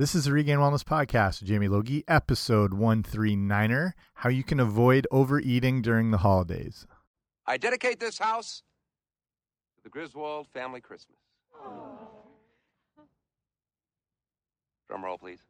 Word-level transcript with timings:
This 0.00 0.14
is 0.14 0.24
the 0.24 0.32
Regain 0.32 0.56
Wellness 0.56 0.82
Podcast 0.82 1.42
Jamie 1.42 1.68
Logie, 1.68 2.04
episode 2.08 2.70
139er 2.70 3.92
How 4.14 4.30
You 4.30 4.42
Can 4.42 4.58
Avoid 4.58 5.06
Overeating 5.10 5.82
During 5.82 6.10
the 6.10 6.16
Holidays. 6.16 6.86
I 7.46 7.58
dedicate 7.58 8.00
this 8.00 8.16
house 8.16 8.62
to 9.76 9.82
the 9.82 9.90
Griswold 9.90 10.46
family 10.54 10.80
Christmas. 10.80 11.18
Drum 14.88 15.04
roll, 15.04 15.18
please. 15.18 15.40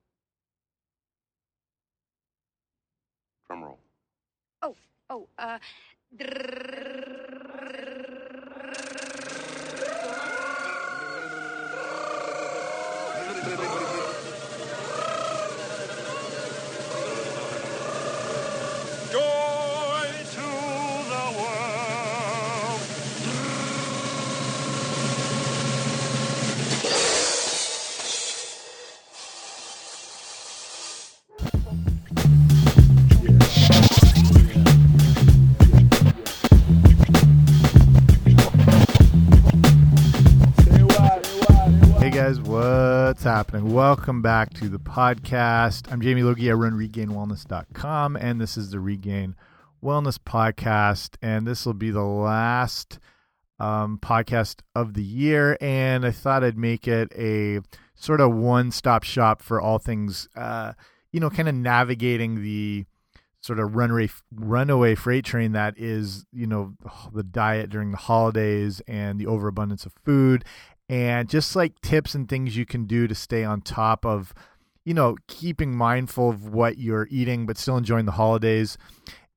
Drum 3.47 3.63
roll. 3.63 3.79
Oh, 4.63 4.75
oh, 5.11 5.29
uh. 5.39 5.61
Guys, 42.31 42.41
what's 42.43 43.25
happening? 43.25 43.73
Welcome 43.73 44.23
back 44.23 44.55
to 44.55 44.69
the 44.69 44.79
podcast. 44.79 45.91
I'm 45.91 46.01
Jamie 46.01 46.23
Logie. 46.23 46.49
I 46.49 46.55
run 46.55 46.75
regainwellness.com, 46.75 48.15
and 48.15 48.41
this 48.41 48.57
is 48.57 48.71
the 48.71 48.79
Regain 48.79 49.35
Wellness 49.83 50.17
Podcast. 50.17 51.17
And 51.21 51.45
this 51.45 51.67
will 51.67 51.75
be 51.75 51.91
the 51.91 52.05
last 52.05 53.01
um, 53.59 53.99
podcast 54.01 54.61
of 54.77 54.95
the 54.95 55.03
year. 55.03 55.59
And 55.61 56.07
I 56.07 56.13
thought 56.13 56.45
I'd 56.45 56.57
make 56.57 56.87
it 56.87 57.13
a 57.19 57.63
sort 57.97 58.21
of 58.21 58.33
one 58.33 58.71
stop 58.71 59.03
shop 59.03 59.43
for 59.43 59.61
all 59.61 59.81
things, 59.81 60.29
uh, 60.37 60.75
you 61.11 61.19
know, 61.19 61.31
kind 61.31 61.49
of 61.49 61.57
navigating 61.57 62.45
the 62.45 62.85
sort 63.41 63.59
of 63.59 63.75
runaway 63.75 64.09
runaway 64.33 64.95
freight 64.95 65.25
train 65.25 65.53
that 65.53 65.75
is 65.79 66.27
you 66.31 66.47
know 66.47 66.75
the 67.13 67.23
diet 67.23 67.71
during 67.71 67.91
the 67.91 67.97
holidays 67.97 68.83
and 68.87 69.19
the 69.19 69.27
overabundance 69.27 69.87
of 69.87 69.93
food 70.05 70.45
and 70.91 71.29
just 71.29 71.55
like 71.55 71.81
tips 71.81 72.17
and 72.17 72.29
things 72.29 72.57
you 72.57 72.67
can 72.67 72.85
do 72.85 73.07
to 73.07 73.15
stay 73.15 73.45
on 73.45 73.61
top 73.61 74.05
of 74.05 74.35
you 74.85 74.93
know 74.93 75.17
keeping 75.29 75.75
mindful 75.75 76.29
of 76.29 76.49
what 76.49 76.79
you're 76.79 77.07
eating 77.11 77.47
but 77.47 77.57
still 77.57 77.77
enjoying 77.77 78.07
the 78.07 78.13
holidays. 78.13 78.77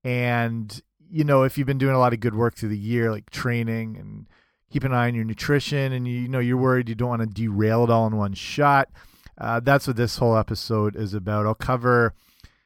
And 0.03 0.81
you 1.09 1.23
know 1.23 1.43
if 1.43 1.57
you've 1.57 1.67
been 1.67 1.77
doing 1.77 1.95
a 1.95 1.99
lot 1.99 2.11
of 2.11 2.19
good 2.19 2.35
work 2.35 2.55
through 2.55 2.69
the 2.69 2.77
year 2.77 3.11
like 3.11 3.29
training 3.29 3.97
and 3.97 4.25
keep 4.71 4.83
an 4.83 4.93
eye 4.93 5.07
on 5.07 5.13
your 5.13 5.23
nutrition 5.23 5.93
and 5.93 6.07
you, 6.07 6.21
you 6.21 6.27
know 6.27 6.39
you're 6.39 6.57
worried 6.57 6.89
you 6.89 6.95
don't 6.95 7.09
want 7.09 7.21
to 7.21 7.27
derail 7.27 7.83
it 7.83 7.91
all 7.91 8.07
in 8.07 8.17
one 8.17 8.33
shot 8.33 8.89
uh, 9.37 9.59
that's 9.59 9.87
what 9.87 9.95
this 9.95 10.17
whole 10.17 10.37
episode 10.37 10.95
is 10.95 11.13
about. 11.13 11.45
I'll 11.45 11.53
cover 11.53 12.15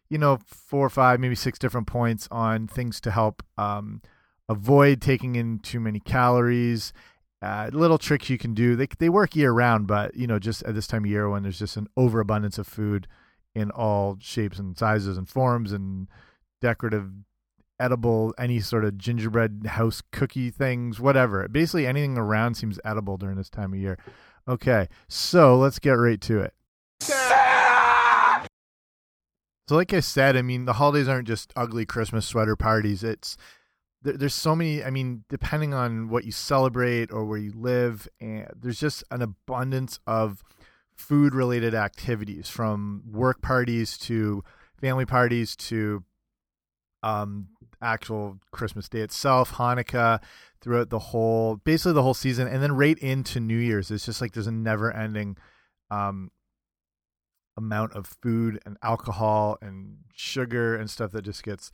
you 0.09 0.17
know 0.17 0.39
four 0.45 0.85
or 0.85 0.89
five 0.89 1.19
maybe 1.19 1.35
six 1.35 1.59
different 1.59 1.88
points 1.88 2.30
on 2.31 2.67
things 2.67 3.02
to 3.02 3.11
help 3.11 3.43
um, 3.58 4.02
avoid 4.47 5.02
taking 5.02 5.35
in 5.35 5.59
too 5.59 5.81
many 5.81 5.99
calories 5.99 6.93
uh, 7.41 7.69
little 7.71 7.97
tricks 7.97 8.30
you 8.30 8.38
can 8.38 8.53
do. 8.53 8.75
They, 8.75 8.88
they 8.99 9.09
work 9.09 9.35
year 9.35 9.52
round 9.52 9.88
but 9.88 10.16
you 10.16 10.27
know 10.27 10.39
just 10.39 10.63
at 10.63 10.75
this 10.75 10.88
time 10.88 11.05
of 11.05 11.09
year 11.09 11.30
when 11.30 11.43
there's 11.43 11.59
just 11.59 11.77
an 11.77 11.88
overabundance 11.95 12.57
of 12.57 12.67
food 12.67 13.07
in 13.55 13.71
all 13.71 14.17
shapes 14.19 14.59
and 14.59 14.77
sizes 14.77 15.17
and 15.17 15.27
forms 15.27 15.71
and 15.71 16.08
decorative 16.61 17.09
edible 17.80 18.33
any 18.39 18.59
sort 18.59 18.83
of 18.83 18.97
gingerbread 18.97 19.67
house 19.67 20.02
cookie 20.11 20.49
things 20.49 20.99
whatever. 20.99 21.47
Basically 21.47 21.86
anything 21.86 22.17
around 22.17 22.55
seems 22.55 22.80
edible 22.83 23.17
during 23.17 23.36
this 23.36 23.49
time 23.49 23.73
of 23.73 23.80
year. 23.80 23.97
Okay 24.47 24.87
so 25.08 25.58
let's 25.58 25.80
get 25.80 25.92
right 25.92 26.21
to 26.21 26.39
it. 26.39 26.53
So, 29.67 29.76
like 29.76 29.93
I 29.93 29.99
said, 29.99 30.37
I 30.37 30.42
mean, 30.42 30.64
the 30.64 30.73
holidays 30.73 31.09
aren't 31.09 31.27
just 31.27 31.52
ugly 31.55 31.86
Christmas 31.86 32.26
sweater 32.26 32.55
parties. 32.55 33.03
It's 33.03 33.36
there, 34.02 34.13
there's 34.13 34.33
so 34.33 34.55
many. 34.55 34.83
I 34.83 34.89
mean, 34.89 35.23
depending 35.30 35.73
on 35.73 36.09
what 36.09 36.25
you 36.25 36.31
celebrate 36.31 37.11
or 37.11 37.25
where 37.25 37.37
you 37.37 37.52
live, 37.55 38.08
and 38.19 38.47
there's 38.55 38.80
just 38.80 39.03
an 39.11 39.21
abundance 39.21 39.99
of 40.08 40.43
food 40.95 41.35
related 41.35 41.75
activities 41.75 42.49
from 42.49 43.03
work 43.11 43.41
parties 43.41 43.97
to 43.99 44.43
family 44.81 45.05
parties 45.05 45.55
to 45.55 46.03
um 47.03 47.49
actual 47.81 48.39
Christmas 48.52 48.89
Day 48.89 49.02
itself, 49.02 49.53
Hanukkah, 49.53 50.21
throughout 50.61 50.89
the 50.89 50.99
whole 50.99 51.58
basically 51.58 51.93
the 51.93 52.03
whole 52.03 52.14
season, 52.14 52.47
and 52.47 52.61
then 52.61 52.75
right 52.75 52.97
into 52.99 53.39
New 53.39 53.58
Year's. 53.58 53.91
It's 53.91 54.05
just 54.05 54.21
like 54.21 54.33
there's 54.33 54.47
a 54.47 54.52
never 54.52 54.91
ending 54.91 55.37
um 55.91 56.31
amount 57.55 57.93
of 57.93 58.15
food 58.21 58.59
and 58.65 58.77
alcohol 58.83 59.58
and 59.61 59.97
sugar 60.14 60.75
and 60.75 60.89
stuff 60.89 61.11
that 61.11 61.23
just 61.23 61.43
gets 61.43 61.71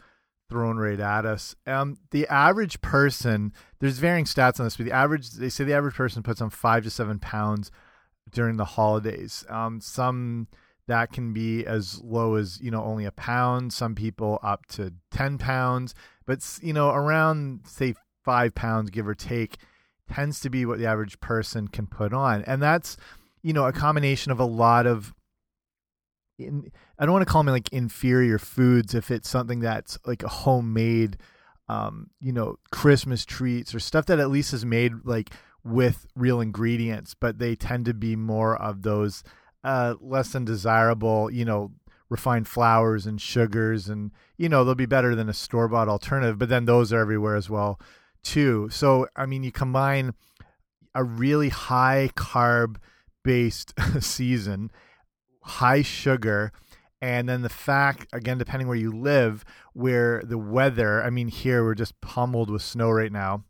thrown 0.53 0.77
right 0.77 0.99
at 0.99 1.25
us. 1.25 1.55
Um, 1.65 1.97
the 2.11 2.27
average 2.27 2.79
person, 2.81 3.51
there's 3.79 3.97
varying 3.97 4.25
stats 4.25 4.59
on 4.59 4.67
this, 4.67 4.77
but 4.77 4.85
the 4.85 4.91
average, 4.91 5.31
they 5.31 5.49
say 5.49 5.63
the 5.63 5.73
average 5.73 5.95
person 5.95 6.21
puts 6.21 6.41
on 6.41 6.51
five 6.51 6.83
to 6.83 6.91
seven 6.91 7.17
pounds 7.17 7.71
during 8.29 8.57
the 8.57 8.65
holidays. 8.65 9.43
Um, 9.49 9.81
some 9.81 10.47
that 10.87 11.11
can 11.11 11.33
be 11.33 11.65
as 11.65 11.99
low 12.03 12.35
as 12.35 12.61
you 12.61 12.69
know 12.69 12.83
only 12.83 13.05
a 13.05 13.11
pound. 13.11 13.73
Some 13.73 13.95
people 13.95 14.39
up 14.43 14.67
to 14.67 14.93
ten 15.09 15.39
pounds, 15.39 15.95
but 16.27 16.39
you 16.61 16.71
know 16.71 16.89
around 16.91 17.61
say 17.65 17.95
five 18.23 18.53
pounds, 18.53 18.91
give 18.91 19.07
or 19.07 19.15
take, 19.15 19.57
tends 20.13 20.39
to 20.41 20.51
be 20.51 20.67
what 20.67 20.77
the 20.77 20.85
average 20.85 21.19
person 21.19 21.67
can 21.67 21.87
put 21.87 22.13
on, 22.13 22.43
and 22.43 22.61
that's 22.61 22.95
you 23.41 23.53
know 23.53 23.65
a 23.65 23.73
combination 23.73 24.31
of 24.31 24.39
a 24.39 24.45
lot 24.45 24.85
of 24.85 25.15
in, 26.45 26.71
I 26.99 27.05
don't 27.05 27.13
want 27.13 27.25
to 27.25 27.31
call 27.31 27.43
them 27.43 27.53
like 27.53 27.71
inferior 27.71 28.37
foods 28.37 28.93
if 28.93 29.11
it's 29.11 29.29
something 29.29 29.59
that's 29.59 29.97
like 30.05 30.23
a 30.23 30.27
homemade, 30.27 31.17
um, 31.67 32.09
you 32.19 32.31
know, 32.31 32.57
Christmas 32.71 33.25
treats 33.25 33.73
or 33.73 33.79
stuff 33.79 34.05
that 34.07 34.19
at 34.19 34.29
least 34.29 34.53
is 34.53 34.65
made 34.65 34.93
like 35.03 35.31
with 35.63 36.05
real 36.15 36.41
ingredients, 36.41 37.13
but 37.13 37.39
they 37.39 37.55
tend 37.55 37.85
to 37.85 37.93
be 37.93 38.15
more 38.15 38.55
of 38.55 38.81
those 38.81 39.23
uh, 39.63 39.95
less 40.01 40.33
than 40.33 40.45
desirable, 40.45 41.31
you 41.31 41.45
know, 41.45 41.71
refined 42.09 42.47
flours 42.47 43.05
and 43.05 43.19
sugars, 43.19 43.89
and 43.89 44.11
you 44.37 44.47
know 44.49 44.63
they'll 44.63 44.75
be 44.75 44.85
better 44.85 45.15
than 45.15 45.29
a 45.29 45.33
store 45.33 45.67
bought 45.67 45.89
alternative, 45.89 46.37
but 46.37 46.49
then 46.49 46.65
those 46.65 46.93
are 46.93 46.99
everywhere 46.99 47.35
as 47.35 47.49
well 47.49 47.79
too. 48.23 48.69
So 48.71 49.07
I 49.15 49.25
mean, 49.25 49.43
you 49.43 49.51
combine 49.51 50.13
a 50.93 51.03
really 51.03 51.49
high 51.49 52.09
carb 52.15 52.77
based 53.23 53.73
season 53.99 54.71
high 55.43 55.81
sugar 55.81 56.51
and 57.01 57.27
then 57.27 57.41
the 57.41 57.49
fact 57.49 58.07
again 58.13 58.37
depending 58.37 58.67
where 58.67 58.77
you 58.77 58.91
live 58.91 59.43
where 59.73 60.21
the 60.25 60.37
weather 60.37 61.03
i 61.03 61.09
mean 61.09 61.27
here 61.27 61.63
we're 61.63 61.75
just 61.75 61.99
pummeled 62.01 62.49
with 62.49 62.61
snow 62.61 62.89
right 62.89 63.11
now 63.11 63.43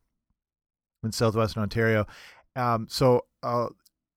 in 1.03 1.11
southwestern 1.11 1.63
ontario. 1.63 2.07
Um, 2.55 2.87
so 2.89 3.25
uh, 3.41 3.67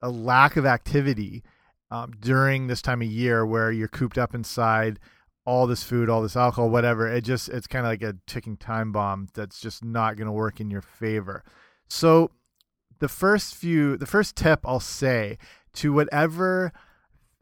a 0.03 0.10
lack 0.10 0.56
of 0.56 0.65
activity 0.65 1.42
um, 1.91 2.12
during 2.19 2.66
this 2.66 2.82
time 2.82 3.03
of 3.03 3.09
year 3.09 3.44
where 3.44 3.70
you're 3.70 3.88
cooped 3.88 4.19
up 4.19 4.34
inside 4.34 4.98
all 5.44 5.69
this 5.69 5.84
food 5.84 6.10
all 6.10 6.22
this 6.22 6.34
alcohol 6.34 6.69
whatever 6.69 7.06
it 7.06 7.22
just 7.22 7.48
it's 7.48 7.69
kind 7.69 7.86
of 7.86 7.91
like 7.91 8.03
a 8.03 8.16
ticking 8.26 8.56
time 8.56 8.91
bomb 8.91 9.28
that's 9.32 9.60
just 9.60 9.84
not 9.84 10.16
going 10.16 10.26
to 10.26 10.32
work 10.32 10.60
in 10.60 10.70
your 10.70 10.82
favor. 10.82 11.44
So 11.88 12.31
the 12.98 13.09
first 13.09 13.54
few 13.54 13.97
the 13.97 14.06
first 14.06 14.36
tip 14.36 14.60
i'll 14.65 14.81
say 14.81 15.36
to 15.75 15.92
whatever 15.92 16.72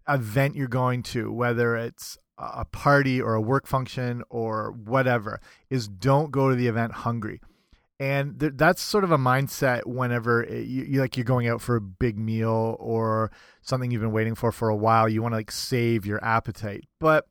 event 0.08 0.56
you're 0.56 0.68
going 0.68 1.02
to, 1.02 1.32
whether 1.32 1.76
it's 1.76 2.18
a 2.38 2.64
party 2.64 3.20
or 3.20 3.34
a 3.34 3.40
work 3.40 3.66
function 3.66 4.22
or 4.28 4.72
whatever, 4.72 5.40
is 5.70 5.88
don't 5.88 6.30
go 6.30 6.50
to 6.50 6.56
the 6.56 6.66
event 6.66 6.92
hungry. 6.92 7.40
And 8.00 8.40
th 8.40 8.52
that's 8.56 8.82
sort 8.82 9.04
of 9.04 9.12
a 9.12 9.18
mindset 9.18 9.86
whenever 9.86 10.42
it, 10.42 10.66
you, 10.66 10.82
you 10.84 11.00
like 11.00 11.16
you're 11.16 11.24
going 11.24 11.46
out 11.46 11.60
for 11.60 11.76
a 11.76 11.80
big 11.80 12.18
meal 12.18 12.76
or 12.80 13.30
something 13.62 13.90
you've 13.90 14.02
been 14.02 14.10
waiting 14.10 14.34
for 14.34 14.50
for 14.50 14.68
a 14.68 14.76
while. 14.76 15.08
You 15.08 15.22
want 15.22 15.32
to 15.32 15.36
like 15.36 15.52
save 15.52 16.04
your 16.04 16.22
appetite, 16.24 16.84
but 16.98 17.26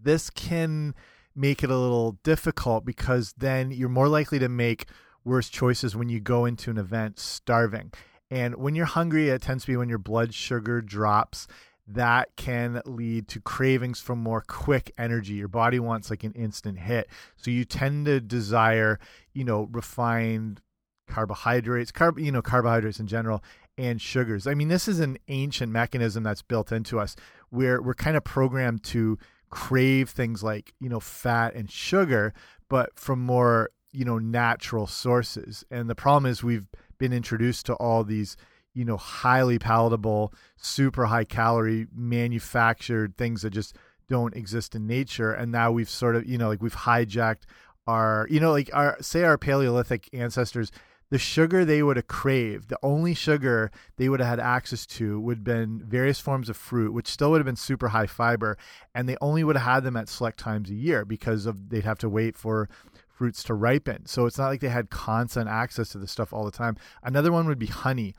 this 0.00 0.30
can 0.30 0.94
make 1.34 1.62
it 1.62 1.70
a 1.70 1.76
little 1.76 2.18
difficult 2.24 2.84
because 2.84 3.34
then 3.36 3.70
you're 3.70 3.88
more 3.88 4.08
likely 4.08 4.38
to 4.38 4.48
make 4.48 4.86
worse 5.24 5.48
choices 5.48 5.94
when 5.94 6.08
you 6.08 6.18
go 6.18 6.44
into 6.44 6.70
an 6.70 6.78
event 6.78 7.18
starving. 7.18 7.92
And 8.32 8.54
when 8.54 8.74
you're 8.74 8.86
hungry, 8.86 9.28
it 9.28 9.42
tends 9.42 9.64
to 9.64 9.72
be 9.72 9.76
when 9.76 9.90
your 9.90 9.98
blood 9.98 10.32
sugar 10.32 10.80
drops. 10.80 11.46
That 11.86 12.34
can 12.36 12.80
lead 12.86 13.28
to 13.28 13.40
cravings 13.40 14.00
for 14.00 14.16
more 14.16 14.40
quick 14.40 14.90
energy. 14.96 15.34
Your 15.34 15.48
body 15.48 15.78
wants 15.78 16.08
like 16.08 16.24
an 16.24 16.32
instant 16.32 16.78
hit. 16.78 17.10
So 17.36 17.50
you 17.50 17.66
tend 17.66 18.06
to 18.06 18.20
desire, 18.20 18.98
you 19.34 19.44
know, 19.44 19.68
refined 19.70 20.62
carbohydrates, 21.10 21.92
carb, 21.92 22.24
you 22.24 22.32
know, 22.32 22.40
carbohydrates 22.40 22.98
in 22.98 23.06
general, 23.06 23.44
and 23.76 24.00
sugars. 24.00 24.46
I 24.46 24.54
mean, 24.54 24.68
this 24.68 24.88
is 24.88 24.98
an 24.98 25.18
ancient 25.28 25.70
mechanism 25.70 26.22
that's 26.22 26.40
built 26.40 26.72
into 26.72 26.98
us 26.98 27.16
where 27.50 27.82
we're 27.82 27.92
kind 27.92 28.16
of 28.16 28.24
programmed 28.24 28.82
to 28.84 29.18
crave 29.50 30.08
things 30.08 30.42
like, 30.42 30.72
you 30.80 30.88
know, 30.88 31.00
fat 31.00 31.54
and 31.54 31.70
sugar, 31.70 32.32
but 32.70 32.98
from 32.98 33.20
more, 33.20 33.72
you 33.92 34.06
know, 34.06 34.16
natural 34.16 34.86
sources. 34.86 35.64
And 35.70 35.90
the 35.90 35.94
problem 35.94 36.30
is 36.30 36.42
we've 36.42 36.66
been 37.02 37.12
introduced 37.12 37.66
to 37.66 37.74
all 37.74 38.04
these, 38.04 38.36
you 38.74 38.84
know, 38.84 38.96
highly 38.96 39.58
palatable, 39.58 40.32
super 40.56 41.06
high 41.06 41.24
calorie 41.24 41.88
manufactured 41.92 43.16
things 43.16 43.42
that 43.42 43.50
just 43.50 43.74
don't 44.08 44.36
exist 44.36 44.76
in 44.76 44.86
nature. 44.86 45.32
And 45.32 45.50
now 45.50 45.72
we've 45.72 45.88
sort 45.88 46.14
of, 46.14 46.24
you 46.26 46.38
know, 46.38 46.46
like 46.46 46.62
we've 46.62 46.76
hijacked 46.76 47.42
our, 47.88 48.28
you 48.30 48.38
know, 48.38 48.52
like 48.52 48.70
our, 48.72 48.96
say 49.00 49.24
our 49.24 49.36
Paleolithic 49.36 50.10
ancestors 50.12 50.70
the 51.12 51.18
sugar 51.18 51.62
they 51.62 51.82
would 51.82 51.98
have 51.98 52.06
craved, 52.06 52.70
the 52.70 52.78
only 52.82 53.12
sugar 53.12 53.70
they 53.98 54.08
would 54.08 54.20
have 54.20 54.30
had 54.30 54.40
access 54.40 54.86
to 54.86 55.20
would 55.20 55.38
have 55.38 55.44
been 55.44 55.82
various 55.84 56.18
forms 56.18 56.48
of 56.48 56.56
fruit, 56.56 56.94
which 56.94 57.06
still 57.06 57.30
would 57.30 57.38
have 57.38 57.44
been 57.44 57.54
super 57.54 57.88
high 57.88 58.06
fiber, 58.06 58.56
and 58.94 59.06
they 59.06 59.18
only 59.20 59.44
would 59.44 59.54
have 59.54 59.74
had 59.74 59.84
them 59.84 59.94
at 59.94 60.08
select 60.08 60.38
times 60.38 60.70
a 60.70 60.74
year 60.74 61.04
because 61.04 61.44
of 61.44 61.68
they'd 61.68 61.84
have 61.84 61.98
to 61.98 62.08
wait 62.08 62.34
for 62.34 62.66
fruits 63.12 63.42
to 63.44 63.54
ripen. 63.54 64.06
So 64.06 64.26
it's 64.26 64.38
not 64.38 64.48
like 64.48 64.60
they 64.60 64.68
had 64.68 64.90
constant 64.90 65.48
access 65.48 65.90
to 65.90 65.98
this 65.98 66.10
stuff 66.10 66.32
all 66.32 66.44
the 66.44 66.50
time. 66.50 66.76
Another 67.02 67.30
one 67.30 67.46
would 67.46 67.58
be 67.58 67.66
honey. 67.66 68.14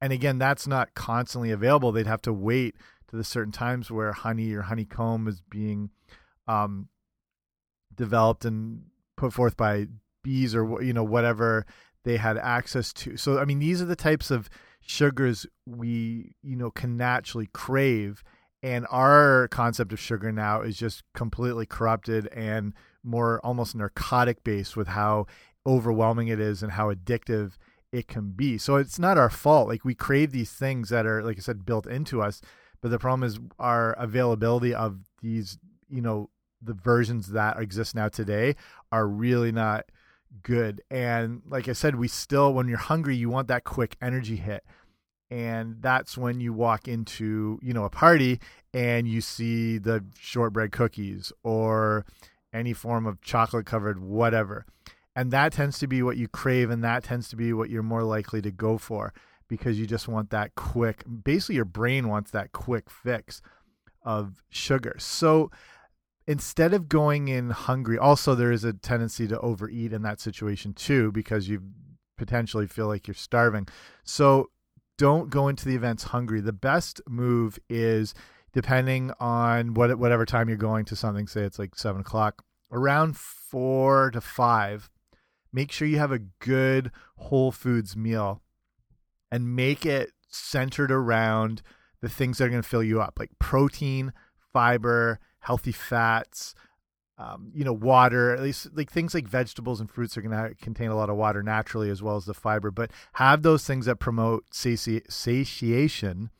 And 0.00 0.12
again, 0.12 0.38
that's 0.38 0.66
not 0.66 0.94
constantly 0.94 1.50
available. 1.50 1.92
They'd 1.92 2.06
have 2.06 2.22
to 2.22 2.32
wait 2.32 2.76
to 3.08 3.16
the 3.16 3.24
certain 3.24 3.52
times 3.52 3.90
where 3.90 4.12
honey 4.12 4.52
or 4.52 4.62
honeycomb 4.62 5.28
is 5.28 5.40
being 5.50 5.90
um, 6.46 6.88
developed 7.94 8.44
and 8.44 8.82
put 9.16 9.32
forth 9.32 9.56
by 9.56 9.86
bees 10.22 10.54
or 10.54 10.82
you 10.82 10.92
know 10.92 11.04
whatever 11.04 11.66
they 12.04 12.16
had 12.16 12.38
access 12.38 12.92
to. 12.92 13.16
So 13.16 13.38
I 13.38 13.44
mean, 13.44 13.58
these 13.58 13.82
are 13.82 13.86
the 13.86 13.96
types 13.96 14.30
of 14.30 14.48
sugars 14.80 15.46
we 15.66 16.34
you 16.42 16.56
know 16.56 16.70
can 16.70 16.96
naturally 16.96 17.48
crave, 17.52 18.22
and 18.62 18.86
our 18.90 19.48
concept 19.48 19.92
of 19.92 20.00
sugar 20.00 20.32
now 20.32 20.62
is 20.62 20.76
just 20.76 21.02
completely 21.14 21.66
corrupted 21.66 22.28
and 22.28 22.72
more 23.08 23.40
almost 23.44 23.74
narcotic 23.74 24.44
based 24.44 24.76
with 24.76 24.88
how 24.88 25.26
overwhelming 25.66 26.28
it 26.28 26.38
is 26.38 26.62
and 26.62 26.72
how 26.72 26.92
addictive 26.92 27.52
it 27.92 28.06
can 28.06 28.30
be. 28.30 28.58
So 28.58 28.76
it's 28.76 28.98
not 28.98 29.18
our 29.18 29.30
fault. 29.30 29.68
Like 29.68 29.84
we 29.84 29.94
crave 29.94 30.30
these 30.30 30.52
things 30.52 30.90
that 30.90 31.06
are, 31.06 31.22
like 31.22 31.38
I 31.38 31.40
said, 31.40 31.64
built 31.64 31.86
into 31.86 32.22
us. 32.22 32.40
But 32.80 32.90
the 32.90 32.98
problem 32.98 33.26
is 33.26 33.38
our 33.58 33.92
availability 33.94 34.74
of 34.74 35.00
these, 35.22 35.58
you 35.88 36.00
know, 36.00 36.30
the 36.62 36.74
versions 36.74 37.28
that 37.28 37.58
exist 37.58 37.94
now 37.94 38.08
today 38.08 38.56
are 38.92 39.06
really 39.06 39.52
not 39.52 39.86
good. 40.42 40.82
And 40.90 41.42
like 41.46 41.68
I 41.68 41.72
said, 41.72 41.96
we 41.96 42.08
still, 42.08 42.52
when 42.52 42.68
you're 42.68 42.78
hungry, 42.78 43.16
you 43.16 43.30
want 43.30 43.48
that 43.48 43.64
quick 43.64 43.96
energy 44.02 44.36
hit. 44.36 44.64
And 45.30 45.76
that's 45.80 46.16
when 46.16 46.40
you 46.40 46.52
walk 46.52 46.88
into, 46.88 47.58
you 47.62 47.72
know, 47.74 47.84
a 47.84 47.90
party 47.90 48.40
and 48.72 49.06
you 49.06 49.20
see 49.20 49.78
the 49.78 50.04
shortbread 50.18 50.72
cookies 50.72 51.32
or 51.42 52.06
any 52.52 52.72
form 52.72 53.06
of 53.06 53.20
chocolate 53.20 53.66
covered 53.66 54.00
whatever. 54.00 54.64
And 55.14 55.30
that 55.32 55.52
tends 55.52 55.78
to 55.80 55.86
be 55.86 56.02
what 56.02 56.16
you 56.16 56.28
crave 56.28 56.70
and 56.70 56.82
that 56.84 57.04
tends 57.04 57.28
to 57.30 57.36
be 57.36 57.52
what 57.52 57.70
you're 57.70 57.82
more 57.82 58.04
likely 58.04 58.40
to 58.42 58.50
go 58.50 58.78
for 58.78 59.12
because 59.48 59.78
you 59.78 59.86
just 59.86 60.06
want 60.06 60.30
that 60.30 60.54
quick, 60.54 61.04
basically, 61.24 61.56
your 61.56 61.64
brain 61.64 62.08
wants 62.08 62.30
that 62.30 62.52
quick 62.52 62.90
fix 62.90 63.40
of 64.02 64.42
sugar. 64.50 64.94
So, 64.98 65.50
instead 66.26 66.74
of 66.74 66.88
going 66.88 67.28
in 67.28 67.50
hungry, 67.50 67.98
also 67.98 68.34
there 68.34 68.52
is 68.52 68.62
a 68.62 68.74
tendency 68.74 69.26
to 69.26 69.40
overeat 69.40 69.92
in 69.92 70.02
that 70.02 70.20
situation 70.20 70.74
too 70.74 71.10
because 71.10 71.48
you 71.48 71.62
potentially 72.18 72.66
feel 72.66 72.86
like 72.86 73.06
you're 73.08 73.14
starving. 73.14 73.66
So 74.04 74.50
don't 74.98 75.30
go 75.30 75.48
into 75.48 75.64
the 75.66 75.74
events 75.74 76.04
hungry. 76.04 76.40
The 76.40 76.52
best 76.52 77.00
move 77.08 77.58
is 77.70 78.12
depending 78.52 79.12
on 79.20 79.74
what 79.74 79.98
whatever 79.98 80.24
time 80.24 80.48
you're 80.48 80.58
going 80.58 80.84
to 80.86 80.96
something. 80.96 81.26
Say 81.26 81.42
it's 81.42 81.58
like 81.58 81.76
seven 81.76 82.00
o'clock, 82.00 82.44
around 82.72 83.16
four 83.16 84.10
to 84.10 84.20
five. 84.20 84.90
Make 85.52 85.72
sure 85.72 85.88
you 85.88 85.98
have 85.98 86.12
a 86.12 86.18
good 86.18 86.90
whole 87.16 87.52
foods 87.52 87.96
meal, 87.96 88.42
and 89.30 89.56
make 89.56 89.86
it 89.86 90.12
centered 90.28 90.92
around 90.92 91.62
the 92.00 92.08
things 92.08 92.38
that 92.38 92.44
are 92.44 92.50
going 92.50 92.62
to 92.62 92.68
fill 92.68 92.82
you 92.82 93.00
up, 93.00 93.18
like 93.18 93.30
protein, 93.38 94.12
fiber, 94.52 95.18
healthy 95.40 95.72
fats, 95.72 96.54
um, 97.18 97.50
you 97.52 97.64
know, 97.64 97.72
water, 97.72 98.32
at 98.32 98.40
least 98.40 98.68
like 98.74 98.90
things 98.90 99.12
like 99.12 99.26
vegetables 99.26 99.80
and 99.80 99.90
fruits 99.90 100.16
are 100.16 100.22
going 100.22 100.30
to 100.30 100.54
contain 100.56 100.90
a 100.90 100.96
lot 100.96 101.10
of 101.10 101.16
water 101.16 101.42
naturally 101.42 101.90
as 101.90 102.02
well 102.02 102.16
as 102.16 102.26
the 102.26 102.34
fiber, 102.34 102.70
but 102.70 102.92
have 103.14 103.42
those 103.42 103.66
things 103.66 103.86
that 103.86 103.96
promote 103.96 104.44
sati 104.52 105.02
satiation 105.08 106.30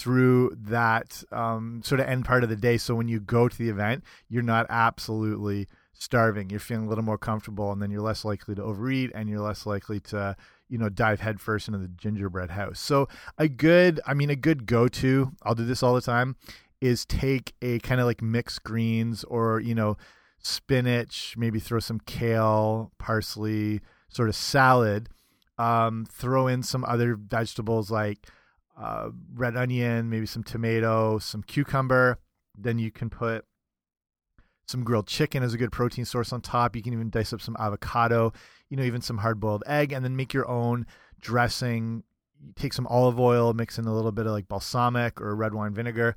through 0.00 0.56
that 0.58 1.22
um, 1.30 1.82
sort 1.84 2.00
of 2.00 2.06
end 2.06 2.24
part 2.24 2.42
of 2.42 2.48
the 2.48 2.56
day. 2.56 2.78
So 2.78 2.94
when 2.94 3.06
you 3.06 3.20
go 3.20 3.48
to 3.48 3.58
the 3.58 3.68
event, 3.68 4.02
you're 4.30 4.42
not 4.42 4.64
absolutely 4.70 5.68
starving. 5.92 6.48
You're 6.48 6.58
feeling 6.58 6.86
a 6.86 6.88
little 6.88 7.04
more 7.04 7.18
comfortable, 7.18 7.70
and 7.70 7.82
then 7.82 7.90
you're 7.90 8.00
less 8.00 8.24
likely 8.24 8.54
to 8.54 8.62
overeat, 8.62 9.12
and 9.14 9.28
you're 9.28 9.40
less 9.40 9.66
likely 9.66 10.00
to, 10.00 10.36
you 10.70 10.78
know, 10.78 10.88
dive 10.88 11.20
headfirst 11.20 11.68
into 11.68 11.78
the 11.78 11.88
gingerbread 11.88 12.52
house. 12.52 12.80
So 12.80 13.08
a 13.36 13.46
good, 13.46 14.00
I 14.06 14.14
mean, 14.14 14.30
a 14.30 14.36
good 14.36 14.64
go-to. 14.64 15.32
I'll 15.42 15.54
do 15.54 15.66
this 15.66 15.82
all 15.82 15.92
the 15.92 16.00
time 16.00 16.36
is 16.80 17.04
take 17.04 17.52
a 17.60 17.78
kind 17.80 18.00
of 18.00 18.06
like 18.06 18.22
mixed 18.22 18.62
greens 18.62 19.22
or 19.24 19.60
you 19.60 19.74
know 19.74 19.96
spinach 20.38 21.34
maybe 21.36 21.60
throw 21.60 21.78
some 21.78 22.00
kale 22.06 22.90
parsley 22.98 23.80
sort 24.08 24.30
of 24.30 24.34
salad 24.34 25.10
um, 25.58 26.06
throw 26.10 26.46
in 26.46 26.62
some 26.62 26.84
other 26.86 27.14
vegetables 27.14 27.90
like 27.90 28.26
uh, 28.80 29.10
red 29.34 29.56
onion 29.56 30.08
maybe 30.08 30.26
some 30.26 30.42
tomato 30.42 31.18
some 31.18 31.42
cucumber. 31.42 32.18
Then 32.56 32.78
you 32.78 32.90
can 32.90 33.10
put 33.10 33.44
some 34.66 34.84
grilled 34.84 35.06
chicken 35.06 35.42
as 35.42 35.52
a 35.52 35.58
good 35.58 35.72
protein 35.72 36.04
source 36.04 36.32
on 36.32 36.40
top. 36.40 36.76
You 36.76 36.82
can 36.82 36.92
even 36.92 37.10
dice 37.10 37.32
up 37.32 37.40
some 37.40 37.56
avocado 37.58 38.32
you 38.70 38.76
know 38.76 38.84
even 38.84 39.02
some 39.02 39.18
hard 39.18 39.38
boiled 39.38 39.64
egg 39.66 39.92
and 39.92 40.04
then 40.04 40.16
make 40.16 40.32
your 40.32 40.48
own 40.48 40.86
dressing. 41.20 42.04
Take 42.56 42.72
some 42.72 42.86
olive 42.86 43.20
oil 43.20 43.52
mix 43.52 43.78
in 43.78 43.84
a 43.84 43.94
little 43.94 44.12
bit 44.12 44.26
of 44.26 44.32
like 44.32 44.48
balsamic 44.48 45.20
or 45.20 45.36
red 45.36 45.52
wine 45.52 45.74
vinegar 45.74 46.14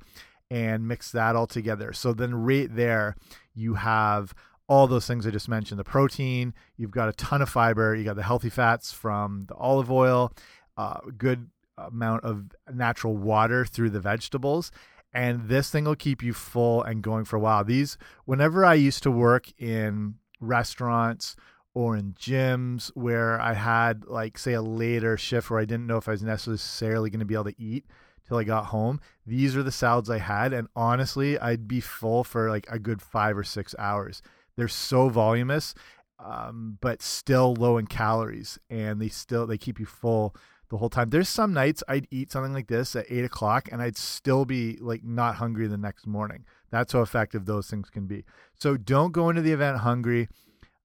and 0.50 0.88
mix 0.88 1.10
that 1.12 1.36
all 1.36 1.46
together. 1.46 1.92
So 1.92 2.14
then 2.14 2.34
right 2.34 2.74
there 2.74 3.16
you 3.54 3.74
have 3.74 4.32
all 4.66 4.86
those 4.86 5.06
things 5.06 5.26
I 5.26 5.30
just 5.30 5.48
mentioned 5.48 5.78
the 5.78 5.84
protein, 5.84 6.54
you've 6.76 6.90
got 6.90 7.08
a 7.08 7.12
ton 7.12 7.42
of 7.42 7.50
fiber, 7.50 7.94
you 7.94 8.04
got 8.04 8.16
the 8.16 8.22
healthy 8.22 8.48
fats 8.48 8.92
from 8.92 9.44
the 9.48 9.54
olive 9.54 9.90
oil, 9.90 10.32
uh, 10.78 11.00
good 11.18 11.50
amount 11.78 12.24
of 12.24 12.46
natural 12.72 13.16
water 13.16 13.64
through 13.64 13.90
the 13.90 14.00
vegetables. 14.00 14.70
And 15.12 15.48
this 15.48 15.70
thing 15.70 15.84
will 15.84 15.94
keep 15.94 16.22
you 16.22 16.32
full 16.32 16.82
and 16.82 17.02
going 17.02 17.24
for 17.24 17.36
a 17.36 17.40
while. 17.40 17.64
These, 17.64 17.96
whenever 18.24 18.64
I 18.64 18.74
used 18.74 19.02
to 19.04 19.10
work 19.10 19.52
in 19.60 20.14
restaurants 20.40 21.36
or 21.72 21.96
in 21.96 22.14
gyms 22.14 22.90
where 22.94 23.40
I 23.40 23.54
had, 23.54 24.06
like, 24.06 24.38
say, 24.38 24.54
a 24.54 24.62
later 24.62 25.16
shift 25.16 25.50
where 25.50 25.60
I 25.60 25.64
didn't 25.64 25.86
know 25.86 25.98
if 25.98 26.08
I 26.08 26.12
was 26.12 26.22
necessarily 26.22 27.10
going 27.10 27.20
to 27.20 27.26
be 27.26 27.34
able 27.34 27.44
to 27.44 27.60
eat, 27.62 27.84
till 28.26 28.38
I 28.38 28.44
got 28.44 28.66
home. 28.66 29.00
These 29.26 29.56
are 29.56 29.62
the 29.62 29.72
salads 29.72 30.10
I 30.10 30.18
had, 30.18 30.52
and 30.52 30.68
honestly, 30.74 31.38
I'd 31.38 31.68
be 31.68 31.80
full 31.80 32.24
for 32.24 32.50
like 32.50 32.66
a 32.70 32.78
good 32.78 33.02
five 33.02 33.36
or 33.36 33.44
six 33.44 33.74
hours. 33.78 34.22
They're 34.56 34.68
so 34.68 35.08
voluminous, 35.08 35.74
um, 36.18 36.78
but 36.80 37.02
still 37.02 37.54
low 37.54 37.76
in 37.76 37.86
calories, 37.86 38.58
and 38.70 39.00
they 39.00 39.08
still 39.08 39.46
they 39.46 39.58
keep 39.58 39.78
you 39.78 39.86
full 39.86 40.34
the 40.70 40.78
whole 40.78 40.90
time. 40.90 41.10
There's 41.10 41.28
some 41.28 41.52
nights 41.52 41.82
I'd 41.88 42.08
eat 42.10 42.32
something 42.32 42.52
like 42.52 42.68
this 42.68 42.96
at 42.96 43.06
eight 43.08 43.24
o'clock, 43.24 43.68
and 43.70 43.82
I'd 43.82 43.96
still 43.96 44.44
be 44.44 44.78
like 44.80 45.04
not 45.04 45.36
hungry 45.36 45.66
the 45.66 45.76
next 45.76 46.06
morning. 46.06 46.44
That's 46.70 46.92
how 46.92 47.02
effective 47.02 47.46
those 47.46 47.68
things 47.68 47.90
can 47.90 48.06
be. 48.06 48.24
So 48.58 48.76
don't 48.76 49.12
go 49.12 49.28
into 49.30 49.42
the 49.42 49.52
event 49.52 49.78
hungry 49.78 50.28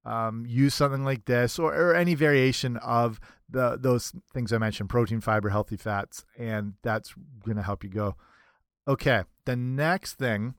um, 0.05 0.45
use 0.47 0.73
something 0.73 1.03
like 1.03 1.25
this 1.25 1.59
or, 1.59 1.73
or 1.73 1.95
any 1.95 2.15
variation 2.15 2.77
of 2.77 3.19
the 3.49 3.77
those 3.79 4.13
things 4.33 4.53
I 4.53 4.57
mentioned 4.57 4.89
protein, 4.89 5.21
fiber, 5.21 5.49
healthy 5.49 5.77
fats, 5.77 6.25
and 6.37 6.73
that's 6.83 7.13
going 7.43 7.57
to 7.57 7.63
help 7.63 7.83
you 7.83 7.89
go. 7.89 8.15
Okay, 8.87 9.23
the 9.45 9.55
next 9.55 10.13
thing, 10.13 10.55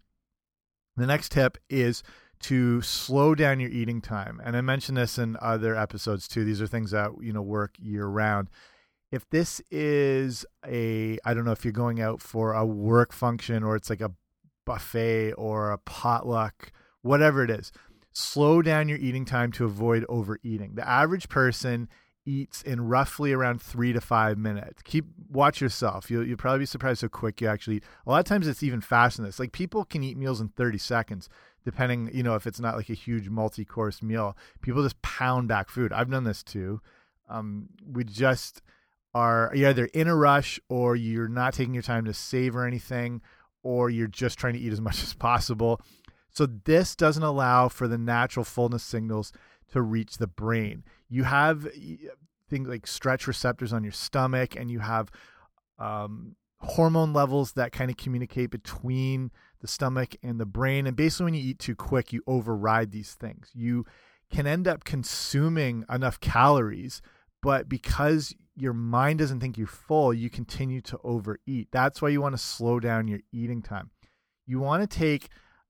the 0.96 1.06
next 1.06 1.32
tip 1.32 1.58
is 1.68 2.02
to 2.40 2.80
slow 2.80 3.34
down 3.34 3.60
your 3.60 3.70
eating 3.70 4.00
time. 4.00 4.40
And 4.44 4.56
I 4.56 4.60
mentioned 4.60 4.96
this 4.96 5.18
in 5.18 5.36
other 5.40 5.76
episodes 5.76 6.26
too. 6.26 6.44
These 6.44 6.62
are 6.62 6.66
things 6.66 6.90
that 6.90 7.10
you 7.20 7.32
know 7.32 7.42
work 7.42 7.74
year 7.78 8.06
round. 8.06 8.50
If 9.11 9.29
this 9.31 9.61
is 9.71 10.47
a, 10.64 11.19
I 11.25 11.35
don't 11.35 11.45
know 11.45 11.52
if 11.52 11.64
you're 11.64 11.73
going 11.73 12.00
out 12.00 12.21
for 12.21 12.52
a 12.52 12.64
work 12.64 13.12
function 13.12 13.62
or 13.62 13.76
it's 13.76 13.90
like 13.90 14.00
a 14.00 14.12
buffet 14.64 15.33
or 15.33 15.73
a 15.73 15.79
potluck, 15.79 16.73
whatever 17.02 17.43
it 17.43 17.50
is 17.50 17.73
slow 18.12 18.62
down 18.62 18.88
your 18.88 18.99
eating 18.99 19.25
time 19.25 19.52
to 19.52 19.64
avoid 19.64 20.05
overeating. 20.09 20.75
The 20.75 20.88
average 20.88 21.29
person 21.29 21.88
eats 22.26 22.62
in 22.62 22.83
roughly 22.83 23.33
around 23.33 23.62
three 23.62 23.93
to 23.93 24.00
five 24.00 24.37
minutes. 24.37 24.83
Keep 24.83 25.07
watch 25.29 25.61
yourself. 25.61 26.11
You'll 26.11 26.26
you'll 26.26 26.37
probably 26.37 26.61
be 26.61 26.67
surprised 26.67 27.02
how 27.02 27.09
quick 27.09 27.40
you 27.40 27.49
actually 27.49 27.76
eat. 27.76 27.85
A 28.07 28.11
lot 28.11 28.19
of 28.19 28.25
times 28.26 28.47
it's 28.47 28.62
even 28.62 28.81
faster 28.81 29.23
than 29.23 29.26
this. 29.29 29.38
Like 29.38 29.52
people 29.52 29.85
can 29.85 30.02
eat 30.02 30.17
meals 30.17 30.40
in 30.40 30.49
30 30.49 30.79
seconds, 30.79 31.29
depending, 31.64 32.11
you 32.12 32.23
know, 32.23 32.35
if 32.35 32.47
it's 32.47 32.61
not 32.61 32.76
like 32.76 32.90
a 32.90 32.95
huge 32.95 33.29
multi-course 33.29 34.02
meal. 34.02 34.37
People 34.61 34.83
just 34.83 35.00
pound 35.02 35.49
back 35.49 35.69
food. 35.69 35.93
I've 35.93 36.11
done 36.11 36.25
this 36.25 36.43
too. 36.43 36.81
Um, 37.29 37.69
we 37.90 38.05
just 38.05 38.61
are 39.14 39.50
you're 39.55 39.71
either 39.71 39.87
in 39.87 40.09
a 40.09 40.17
rush 40.17 40.61
or 40.69 40.97
you're 40.97 41.29
not 41.29 41.55
taking 41.55 41.75
your 41.75 41.83
time 41.83 42.05
to 42.05 42.14
savor 42.14 42.67
anything, 42.67 43.21
or 43.62 43.90
you're 43.90 44.07
just 44.07 44.38
trying 44.38 44.55
to 44.55 44.61
eat 44.61 44.73
as 44.73 44.81
much 44.88 45.02
as 45.02 45.14
possible. 45.14 45.81
So 46.31 46.47
this 46.47 46.95
doesn't 46.95 47.23
allow 47.23 47.69
for 47.69 47.88
the 47.88 47.99
natural 47.99 48.45
fullness 48.45 48.85
signals 48.85 49.33
to 49.73 49.83
reach 49.83 50.19
the 50.19 50.26
brain. 50.29 50.85
You 51.09 51.25
have 51.25 51.67
things 52.49 52.69
like 52.69 52.87
stretch 52.87 53.26
receptors 53.26 53.73
on 53.73 53.83
your 53.83 53.93
stomach, 53.93 54.57
and 54.57 54.71
you 54.71 54.81
have 54.81 55.11
um, 55.79 56.37
hormone 56.59 57.12
levels 57.12 57.52
that 57.52 57.73
kind 57.73 57.90
of 57.90 57.97
communicate 57.97 58.50
between 58.50 59.31
the 59.61 59.69
stomach 59.69 60.14
and 60.23 60.38
the 60.40 60.47
brain. 60.47 60.87
And 60.87 60.97
basically, 60.97 61.25
when 61.25 61.35
you 61.35 61.50
eat 61.50 61.59
too 61.59 61.75
quick, 61.75 62.12
you 62.12 62.23
override 62.26 62.93
these 62.93 63.14
things. 63.14 63.50
You 63.55 63.85
can 64.31 64.47
end 64.47 64.69
up 64.69 64.85
consuming 64.85 65.85
enough 65.90 66.21
calories, 66.21 67.02
but 67.43 67.69
because 67.69 68.35
your 68.61 68.73
mind 68.73 69.19
doesn't 69.19 69.40
think 69.40 69.57
you're 69.57 69.67
full, 69.67 70.12
you 70.12 70.31
continue 70.31 70.81
to 70.83 70.99
overeat. 71.02 71.69
That's 71.71 72.00
why 72.02 72.11
you 72.11 72.21
want 72.21 72.35
to 72.35 72.38
slow 72.38 72.81
down 72.81 73.09
your 73.09 73.21
eating 73.33 73.62
time. 73.62 73.90
You 74.47 74.61
want 74.61 74.88
to 74.88 74.99
take 74.99 75.29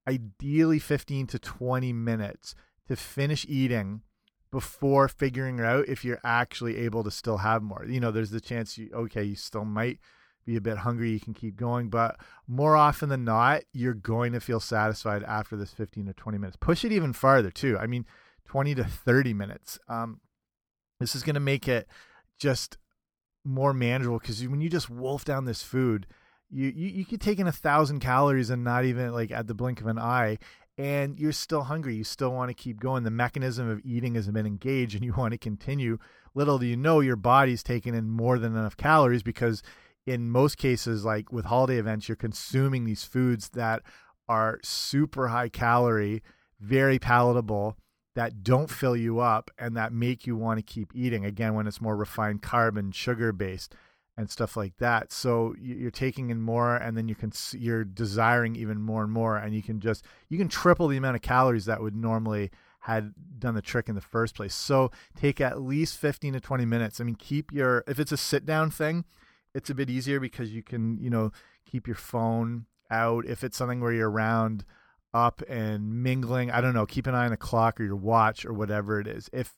ideally 0.09 0.79
15 0.79 1.27
to 1.29 1.39
20 1.39 1.93
minutes 1.93 2.55
to 2.89 2.97
finish 2.97 3.47
eating 3.49 4.03
before 4.51 5.07
figuring 5.09 5.61
out 5.61 5.87
if 5.89 6.05
you're 6.05 6.21
actually 6.25 6.77
able 6.79 7.05
to 7.05 7.11
still 7.11 7.39
have 7.39 7.63
more. 7.63 7.85
You 7.87 8.01
know, 8.01 8.11
there's 8.11 8.31
the 8.31 8.41
chance 8.41 8.77
you 8.77 8.91
okay, 8.93 9.23
you 9.23 9.37
still 9.37 9.65
might 9.65 9.99
be 10.45 10.57
a 10.57 10.61
bit 10.61 10.79
hungry, 10.79 11.11
you 11.11 11.21
can 11.21 11.35
keep 11.35 11.57
going, 11.57 11.91
but 11.91 12.17
more 12.49 12.75
often 12.75 13.09
than 13.09 13.25
not, 13.25 13.63
you're 13.73 13.95
going 13.95 14.33
to 14.33 14.41
feel 14.41 14.59
satisfied 14.59 15.23
after 15.23 15.57
this 15.57 15.73
15 15.73 16.07
to 16.07 16.13
20 16.15 16.39
minutes. 16.39 16.57
Push 16.59 16.85
it 16.85 16.93
even 16.93 17.13
farther 17.13 17.51
too. 17.51 17.79
I 17.79 17.87
mean, 17.87 18.07
20 18.47 18.75
to 18.77 18.85
30 18.85 19.35
minutes. 19.35 19.79
Um, 19.87 20.21
this 20.99 21.15
is 21.15 21.23
going 21.23 21.35
to 21.35 21.41
make 21.41 21.69
it 21.69 21.87
just 22.41 22.79
more 23.45 23.73
manageable 23.73 24.19
because 24.19 24.47
when 24.49 24.61
you 24.61 24.69
just 24.69 24.91
wolf 24.91 25.25
down 25.25 25.45
this 25.45 25.63
food, 25.63 26.07
you, 26.51 26.69
you 26.69 26.89
you 26.89 27.05
could 27.05 27.21
take 27.21 27.39
in 27.39 27.47
a 27.47 27.53
thousand 27.53 28.01
calories 28.01 28.51
and 28.51 28.65
not 28.65 28.85
even 28.85 29.13
like 29.13 29.31
at 29.31 29.47
the 29.47 29.55
blink 29.55 29.81
of 29.81 29.87
an 29.87 29.99
eye, 29.99 30.39
and 30.77 31.19
you're 31.19 31.31
still 31.31 31.63
hungry. 31.63 31.95
You 31.95 32.05
still 32.05 32.33
want 32.33 32.49
to 32.51 32.55
keep 32.55 32.81
going. 32.81 33.05
The 33.05 33.11
mechanism 33.11 33.71
of 33.71 33.81
eating 33.85 34.17
has 34.17 34.27
been 34.29 34.47
engaged, 34.47 34.95
and 34.97 35.05
you 35.05 35.13
want 35.17 35.33
to 35.33 35.39
continue. 35.39 35.99
Little 36.35 36.59
do 36.59 36.67
you 36.67 36.77
know, 36.77 37.01
your 37.01 37.17
body's 37.17 37.63
taking 37.63 37.95
in 37.95 38.11
more 38.11 38.39
than 38.39 38.57
enough 38.57 38.77
calories 38.77 39.23
because 39.23 39.63
in 40.07 40.31
most 40.31 40.57
cases, 40.57 41.05
like 41.05 41.31
with 41.31 41.45
holiday 41.45 41.79
events, 41.79 42.09
you're 42.09 42.17
consuming 42.17 42.85
these 42.85 43.05
foods 43.05 43.51
that 43.51 43.83
are 44.29 44.59
super 44.63 45.29
high 45.29 45.49
calorie, 45.49 46.23
very 46.61 46.99
palatable, 46.99 47.77
that 48.21 48.45
don't 48.45 48.69
fill 48.69 48.95
you 48.95 49.19
up, 49.19 49.51
and 49.59 49.75
that 49.79 49.95
make 49.95 50.27
you 50.27 50.37
want 50.37 50.59
to 50.59 50.63
keep 50.63 50.93
eating. 50.95 51.25
Again, 51.25 51.55
when 51.55 51.67
it's 51.67 51.81
more 51.81 51.97
refined 51.97 52.43
carbon, 52.43 52.93
sugar 52.93 53.33
based, 53.33 53.75
and 54.15 54.29
stuff 54.29 54.59
like 54.59 54.77
that. 54.77 55.11
So 55.11 55.55
you're 55.59 55.91
taking 55.91 56.29
in 56.29 56.43
more, 56.43 56.77
and 56.77 56.99
then 56.99 57.09
you 57.09 57.15
can 57.15 57.33
you're 57.53 57.83
desiring 57.83 58.57
even 58.57 58.79
more 58.79 59.03
and 59.03 59.11
more, 59.11 59.39
and 59.39 59.55
you 59.55 59.63
can 59.63 59.81
just 59.81 60.05
you 60.29 60.37
can 60.37 60.49
triple 60.49 60.89
the 60.89 60.99
amount 60.99 61.17
of 61.17 61.23
calories 61.23 61.65
that 61.65 61.81
would 61.81 61.97
normally 61.97 62.51
had 62.81 63.15
done 63.39 63.55
the 63.55 63.63
trick 63.63 63.89
in 63.89 63.95
the 63.95 64.03
first 64.03 64.35
place. 64.35 64.55
So 64.55 64.91
take 65.17 65.41
at 65.41 65.63
least 65.63 65.97
15 65.97 66.35
to 66.35 66.41
20 66.41 66.67
minutes. 66.67 67.01
I 67.01 67.05
mean, 67.05 67.15
keep 67.15 67.51
your 67.51 67.85
if 67.89 67.99
it's 67.99 68.13
a 68.13 68.19
sit 68.19 68.45
down 68.45 68.71
thing, 68.71 69.07
it's 69.55 69.71
a 69.71 69.75
bit 69.75 69.89
easier 69.89 70.21
because 70.21 70.53
you 70.53 70.63
can, 70.63 70.99
you 70.99 71.09
know, 71.09 71.33
keep 71.65 71.87
your 71.87 71.97
phone 71.97 72.67
out. 72.91 73.25
If 73.25 73.43
it's 73.43 73.57
something 73.57 73.81
where 73.81 73.95
you're 73.95 74.11
around 74.11 74.67
up 75.13 75.43
and 75.49 76.03
mingling, 76.03 76.51
I 76.51 76.61
don't 76.61 76.75
know, 76.75 76.87
keep 76.87 77.07
an 77.07 77.15
eye 77.15 77.25
on 77.25 77.31
the 77.31 77.37
clock 77.37 77.81
or 77.81 77.85
your 77.85 77.97
watch 77.97 78.45
or 78.45 78.53
whatever 78.53 79.01
it 79.01 79.07
is. 79.07 79.29
If 79.33 79.55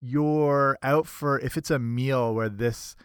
you're 0.00 0.78
out 0.82 1.06
for, 1.06 1.38
if 1.40 1.56
it's 1.56 1.70
a 1.70 1.78
meal 1.78 2.34
where 2.34 2.48
this 2.48 2.96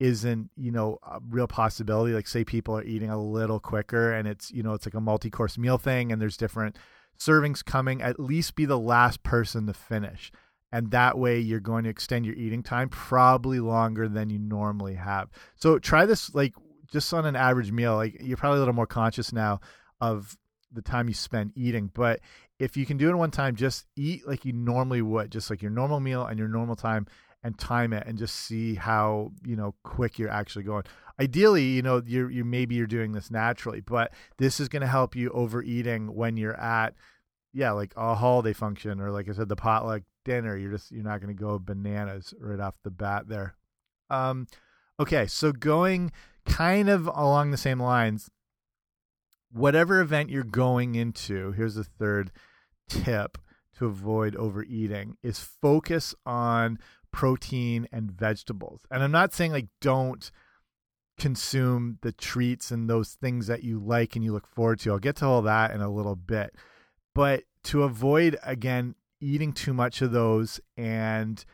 isn't, 0.00 0.50
you 0.56 0.72
know, 0.72 0.98
a 1.02 1.20
real 1.28 1.46
possibility, 1.46 2.12
like 2.12 2.26
say 2.26 2.44
people 2.44 2.76
are 2.76 2.84
eating 2.84 3.10
a 3.10 3.22
little 3.22 3.60
quicker 3.60 4.12
and 4.12 4.26
it's, 4.26 4.50
you 4.50 4.62
know, 4.62 4.74
it's 4.74 4.86
like 4.86 4.94
a 4.94 5.00
multi 5.00 5.30
course 5.30 5.56
meal 5.56 5.78
thing 5.78 6.10
and 6.10 6.20
there's 6.20 6.36
different 6.36 6.76
servings 7.18 7.64
coming, 7.64 8.02
at 8.02 8.18
least 8.18 8.56
be 8.56 8.64
the 8.64 8.78
last 8.78 9.22
person 9.22 9.66
to 9.66 9.72
finish 9.72 10.32
and 10.74 10.90
that 10.90 11.16
way 11.16 11.38
you're 11.38 11.60
going 11.60 11.84
to 11.84 11.90
extend 11.90 12.26
your 12.26 12.34
eating 12.34 12.60
time 12.60 12.88
probably 12.88 13.60
longer 13.60 14.08
than 14.08 14.28
you 14.28 14.40
normally 14.40 14.96
have. 14.96 15.30
So 15.54 15.78
try 15.78 16.04
this 16.04 16.34
like 16.34 16.52
just 16.90 17.14
on 17.14 17.24
an 17.26 17.36
average 17.36 17.70
meal. 17.70 17.94
Like 17.94 18.16
you're 18.20 18.36
probably 18.36 18.56
a 18.56 18.58
little 18.58 18.74
more 18.74 18.84
conscious 18.84 19.32
now 19.32 19.60
of 20.00 20.36
the 20.74 20.82
time 20.82 21.08
you 21.08 21.14
spend 21.14 21.52
eating, 21.54 21.90
but 21.94 22.20
if 22.58 22.76
you 22.76 22.86
can 22.86 22.96
do 22.96 23.10
it 23.10 23.16
one 23.16 23.30
time, 23.30 23.56
just 23.56 23.86
eat 23.96 24.26
like 24.26 24.44
you 24.44 24.52
normally 24.52 25.02
would, 25.02 25.30
just 25.30 25.50
like 25.50 25.62
your 25.62 25.70
normal 25.70 26.00
meal 26.00 26.24
and 26.24 26.38
your 26.38 26.48
normal 26.48 26.76
time 26.76 27.06
and 27.42 27.58
time 27.58 27.92
it 27.92 28.06
and 28.06 28.18
just 28.18 28.34
see 28.36 28.74
how, 28.74 29.32
you 29.44 29.56
know, 29.56 29.74
quick 29.84 30.18
you're 30.18 30.30
actually 30.30 30.64
going. 30.64 30.84
Ideally, 31.20 31.64
you 31.64 31.82
know, 31.82 32.02
you're 32.04 32.30
you 32.30 32.44
maybe 32.44 32.74
you're 32.74 32.86
doing 32.86 33.12
this 33.12 33.30
naturally, 33.30 33.80
but 33.80 34.12
this 34.38 34.60
is 34.60 34.68
going 34.68 34.82
to 34.82 34.88
help 34.88 35.14
you 35.14 35.30
overeating 35.30 36.14
when 36.14 36.36
you're 36.36 36.58
at 36.58 36.94
yeah, 37.54 37.70
like 37.70 37.94
a 37.96 38.16
holiday 38.16 38.52
function 38.52 39.00
or 39.00 39.12
like 39.12 39.28
I 39.28 39.32
said, 39.32 39.48
the 39.48 39.56
potluck 39.56 40.02
dinner. 40.24 40.56
You're 40.56 40.72
just 40.72 40.90
you're 40.90 41.04
not 41.04 41.20
going 41.20 41.34
to 41.34 41.40
go 41.40 41.58
bananas 41.58 42.34
right 42.40 42.58
off 42.58 42.74
the 42.82 42.90
bat 42.90 43.28
there. 43.28 43.54
Um, 44.10 44.48
okay, 44.98 45.26
so 45.26 45.52
going 45.52 46.10
kind 46.44 46.88
of 46.88 47.06
along 47.06 47.52
the 47.52 47.56
same 47.56 47.80
lines, 47.80 48.28
whatever 49.54 50.00
event 50.00 50.30
you're 50.30 50.42
going 50.42 50.96
into, 50.96 51.52
here's 51.52 51.76
the 51.76 51.84
third 51.84 52.32
tip 52.88 53.38
to 53.78 53.86
avoid 53.86 54.36
overeating 54.36 55.16
is 55.22 55.38
focus 55.38 56.14
on 56.26 56.78
protein 57.12 57.88
and 57.92 58.10
vegetables. 58.10 58.82
And 58.90 59.02
I'm 59.02 59.12
not 59.12 59.32
saying 59.32 59.52
like 59.52 59.68
don't 59.80 60.30
consume 61.16 61.98
the 62.02 62.10
treats 62.10 62.72
and 62.72 62.90
those 62.90 63.14
things 63.14 63.46
that 63.46 63.62
you 63.62 63.78
like 63.78 64.16
and 64.16 64.24
you 64.24 64.32
look 64.32 64.48
forward 64.48 64.80
to. 64.80 64.90
I'll 64.90 64.98
get 64.98 65.16
to 65.16 65.26
all 65.26 65.42
that 65.42 65.70
in 65.70 65.80
a 65.80 65.90
little 65.90 66.16
bit. 66.16 66.54
But 67.14 67.44
to 67.64 67.84
avoid 67.84 68.36
again 68.42 68.96
eating 69.20 69.52
too 69.52 69.72
much 69.72 70.02
of 70.02 70.10
those 70.10 70.60
and 70.76 71.44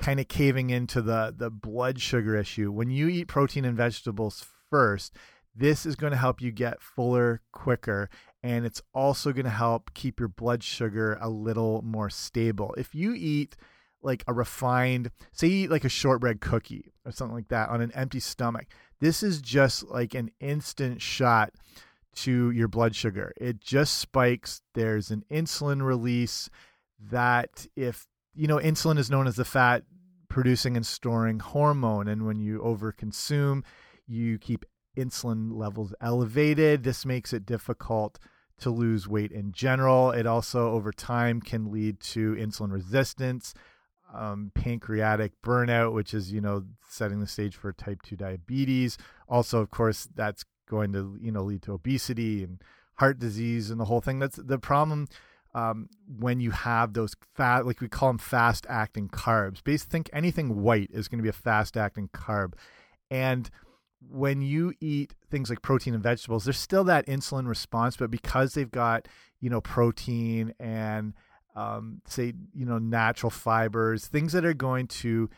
kind 0.00 0.18
of 0.18 0.26
caving 0.26 0.70
into 0.70 1.00
the 1.00 1.32
the 1.36 1.50
blood 1.50 2.00
sugar 2.00 2.36
issue. 2.36 2.72
When 2.72 2.90
you 2.90 3.08
eat 3.08 3.28
protein 3.28 3.64
and 3.64 3.76
vegetables 3.76 4.44
first, 4.68 5.16
this 5.54 5.86
is 5.86 5.96
going 5.96 6.10
to 6.10 6.16
help 6.16 6.40
you 6.40 6.50
get 6.50 6.82
fuller 6.82 7.40
quicker 7.52 8.10
and 8.42 8.66
it's 8.66 8.82
also 8.92 9.32
going 9.32 9.44
to 9.44 9.50
help 9.50 9.94
keep 9.94 10.18
your 10.18 10.28
blood 10.28 10.62
sugar 10.62 11.16
a 11.20 11.30
little 11.30 11.80
more 11.82 12.10
stable. 12.10 12.74
If 12.76 12.94
you 12.94 13.14
eat 13.14 13.56
like 14.02 14.24
a 14.26 14.34
refined, 14.34 15.10
say 15.32 15.46
you 15.46 15.64
eat 15.64 15.70
like 15.70 15.84
a 15.84 15.88
shortbread 15.88 16.40
cookie 16.40 16.92
or 17.06 17.12
something 17.12 17.34
like 17.34 17.48
that 17.48 17.70
on 17.70 17.80
an 17.80 17.92
empty 17.92 18.20
stomach, 18.20 18.66
this 19.00 19.22
is 19.22 19.40
just 19.40 19.88
like 19.88 20.14
an 20.14 20.30
instant 20.40 21.00
shot 21.00 21.52
to 22.16 22.50
your 22.50 22.68
blood 22.68 22.94
sugar. 22.94 23.32
It 23.40 23.60
just 23.60 23.98
spikes. 23.98 24.62
There's 24.74 25.10
an 25.10 25.24
insulin 25.30 25.82
release 25.82 26.50
that 27.10 27.66
if 27.76 28.06
you 28.34 28.46
know 28.46 28.58
insulin 28.58 28.98
is 28.98 29.10
known 29.10 29.26
as 29.26 29.36
the 29.36 29.44
fat 29.44 29.84
producing 30.28 30.76
and 30.76 30.86
storing 30.86 31.38
hormone 31.38 32.08
and 32.08 32.26
when 32.26 32.40
you 32.40 32.58
overconsume 32.60 33.62
you 34.06 34.38
keep 34.38 34.64
insulin 34.96 35.56
levels 35.56 35.94
elevated 36.00 36.82
this 36.82 37.04
makes 37.04 37.32
it 37.32 37.46
difficult 37.46 38.18
to 38.58 38.70
lose 38.70 39.08
weight 39.08 39.32
in 39.32 39.52
general 39.52 40.10
it 40.10 40.26
also 40.26 40.70
over 40.70 40.92
time 40.92 41.40
can 41.40 41.70
lead 41.70 41.98
to 42.00 42.34
insulin 42.34 42.72
resistance 42.72 43.54
um, 44.14 44.52
pancreatic 44.54 45.32
burnout 45.42 45.92
which 45.92 46.14
is 46.14 46.32
you 46.32 46.40
know 46.40 46.64
setting 46.88 47.20
the 47.20 47.26
stage 47.26 47.56
for 47.56 47.72
type 47.72 48.00
2 48.02 48.16
diabetes 48.16 48.96
also 49.28 49.60
of 49.60 49.70
course 49.70 50.08
that's 50.14 50.44
going 50.68 50.92
to 50.92 51.18
you 51.20 51.32
know 51.32 51.42
lead 51.42 51.62
to 51.62 51.72
obesity 51.72 52.44
and 52.44 52.62
heart 52.94 53.18
disease 53.18 53.70
and 53.70 53.80
the 53.80 53.86
whole 53.86 54.00
thing 54.00 54.18
that's 54.20 54.36
the 54.36 54.58
problem 54.58 55.08
um, 55.54 55.88
when 56.18 56.40
you 56.40 56.50
have 56.50 56.92
those 56.92 57.14
fat, 57.36 57.64
like 57.64 57.80
we 57.80 57.88
call 57.88 58.08
them 58.08 58.18
fast 58.18 58.66
acting 58.68 59.08
carbs. 59.08 59.62
Basically, 59.62 59.92
think 59.92 60.10
anything 60.12 60.62
white 60.62 60.90
is 60.92 61.08
going 61.08 61.18
to 61.18 61.22
be 61.22 61.28
a 61.28 61.32
fast 61.32 61.76
acting 61.76 62.08
carb. 62.08 62.54
And 63.10 63.48
when 64.10 64.42
you 64.42 64.74
eat 64.80 65.14
things 65.30 65.50
like 65.50 65.62
protein 65.62 65.94
and 65.94 66.02
vegetables, 66.02 66.44
there's 66.44 66.58
still 66.58 66.84
that 66.84 67.06
insulin 67.06 67.46
response, 67.46 67.96
but 67.96 68.10
because 68.10 68.54
they've 68.54 68.70
got, 68.70 69.08
you 69.40 69.50
know, 69.50 69.60
protein 69.60 70.54
and, 70.58 71.14
um, 71.56 72.00
say, 72.06 72.32
you 72.52 72.66
know, 72.66 72.78
natural 72.78 73.30
fibers, 73.30 74.06
things 74.06 74.32
that 74.32 74.44
are 74.44 74.54
going 74.54 74.86
to 74.88 75.28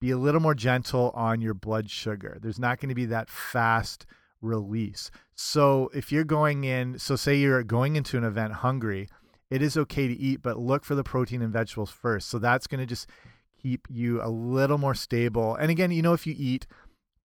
be 0.00 0.10
a 0.10 0.16
little 0.16 0.40
more 0.40 0.54
gentle 0.54 1.10
on 1.14 1.40
your 1.40 1.54
blood 1.54 1.90
sugar. 1.90 2.38
There's 2.40 2.58
not 2.58 2.80
going 2.80 2.88
to 2.88 2.94
be 2.94 3.06
that 3.06 3.28
fast 3.28 4.06
release. 4.40 5.10
So 5.34 5.90
if 5.94 6.10
you're 6.10 6.24
going 6.24 6.64
in, 6.64 6.98
so 6.98 7.16
say 7.16 7.36
you're 7.36 7.62
going 7.62 7.96
into 7.96 8.16
an 8.16 8.24
event 8.24 8.54
hungry, 8.54 9.08
it 9.50 9.62
is 9.62 9.76
okay 9.76 10.08
to 10.08 10.14
eat, 10.14 10.42
but 10.42 10.58
look 10.58 10.84
for 10.84 10.94
the 10.94 11.04
protein 11.04 11.42
and 11.42 11.52
vegetables 11.52 11.90
first. 11.90 12.28
So 12.28 12.38
that's 12.38 12.66
going 12.66 12.80
to 12.80 12.86
just 12.86 13.08
keep 13.60 13.86
you 13.90 14.22
a 14.22 14.30
little 14.30 14.78
more 14.78 14.94
stable. 14.94 15.54
And 15.56 15.70
again, 15.70 15.90
you 15.90 16.02
know, 16.02 16.14
if 16.14 16.26
you 16.26 16.34
eat 16.36 16.66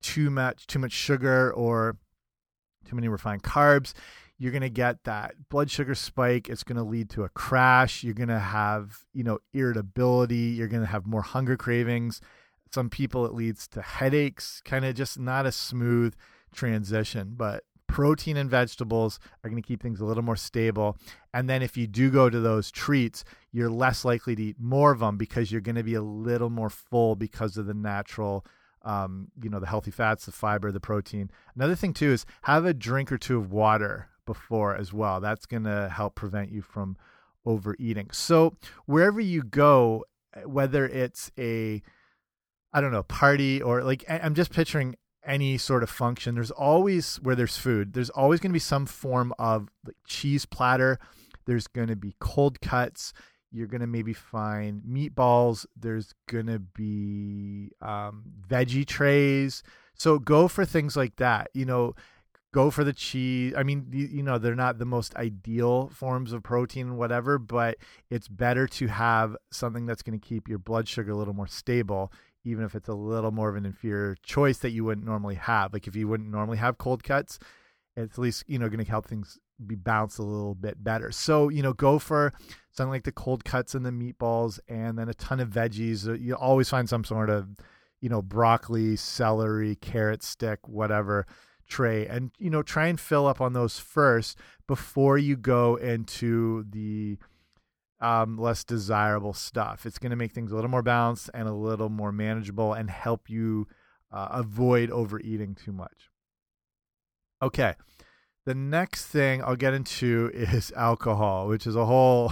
too 0.05 0.29
much, 0.29 0.67
too 0.67 0.77
much 0.77 0.91
sugar 0.91 1.51
or 1.51 1.97
too 2.88 2.95
many 2.95 3.07
refined 3.07 3.41
carbs, 3.41 3.93
you're 4.38 4.51
going 4.51 4.62
to 4.62 4.69
get 4.69 5.03
that 5.05 5.50
blood 5.50 5.71
sugar 5.71 5.95
spike. 5.95 6.47
It's 6.47 6.63
going 6.63 6.77
to 6.77 6.83
lead 6.83 7.09
to 7.12 7.24
a 7.24 7.29
crash. 7.29 8.03
You're 8.03 8.13
going 8.13 8.29
to 8.29 8.39
have, 8.39 9.00
you 9.13 9.24
know, 9.24 9.39
irritability. 9.53 10.53
You're 10.55 10.67
going 10.67 10.83
to 10.83 10.88
have 10.88 11.07
more 11.07 11.24
hunger 11.24 11.57
cravings. 11.57 12.21
some 12.71 12.89
people 12.89 13.25
it 13.25 13.33
leads 13.33 13.67
to 13.69 13.81
headaches, 13.81 14.62
kind 14.63 14.85
of 14.85 14.93
just 14.93 15.17
not 15.17 15.47
a 15.47 15.51
smooth 15.51 16.13
transition. 16.53 17.33
But 17.35 17.63
protein 17.88 18.38
and 18.38 18.50
vegetables 18.50 19.19
are 19.43 19.50
going 19.50 19.62
to 19.62 19.67
keep 19.67 19.81
things 19.81 20.01
a 20.01 20.05
little 20.05 20.24
more 20.24 20.35
stable. 20.35 20.97
And 21.33 21.50
then 21.50 21.63
if 21.63 21.77
you 21.77 21.88
do 21.88 22.12
go 22.12 22.29
to 22.29 22.39
those 22.39 22.69
treats, 22.69 23.24
you're 23.51 23.71
less 23.71 24.05
likely 24.05 24.35
to 24.35 24.43
eat 24.43 24.57
more 24.59 24.91
of 24.91 25.00
them 25.00 25.17
because 25.17 25.51
you're 25.51 25.62
going 25.62 25.75
to 25.75 25.83
be 25.83 25.95
a 25.95 26.01
little 26.01 26.51
more 26.51 26.69
full 26.69 27.15
because 27.15 27.57
of 27.57 27.65
the 27.65 27.74
natural 27.74 28.45
um, 28.85 29.29
you 29.41 29.49
know, 29.49 29.59
the 29.59 29.67
healthy 29.67 29.91
fats, 29.91 30.25
the 30.25 30.31
fiber, 30.31 30.71
the 30.71 30.79
protein. 30.79 31.29
Another 31.55 31.75
thing 31.75 31.93
too 31.93 32.11
is 32.11 32.25
have 32.43 32.65
a 32.65 32.73
drink 32.73 33.11
or 33.11 33.17
two 33.17 33.37
of 33.37 33.51
water 33.51 34.07
before 34.25 34.75
as 34.75 34.93
well. 34.93 35.19
That's 35.19 35.45
going 35.45 35.63
to 35.63 35.89
help 35.89 36.15
prevent 36.15 36.51
you 36.51 36.61
from 36.61 36.95
overeating. 37.45 38.11
So 38.11 38.55
wherever 38.85 39.19
you 39.19 39.43
go, 39.43 40.05
whether 40.45 40.87
it's 40.87 41.31
a 41.37 41.81
I 42.73 42.81
don't 42.81 42.91
know, 42.91 43.03
party 43.03 43.61
or 43.61 43.83
like 43.83 44.05
I'm 44.09 44.35
just 44.35 44.51
picturing 44.51 44.95
any 45.25 45.57
sort 45.57 45.81
of 45.81 45.89
function, 45.89 46.35
there's 46.35 46.51
always 46.51 47.15
where 47.17 47.35
there's 47.35 47.57
food, 47.57 47.93
there's 47.93 48.09
always 48.11 48.39
going 48.39 48.51
to 48.51 48.53
be 48.53 48.59
some 48.59 48.85
form 48.85 49.33
of 49.39 49.69
like 49.85 49.95
cheese 50.05 50.45
platter. 50.45 50.99
There's 51.45 51.67
going 51.67 51.87
to 51.87 51.95
be 51.95 52.15
cold 52.19 52.59
cuts 52.59 53.13
you're 53.55 53.67
gonna 53.67 53.88
maybe 53.88 54.13
find 54.13 54.81
meatballs. 54.83 55.65
There's 55.79 56.13
gonna 56.27 56.59
be 56.59 57.71
um, 57.81 58.24
veggie 58.47 58.85
trays. 58.85 59.63
So 59.93 60.19
go 60.19 60.50
for 60.50 60.65
things 60.65 60.97
like 60.97 61.15
that. 61.17 61.50
You 61.53 61.65
know, 61.65 61.95
go 62.53 62.69
for 62.69 62.83
the 62.83 62.91
cheese. 62.91 63.53
I 63.55 63.63
mean, 63.63 63.88
you, 63.91 64.07
you 64.07 64.24
know, 64.24 64.38
they're 64.38 64.55
not 64.55 64.77
the 64.77 64.85
most 64.85 65.15
ideal 65.15 65.89
forms 65.93 66.33
of 66.33 66.43
protein, 66.43 66.88
and 66.88 66.97
whatever, 66.97 67.38
but 67.38 67.77
it's 68.09 68.27
better 68.27 68.67
to 68.67 68.88
have 68.88 69.38
something 69.51 69.85
that's 69.85 70.03
to 70.03 70.17
keep 70.17 70.50
your 70.50 70.59
blood 70.59 70.88
sugar 70.89 71.12
a 71.12 71.15
little 71.15 71.33
more 71.33 71.47
stable, 71.47 72.12
even 72.43 72.65
if 72.65 72.75
it's 72.75 72.89
a 72.89 72.93
little 72.93 73.31
more 73.31 73.50
of 73.50 73.55
an 73.55 73.65
inferior 73.65 74.17
choice 74.21 74.57
that 74.59 74.71
you 74.71 74.83
wouldn't 74.83 75.07
normally 75.07 75.35
have. 75.35 75.71
Like 75.71 75.88
if 75.88 75.95
you 75.95 76.09
wouldn't 76.09 76.29
normally 76.29 76.57
have 76.57 76.77
cold 76.77 77.05
cuts, 77.05 77.39
it's 77.95 78.17
at 78.17 78.21
least 78.21 78.43
you 78.47 78.59
know 78.59 78.67
going 78.67 78.83
to 78.83 78.91
help 78.91 79.07
things 79.07 79.39
be 79.65 79.75
bounced 79.75 80.19
a 80.19 80.24
little 80.24 80.55
bit 80.55 80.83
better. 80.83 81.12
So 81.12 81.50
you 81.50 81.62
know, 81.62 81.74
go 81.74 82.00
for 82.00 82.33
something 82.71 82.91
like 82.91 83.03
the 83.03 83.12
cold 83.12 83.45
cuts 83.45 83.75
and 83.75 83.85
the 83.85 83.91
meatballs, 83.91 84.59
and 84.67 84.97
then 84.97 85.09
a 85.09 85.13
ton 85.13 85.39
of 85.39 85.50
veggies. 85.50 86.07
Uh, 86.07 86.13
you 86.13 86.35
always 86.35 86.69
find 86.69 86.89
some 86.89 87.03
sort 87.03 87.29
of 87.29 87.50
you 88.01 88.09
know 88.09 88.21
broccoli, 88.21 88.95
celery, 88.95 89.75
carrot 89.75 90.24
stick, 90.24 90.67
whatever 90.67 91.25
tray, 91.67 92.07
and 92.07 92.31
you 92.38 92.50
know 92.50 92.62
try 92.62 92.88
and 92.88 93.00
fill 93.00 93.27
up 93.27 93.41
on 93.41 93.53
those 93.53 93.79
first 93.79 94.38
before 94.67 95.17
you 95.17 95.35
go 95.35 95.75
into 95.75 96.65
the 96.69 97.17
um, 98.01 98.38
less 98.38 98.63
desirable 98.63 99.33
stuff. 99.33 99.85
It's 99.85 100.00
going 100.00 100.12
to 100.12 100.15
make 100.15 100.33
things 100.33 100.51
a 100.51 100.55
little 100.55 100.69
more 100.69 100.83
balanced 100.83 101.29
and 101.33 101.47
a 101.47 101.53
little 101.53 101.89
more 101.89 102.12
manageable, 102.12 102.74
and 102.74 102.89
help 102.89 103.29
you 103.29 103.67
uh, 104.12 104.27
avoid 104.31 104.91
overeating 104.91 105.55
too 105.55 105.71
much. 105.71 106.09
Okay. 107.41 107.75
The 108.45 108.55
next 108.55 109.07
thing 109.07 109.43
I'll 109.43 109.55
get 109.55 109.73
into 109.73 110.29
is 110.33 110.71
alcohol, 110.75 111.47
which 111.47 111.65
is 111.65 111.75
a 111.75 111.85
whole 111.85 112.31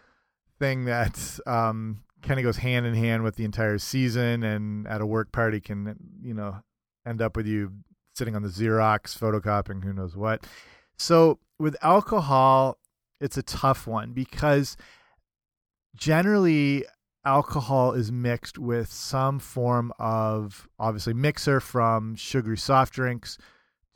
thing 0.60 0.84
that 0.84 1.40
um, 1.46 2.04
kind 2.22 2.38
of 2.38 2.44
goes 2.44 2.58
hand 2.58 2.86
in 2.86 2.94
hand 2.94 3.24
with 3.24 3.36
the 3.36 3.44
entire 3.44 3.78
season 3.78 4.44
and 4.44 4.86
at 4.86 5.00
a 5.00 5.06
work 5.06 5.32
party 5.32 5.60
can, 5.60 5.96
you 6.22 6.34
know, 6.34 6.58
end 7.06 7.20
up 7.20 7.36
with 7.36 7.46
you 7.46 7.72
sitting 8.14 8.36
on 8.36 8.42
the 8.42 8.48
Xerox, 8.48 9.18
photocopying, 9.18 9.82
who 9.82 9.92
knows 9.92 10.16
what. 10.16 10.46
So 10.96 11.38
with 11.58 11.76
alcohol, 11.82 12.78
it's 13.20 13.36
a 13.36 13.42
tough 13.42 13.86
one 13.86 14.12
because 14.12 14.76
generally 15.96 16.84
alcohol 17.24 17.92
is 17.92 18.12
mixed 18.12 18.58
with 18.58 18.92
some 18.92 19.38
form 19.40 19.92
of 19.98 20.68
obviously 20.78 21.14
mixer 21.14 21.58
from 21.58 22.14
sugary 22.14 22.56
soft 22.56 22.92
drinks 22.92 23.38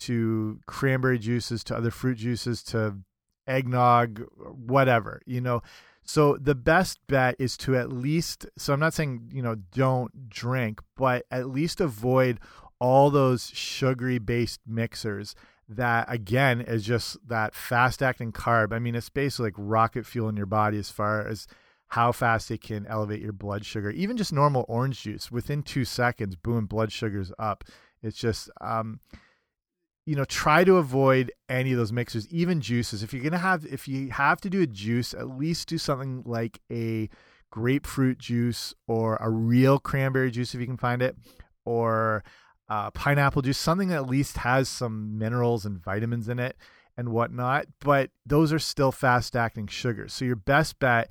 to 0.07 0.61
cranberry 0.67 1.19
juices 1.19 1.63
to 1.65 1.77
other 1.77 1.91
fruit 1.91 2.19
juices 2.19 2.63
to 2.65 2.97
eggnog, 3.47 4.23
whatever, 4.39 5.21
you 5.27 5.41
know. 5.41 5.63
So 6.05 6.37
the 6.37 6.55
best 6.55 6.99
bet 7.07 7.37
is 7.39 7.57
to 7.59 7.77
at 7.77 7.93
least, 7.93 8.47
so 8.59 8.73
I'm 8.73 8.81
not 8.81 8.95
saying, 8.95 9.31
you 9.33 9.43
know, 9.43 9.55
don't 9.55 10.29
drink, 10.29 10.81
but 10.97 11.25
at 11.31 11.49
least 11.49 11.81
avoid 11.81 12.41
all 12.81 13.11
those 13.11 13.51
sugary 13.55 14.19
based 14.19 14.61
mixers 14.67 15.37
that 15.69 16.07
again 16.09 16.61
is 16.61 16.85
just 16.85 17.17
that 17.29 17.55
fast 17.55 18.03
acting 18.03 18.33
carb. 18.33 18.73
I 18.73 18.79
mean, 18.81 18.95
it's 18.95 19.09
basically 19.09 19.47
like 19.47 19.55
rocket 19.57 20.05
fuel 20.05 20.29
in 20.29 20.37
your 20.37 20.47
body 20.47 20.79
as 20.79 20.91
far 20.91 21.27
as 21.27 21.47
how 21.89 22.11
fast 22.11 22.51
it 22.51 22.63
can 22.63 22.87
elevate 22.87 23.21
your 23.21 23.33
blood 23.33 23.65
sugar. 23.65 23.91
Even 23.91 24.17
just 24.17 24.33
normal 24.33 24.65
orange 24.69 25.03
juice 25.03 25.31
within 25.31 25.63
two 25.63 25.85
seconds, 25.85 26.35
boom, 26.35 26.67
blood 26.67 26.91
sugar's 26.91 27.33
up. 27.39 27.65
It's 28.03 28.19
just, 28.19 28.51
um, 28.61 28.99
you 30.05 30.17
know 30.17 30.25
try 30.25 30.65
to 30.65 30.77
avoid 30.77 31.33
any 31.49 31.73
of 31.73 31.79
those 31.79 31.93
mixers 31.93 32.27
even 32.29 32.61
juices. 32.61 33.03
If 33.03 33.13
you're 33.13 33.23
gonna 33.23 33.39
have 33.39 33.65
if 33.67 33.87
you 33.87 34.11
have 34.11 34.41
to 34.43 34.51
do 34.51 34.63
a 34.63 34.67
juice 34.67 35.15
at 35.15 35.39
least 35.39 35.69
do 35.69 35.79
something 35.79 36.23
like 36.27 36.61
a 36.71 37.09
grapefruit 37.51 38.19
juice 38.19 38.75
or 38.89 39.17
a 39.17 39.29
real 39.29 39.79
cranberry 39.79 40.31
juice 40.31 40.55
if 40.55 40.61
you 40.61 40.67
can 40.67 40.79
find 40.79 41.03
it 41.03 41.15
or 41.65 42.25
uh, 42.69 42.91
pineapple 42.93 43.43
juice 43.43 43.59
something 43.59 43.89
that 43.89 43.97
at 43.97 44.07
least 44.09 44.39
has 44.39 44.69
some 44.69 45.19
minerals 45.19 45.67
and 45.67 45.83
vitamins 45.83 46.29
in 46.29 46.39
it 46.39 46.57
and 46.97 47.11
whatnot 47.11 47.67
but 47.81 48.11
those 48.25 48.53
are 48.53 48.59
still 48.59 48.91
fast 48.91 49.37
acting 49.37 49.67
sugars. 49.67 50.13
So 50.15 50.25
your 50.25 50.37
best 50.37 50.79
bet 50.79 51.11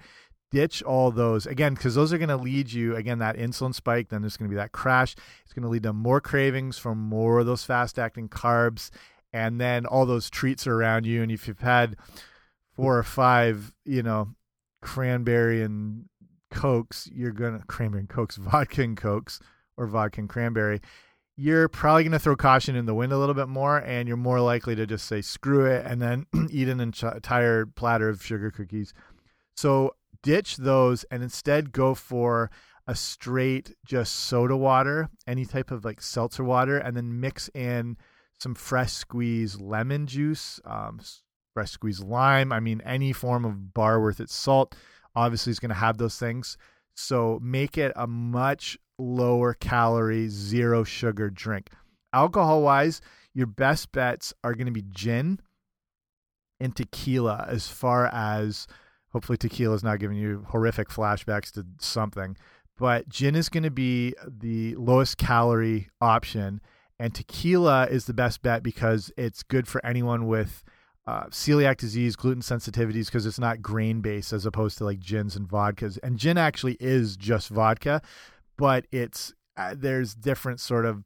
ditch 0.52 0.84
all 0.84 1.12
those. 1.12 1.46
Again 1.46 1.74
because 1.74 1.96
those 1.96 2.14
are 2.14 2.18
going 2.18 2.30
to 2.30 2.38
lead 2.38 2.72
you 2.72 2.96
again 2.96 3.20
that 3.20 3.38
insulin 3.38 3.74
spike 3.74 4.10
then 4.10 4.22
there's 4.22 4.38
going 4.38 4.50
to 4.50 4.54
be 4.54 4.58
that 4.58 4.72
crash. 4.72 5.16
It's 5.44 5.54
going 5.54 5.64
to 5.64 5.70
lead 5.70 5.84
to 5.84 5.94
more 5.94 6.22
cravings 6.22 6.78
for 6.78 6.94
more 6.96 7.40
of 7.40 7.46
those 7.46 7.64
fast 7.64 7.98
acting 7.98 8.30
carbs 8.30 8.90
and 9.34 9.60
then 9.60 9.86
all 9.86 10.06
those 10.06 10.30
treats 10.30 10.68
are 10.68 10.76
around 10.76 11.06
you. 11.06 11.24
And 11.24 11.32
if 11.32 11.48
you've 11.48 11.60
had 11.60 11.96
four 12.76 12.98
or 12.98 13.04
five 13.04 13.74
you 13.86 14.04
know 14.04 14.30
cranberry 14.82 15.62
and 15.62 16.06
cokes 16.50 17.10
you're 17.14 17.32
going 17.32 17.58
to 17.58 17.66
cranberry 17.66 18.02
and 18.02 18.10
cokes 18.10 18.36
vodka 18.38 18.82
and 18.82 18.98
cokes 18.98 19.40
or 19.78 19.88
vodka 19.88 20.20
and 20.20 20.30
cranberry 20.30 20.82
you're 21.38 21.68
probably 21.68 22.04
going 22.04 22.12
to 22.12 22.20
throw 22.20 22.36
caution 22.36 22.76
in 22.76 22.86
the 22.86 22.94
wind 22.94 23.12
a 23.12 23.18
little 23.18 23.34
bit 23.34 23.48
more 23.48 23.78
and 23.78 24.08
you're 24.08 24.18
more 24.18 24.40
likely 24.40 24.76
to 24.76 24.86
just 24.86 25.08
say 25.08 25.22
screw 25.22 25.66
it 25.66 25.84
and 25.86 26.02
then 26.02 26.26
eat 26.52 26.68
an 26.68 26.80
entire 26.80 27.66
platter 27.66 28.10
of 28.10 28.24
sugar 28.24 28.52
cookies. 28.52 28.94
So 29.56 29.96
ditch 30.24 30.58
those 30.58 31.04
and 31.06 31.24
instead 31.24 31.72
go 31.72 31.94
for 31.94 32.50
a 32.88 32.96
straight 32.96 33.76
just 33.86 34.16
soda 34.16 34.58
water, 34.58 35.10
any 35.28 35.46
type 35.46 35.72
of 35.72 35.86
like 35.86 36.02
seltzer 36.02 36.44
water, 36.44 36.78
and 36.78 36.96
then 36.98 37.20
mix 37.20 37.50
in 37.54 37.98
some 38.40 38.56
fresh 38.56 38.92
squeezed 38.92 39.62
lemon 39.62 40.08
juice, 40.08 40.60
um, 40.66 41.00
fresh 41.54 41.72
squeezed 41.72 42.04
lime. 42.04 42.52
I 42.52 42.60
mean, 42.60 42.82
any 42.86 43.14
form 43.14 43.46
of 43.46 43.74
bar 43.74 44.02
worth 44.02 44.20
its 44.20 44.34
salt 44.34 44.76
obviously 45.16 45.52
is 45.52 45.60
going 45.60 45.70
to 45.70 45.76
have 45.76 45.98
those 45.98 46.18
things. 46.18 46.58
So 46.96 47.40
make 47.42 47.78
it 47.78 47.94
a 47.96 48.08
much 48.08 48.78
lower 48.98 49.54
calorie, 49.54 50.28
zero 50.28 50.84
sugar 50.84 51.30
drink. 51.30 51.70
Alcohol 52.14 52.62
wise, 52.62 53.02
your 53.34 53.48
best 53.48 53.92
bets 53.92 54.34
are 54.44 54.54
going 54.54 54.66
to 54.66 54.72
be 54.72 54.84
gin 54.90 55.40
and 56.60 56.76
tequila 56.76 57.46
as 57.48 57.68
far 57.68 58.08
as 58.08 58.68
Hopefully, 59.14 59.38
tequila 59.38 59.76
is 59.76 59.84
not 59.84 60.00
giving 60.00 60.18
you 60.18 60.46
horrific 60.50 60.90
flashbacks 60.90 61.52
to 61.52 61.66
something. 61.80 62.38
But 62.78 63.10
gin 63.10 63.36
is 63.36 63.50
going 63.50 63.64
to 63.64 63.72
be 63.72 64.16
the 64.26 64.76
lowest 64.76 65.18
calorie 65.18 65.90
option, 66.00 66.62
and 67.00 67.14
tequila 67.14 67.88
is 67.88 68.06
the 68.06 68.14
best 68.14 68.42
bet 68.42 68.64
because 68.64 69.12
it's 69.18 69.44
good 69.44 69.68
for 69.68 69.86
anyone 69.86 70.28
with 70.28 70.64
uh, 71.06 71.26
celiac 71.26 71.78
disease, 71.78 72.16
gluten 72.16 72.42
sensitivities, 72.42 73.06
because 73.08 73.26
it's 73.26 73.40
not 73.40 73.62
grain 73.62 74.02
based 74.02 74.34
as 74.34 74.46
opposed 74.46 74.78
to 74.78 74.86
like 74.86 75.00
gins 75.00 75.36
and 75.36 75.48
vodkas. 75.48 76.00
And 76.02 76.18
gin 76.18 76.38
actually 76.38 76.78
is 76.80 77.18
just 77.18 77.50
vodka, 77.50 78.02
but 78.58 78.86
it's 78.92 79.34
uh, 79.58 79.76
there's 79.78 80.16
different 80.16 80.60
sort 80.60 80.86
of 80.86 81.04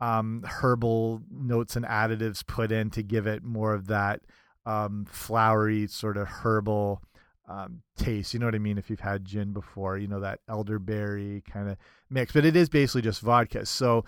um, 0.00 0.44
herbal 0.46 1.22
notes 1.30 1.76
and 1.76 1.84
additives 1.84 2.46
put 2.46 2.70
in 2.70 2.90
to 2.90 3.02
give 3.02 3.26
it 3.26 3.42
more 3.42 3.74
of 3.74 3.88
that 3.88 4.20
um, 4.66 5.06
flowery 5.08 5.86
sort 5.86 6.16
of 6.16 6.28
herbal 6.28 7.02
um, 7.48 7.82
taste. 7.96 8.34
You 8.34 8.40
know 8.40 8.46
what 8.46 8.54
I 8.54 8.58
mean? 8.58 8.78
If 8.78 8.90
you've 8.90 9.00
had 9.00 9.24
gin 9.24 9.52
before, 9.52 9.98
you 9.98 10.06
know 10.06 10.20
that 10.20 10.40
elderberry 10.48 11.42
kind 11.50 11.68
of 11.70 11.76
mix, 12.10 12.32
but 12.32 12.44
it 12.44 12.54
is 12.54 12.68
basically 12.68 13.02
just 13.02 13.20
vodka. 13.20 13.66
So 13.66 14.04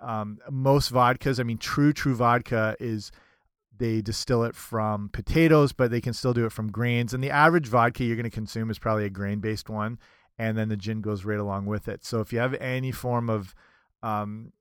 um, 0.00 0.38
most 0.50 0.92
vodkas, 0.92 1.38
I 1.38 1.42
mean, 1.42 1.58
true 1.58 1.92
true 1.92 2.14
vodka 2.14 2.76
is 2.80 3.12
they 3.76 4.00
distill 4.00 4.42
it 4.42 4.56
from 4.56 5.08
potatoes, 5.12 5.72
but 5.72 5.90
they 5.90 6.00
can 6.00 6.12
still 6.12 6.32
do 6.32 6.46
it 6.46 6.52
from 6.52 6.72
grains. 6.72 7.14
And 7.14 7.22
the 7.22 7.30
average 7.30 7.68
vodka 7.68 8.04
you're 8.04 8.16
going 8.16 8.24
to 8.24 8.30
consume 8.30 8.70
is 8.70 8.78
probably 8.78 9.04
a 9.04 9.10
grain 9.10 9.40
based 9.40 9.68
one, 9.68 9.98
and 10.38 10.56
then 10.56 10.68
the 10.68 10.76
gin 10.76 11.00
goes 11.00 11.24
right 11.24 11.38
along 11.38 11.66
with 11.66 11.88
it. 11.88 12.04
So 12.04 12.20
if 12.20 12.32
you 12.32 12.38
have 12.38 12.54
any 12.54 12.90
form 12.90 13.28
of 13.28 13.54
um, 14.02 14.52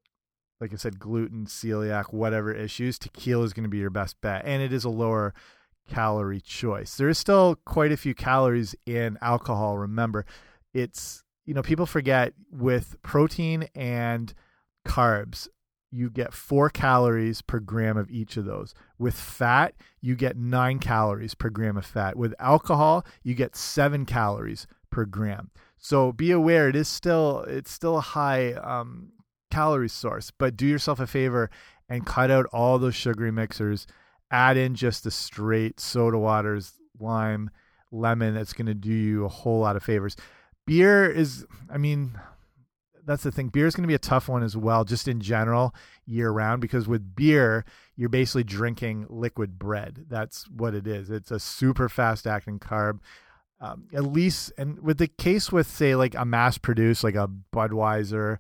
like 0.60 0.74
I 0.74 0.78
said, 0.78 1.00
gluten, 1.00 1.46
celiac, 1.46 2.12
whatever 2.12 2.52
issues, 2.52 2.98
tequila 2.98 3.44
is 3.44 3.54
going 3.54 3.64
to 3.64 3.70
be 3.70 3.78
your 3.78 3.90
best 3.90 4.20
bet, 4.22 4.44
and 4.44 4.62
it 4.62 4.74
is 4.74 4.84
a 4.84 4.90
lower 4.90 5.34
calorie 5.88 6.42
choice. 6.42 6.96
There 6.98 7.10
is 7.10 7.18
still 7.18 7.56
quite 7.66 7.92
a 7.92 7.98
few 7.98 8.14
calories 8.14 8.76
in 8.86 9.18
alcohol. 9.22 9.78
Remember, 9.78 10.26
it's 10.74 11.24
you 11.46 11.54
know, 11.54 11.64
people 11.64 11.86
forget 11.86 12.34
with 12.52 12.98
protein 13.02 13.70
and 13.74 14.34
carbs, 14.86 15.48
you 15.92 16.10
get 16.10 16.34
four 16.34 16.70
calories 16.70 17.42
per 17.42 17.60
gram 17.60 17.98
of 17.98 18.12
each 18.12 18.36
of 18.36 18.44
those. 18.44 18.74
With 19.00 19.16
fat, 19.16 19.74
you 20.02 20.16
get 20.16 20.36
nine 20.36 20.80
calories 20.80 21.34
per 21.34 21.50
gram 21.50 21.78
of 21.78 21.86
fat. 21.86 22.18
With 22.18 22.36
alcohol, 22.40 23.06
you 23.24 23.34
get 23.34 23.56
seven 23.56 24.06
calories 24.06 24.68
per 24.92 25.06
gram. 25.06 25.50
So 25.78 26.12
be 26.12 26.32
aware, 26.32 26.68
it 26.68 26.76
is 26.76 26.90
still 26.90 27.46
it's 27.48 27.72
still 27.72 27.98
a 27.98 28.02
high 28.02 28.54
um, 28.54 29.14
calorie 29.50 29.90
source, 29.90 30.32
but 30.38 30.58
do 30.58 30.68
yourself 30.68 31.00
a 31.00 31.08
favor 31.08 31.50
and 31.88 32.06
cut 32.06 32.30
out 32.30 32.46
all 32.52 32.78
those 32.78 32.96
sugary 32.96 33.32
mixers. 33.32 33.88
Add 34.32 34.58
in 34.58 34.76
just 34.76 35.04
the 35.04 35.12
straight 35.12 35.80
soda 35.80 36.18
waters, 36.18 36.74
lime, 37.00 37.50
lemon. 37.92 38.34
That's 38.34 38.54
going 38.54 38.68
to 38.68 38.74
do 38.74 38.94
you 38.94 39.26
a 39.26 39.30
whole 39.30 39.60
lot 39.60 39.76
of 39.76 39.84
favors. 39.84 40.16
Beer 40.66 41.10
is, 41.10 41.46
I 41.70 41.78
mean, 41.78 42.20
that's 43.06 43.24
the 43.24 43.32
thing. 43.32 43.48
Beer 43.48 43.68
is 43.68 43.76
going 43.76 43.84
to 43.84 43.88
be 43.88 43.94
a 43.94 44.00
tough 44.00 44.28
one 44.28 44.44
as 44.44 44.58
well, 44.58 44.84
just 44.84 45.08
in 45.08 45.22
general, 45.22 45.74
year 46.06 46.30
round, 46.30 46.62
because 46.62 46.90
with 46.90 47.16
beer, 47.16 47.64
you're 47.96 48.10
basically 48.10 48.44
drinking 48.44 49.06
liquid 49.10 49.58
bread. 49.58 50.06
That's 50.10 50.48
what 50.50 50.76
it 50.76 50.86
is. 50.86 51.10
It's 51.10 51.32
a 51.32 51.40
super 51.40 51.88
fast 51.88 52.28
acting 52.28 52.60
carb. 52.60 53.00
Um, 53.62 53.88
at 53.94 54.04
least, 54.04 54.52
and 54.58 54.80
with 54.82 54.98
the 54.98 55.08
case 55.08 55.52
with, 55.52 55.68
say, 55.68 55.96
like 55.96 56.14
a 56.16 56.26
mass 56.26 56.58
produced, 56.58 57.04
like 57.04 57.16
a 57.16 57.30
Budweiser 57.54 58.40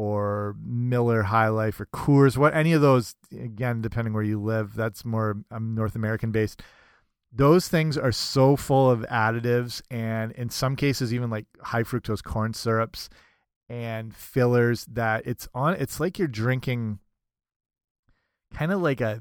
or 0.00 0.56
Miller 0.64 1.24
High 1.24 1.48
Life 1.48 1.78
or 1.78 1.84
Coors, 1.84 2.38
what 2.38 2.56
any 2.56 2.72
of 2.72 2.80
those, 2.80 3.14
again, 3.38 3.82
depending 3.82 4.14
where 4.14 4.22
you 4.22 4.40
live, 4.40 4.74
that's 4.74 5.04
more 5.04 5.36
um, 5.50 5.74
North 5.74 5.94
American 5.94 6.32
based. 6.32 6.62
Those 7.30 7.68
things 7.68 7.98
are 7.98 8.10
so 8.10 8.56
full 8.56 8.90
of 8.90 9.00
additives 9.10 9.82
and 9.90 10.32
in 10.32 10.48
some 10.48 10.74
cases, 10.74 11.12
even 11.12 11.28
like 11.28 11.44
high 11.60 11.82
fructose 11.82 12.22
corn 12.22 12.54
syrups 12.54 13.10
and 13.68 14.16
fillers 14.16 14.86
that 14.86 15.26
it's 15.26 15.46
on 15.54 15.74
it's 15.74 16.00
like 16.00 16.18
you're 16.18 16.26
drinking 16.26 16.98
kind 18.54 18.72
of 18.72 18.80
like 18.80 19.02
a 19.02 19.20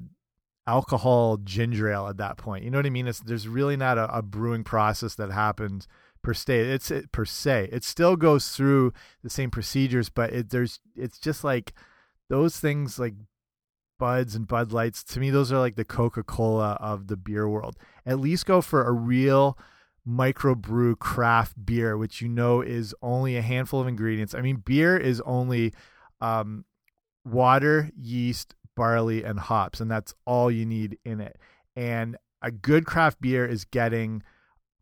alcohol 0.66 1.38
ginger 1.44 1.92
ale 1.92 2.08
at 2.08 2.18
that 2.18 2.38
point 2.38 2.64
you 2.64 2.72
know 2.72 2.80
what 2.80 2.86
i 2.86 2.90
mean 2.90 3.08
it's 3.08 3.20
there's 3.20 3.48
really 3.48 3.78
not 3.78 4.00
a, 4.00 4.12
a 4.16 4.24
brewing 4.24 4.64
process 4.64 5.14
that 5.14 5.32
happens 5.32 5.88
per 6.22 6.34
se 6.34 6.60
it's 6.60 6.92
it, 6.92 7.12
per 7.12 7.26
se 7.26 7.70
it 7.72 7.84
still 7.84 8.16
goes 8.16 8.50
through 8.50 8.94
the 9.24 9.30
same 9.30 9.50
procedures 9.50 10.10
but 10.10 10.32
it 10.34 10.50
there's 10.50 10.80
it's 10.96 11.20
just 11.20 11.44
like 11.44 11.74
those 12.30 12.60
things 12.60 13.00
like 13.00 13.14
buds 13.98 14.36
and 14.36 14.48
bud 14.48 14.72
lights 14.72 15.04
to 15.04 15.20
me 15.20 15.30
those 15.30 15.52
are 15.52 15.60
like 15.60 15.76
the 15.76 15.86
coca-cola 15.86 16.78
of 16.80 17.08
the 17.08 17.18
beer 17.18 17.48
world 17.50 17.76
at 18.06 18.20
least 18.20 18.46
go 18.46 18.62
for 18.62 18.86
a 18.86 18.92
real 18.92 19.58
microbrew 20.10 20.98
craft 20.98 21.54
beer, 21.66 21.98
which 21.98 22.22
you 22.22 22.28
know 22.28 22.62
is 22.62 22.96
only 23.02 23.38
a 23.38 23.42
handful 23.42 23.80
of 23.80 23.88
ingredients. 23.88 24.34
I 24.34 24.42
mean, 24.42 24.58
beer 24.58 24.98
is 24.98 25.22
only 25.22 25.74
um, 26.22 26.66
water, 27.26 27.92
yeast, 27.98 28.56
barley, 28.76 29.24
and 29.24 29.40
hops, 29.40 29.80
and 29.80 29.90
that's 29.90 30.14
all 30.26 30.50
you 30.50 30.66
need 30.66 30.98
in 31.06 31.22
it. 31.22 31.38
And 31.76 32.18
a 32.42 32.52
good 32.52 32.86
craft 32.86 33.22
beer 33.22 33.46
is 33.46 33.66
getting 33.66 34.24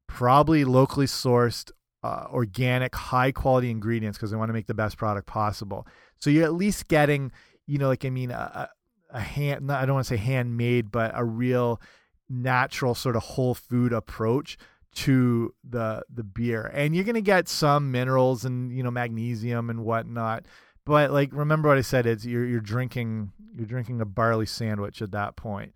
probably 0.07 0.65
locally 0.65 1.05
sourced, 1.05 1.71
uh, 2.03 2.27
organic, 2.31 2.95
high 2.95 3.31
quality 3.31 3.69
ingredients 3.69 4.17
because 4.17 4.31
they 4.31 4.37
want 4.37 4.49
to 4.49 4.53
make 4.53 4.67
the 4.67 4.73
best 4.73 4.97
product 4.97 5.27
possible. 5.27 5.87
So 6.19 6.29
you're 6.29 6.45
at 6.45 6.53
least 6.53 6.87
getting, 6.87 7.31
you 7.65 7.77
know, 7.77 7.87
like 7.87 8.05
I 8.05 8.09
mean, 8.09 8.31
a, 8.31 8.69
a 9.11 9.19
hand. 9.19 9.71
I 9.71 9.85
don't 9.85 9.95
want 9.95 10.07
to 10.07 10.13
say 10.15 10.17
handmade, 10.17 10.91
but 10.91 11.11
a 11.13 11.23
real 11.23 11.81
natural 12.29 12.95
sort 12.95 13.15
of 13.15 13.23
whole 13.23 13.53
food 13.53 13.93
approach 13.93 14.57
to 14.93 15.53
the 15.63 16.03
the 16.09 16.23
beer 16.23 16.71
and 16.73 16.95
you're 16.95 17.05
gonna 17.05 17.21
get 17.21 17.47
some 17.47 17.91
minerals 17.91 18.43
and 18.45 18.71
you 18.71 18.81
know 18.81 18.89
magnesium 18.89 19.69
and 19.69 19.85
whatnot 19.85 20.43
but 20.85 21.11
like 21.11 21.29
remember 21.31 21.69
what 21.69 21.77
i 21.77 21.81
said 21.81 22.07
it's 22.07 22.25
you're 22.25 22.45
you're 22.45 22.59
drinking 22.59 23.31
you're 23.55 23.67
drinking 23.67 24.01
a 24.01 24.05
barley 24.05 24.45
sandwich 24.45 25.01
at 25.01 25.11
that 25.11 25.35
point 25.35 25.73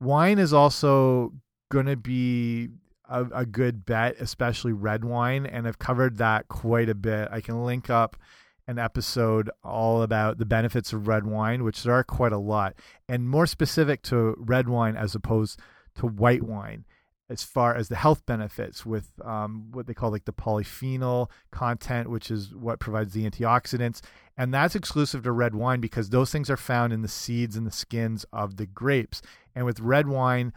wine 0.00 0.38
is 0.38 0.54
also 0.54 1.32
gonna 1.70 1.96
be 1.96 2.70
a, 3.08 3.24
a 3.34 3.46
good 3.46 3.84
bet 3.84 4.16
especially 4.18 4.72
red 4.72 5.04
wine 5.04 5.46
and 5.46 5.66
i've 5.66 5.78
covered 5.78 6.18
that 6.18 6.48
quite 6.48 6.88
a 6.88 6.94
bit 6.94 7.28
i 7.30 7.40
can 7.40 7.64
link 7.64 7.90
up 7.90 8.16
an 8.68 8.78
episode 8.78 9.50
all 9.64 10.02
about 10.02 10.38
the 10.38 10.46
benefits 10.46 10.92
of 10.92 11.08
red 11.08 11.26
wine 11.26 11.64
which 11.64 11.82
there 11.82 11.94
are 11.94 12.04
quite 12.04 12.32
a 12.32 12.38
lot 12.38 12.74
and 13.08 13.28
more 13.28 13.46
specific 13.46 14.02
to 14.02 14.34
red 14.38 14.68
wine 14.68 14.96
as 14.96 15.14
opposed 15.14 15.58
to 15.94 16.06
white 16.06 16.42
wine 16.42 16.84
as 17.32 17.42
far 17.42 17.74
as 17.74 17.88
the 17.88 17.96
health 17.96 18.26
benefits 18.26 18.84
with 18.84 19.08
um, 19.24 19.68
what 19.72 19.86
they 19.86 19.94
call 19.94 20.10
like 20.10 20.26
the 20.26 20.32
polyphenol 20.34 21.30
content, 21.50 22.10
which 22.10 22.30
is 22.30 22.54
what 22.54 22.78
provides 22.78 23.14
the 23.14 23.28
antioxidants. 23.28 24.02
And 24.36 24.52
that's 24.52 24.74
exclusive 24.74 25.22
to 25.22 25.32
red 25.32 25.54
wine 25.54 25.80
because 25.80 26.10
those 26.10 26.30
things 26.30 26.50
are 26.50 26.58
found 26.58 26.92
in 26.92 27.00
the 27.00 27.08
seeds 27.08 27.56
and 27.56 27.66
the 27.66 27.72
skins 27.72 28.26
of 28.34 28.58
the 28.58 28.66
grapes. 28.66 29.22
And 29.54 29.64
with 29.64 29.80
red 29.80 30.08
wine, 30.08 30.52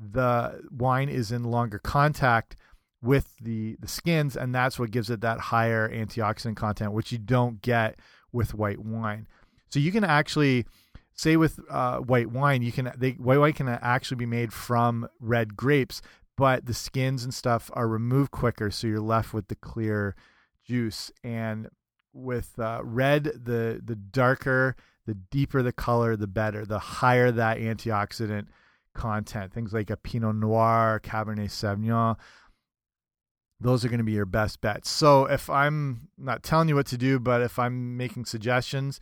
the 0.00 0.62
wine 0.70 1.08
is 1.08 1.30
in 1.30 1.44
longer 1.44 1.78
contact 1.78 2.56
with 3.02 3.34
the 3.40 3.76
the 3.80 3.88
skins 3.88 4.36
and 4.36 4.54
that's 4.54 4.78
what 4.78 4.90
gives 4.90 5.10
it 5.10 5.20
that 5.20 5.38
higher 5.38 5.88
antioxidant 5.88 6.56
content 6.56 6.92
which 6.92 7.12
you 7.12 7.18
don't 7.18 7.62
get 7.62 7.98
with 8.32 8.54
white 8.54 8.78
wine 8.78 9.26
so 9.68 9.78
you 9.78 9.92
can 9.92 10.04
actually 10.04 10.66
say 11.14 11.36
with 11.36 11.60
uh, 11.70 11.98
white 11.98 12.30
wine 12.30 12.62
you 12.62 12.72
can 12.72 12.92
they, 12.96 13.12
white 13.12 13.38
wine 13.38 13.52
can 13.52 13.68
actually 13.68 14.16
be 14.16 14.26
made 14.26 14.52
from 14.52 15.08
red 15.18 15.56
grapes 15.56 16.02
but 16.40 16.64
the 16.64 16.72
skins 16.72 17.22
and 17.22 17.34
stuff 17.34 17.70
are 17.74 17.86
removed 17.86 18.30
quicker, 18.30 18.70
so 18.70 18.86
you're 18.86 18.98
left 18.98 19.34
with 19.34 19.48
the 19.48 19.54
clear 19.54 20.16
juice. 20.64 21.12
And 21.22 21.68
with 22.14 22.58
uh, 22.58 22.80
red, 22.82 23.24
the 23.24 23.78
the 23.84 23.94
darker, 23.94 24.74
the 25.04 25.12
deeper 25.12 25.62
the 25.62 25.70
color, 25.70 26.16
the 26.16 26.26
better. 26.26 26.64
The 26.64 26.78
higher 26.78 27.30
that 27.30 27.58
antioxidant 27.58 28.46
content. 28.94 29.52
Things 29.52 29.72
like 29.72 29.90
a 29.90 29.96
Pinot 29.96 30.36
Noir, 30.36 31.00
Cabernet 31.02 31.50
Sauvignon. 31.50 32.16
Those 33.60 33.84
are 33.84 33.88
going 33.88 33.98
to 33.98 34.04
be 34.04 34.12
your 34.12 34.26
best 34.26 34.60
bets. 34.60 34.88
So 34.88 35.26
if 35.26 35.50
I'm 35.50 36.08
not 36.16 36.42
telling 36.42 36.68
you 36.68 36.76
what 36.76 36.86
to 36.86 36.96
do, 36.96 37.18
but 37.18 37.42
if 37.42 37.58
I'm 37.58 37.96
making 37.96 38.24
suggestions, 38.24 39.00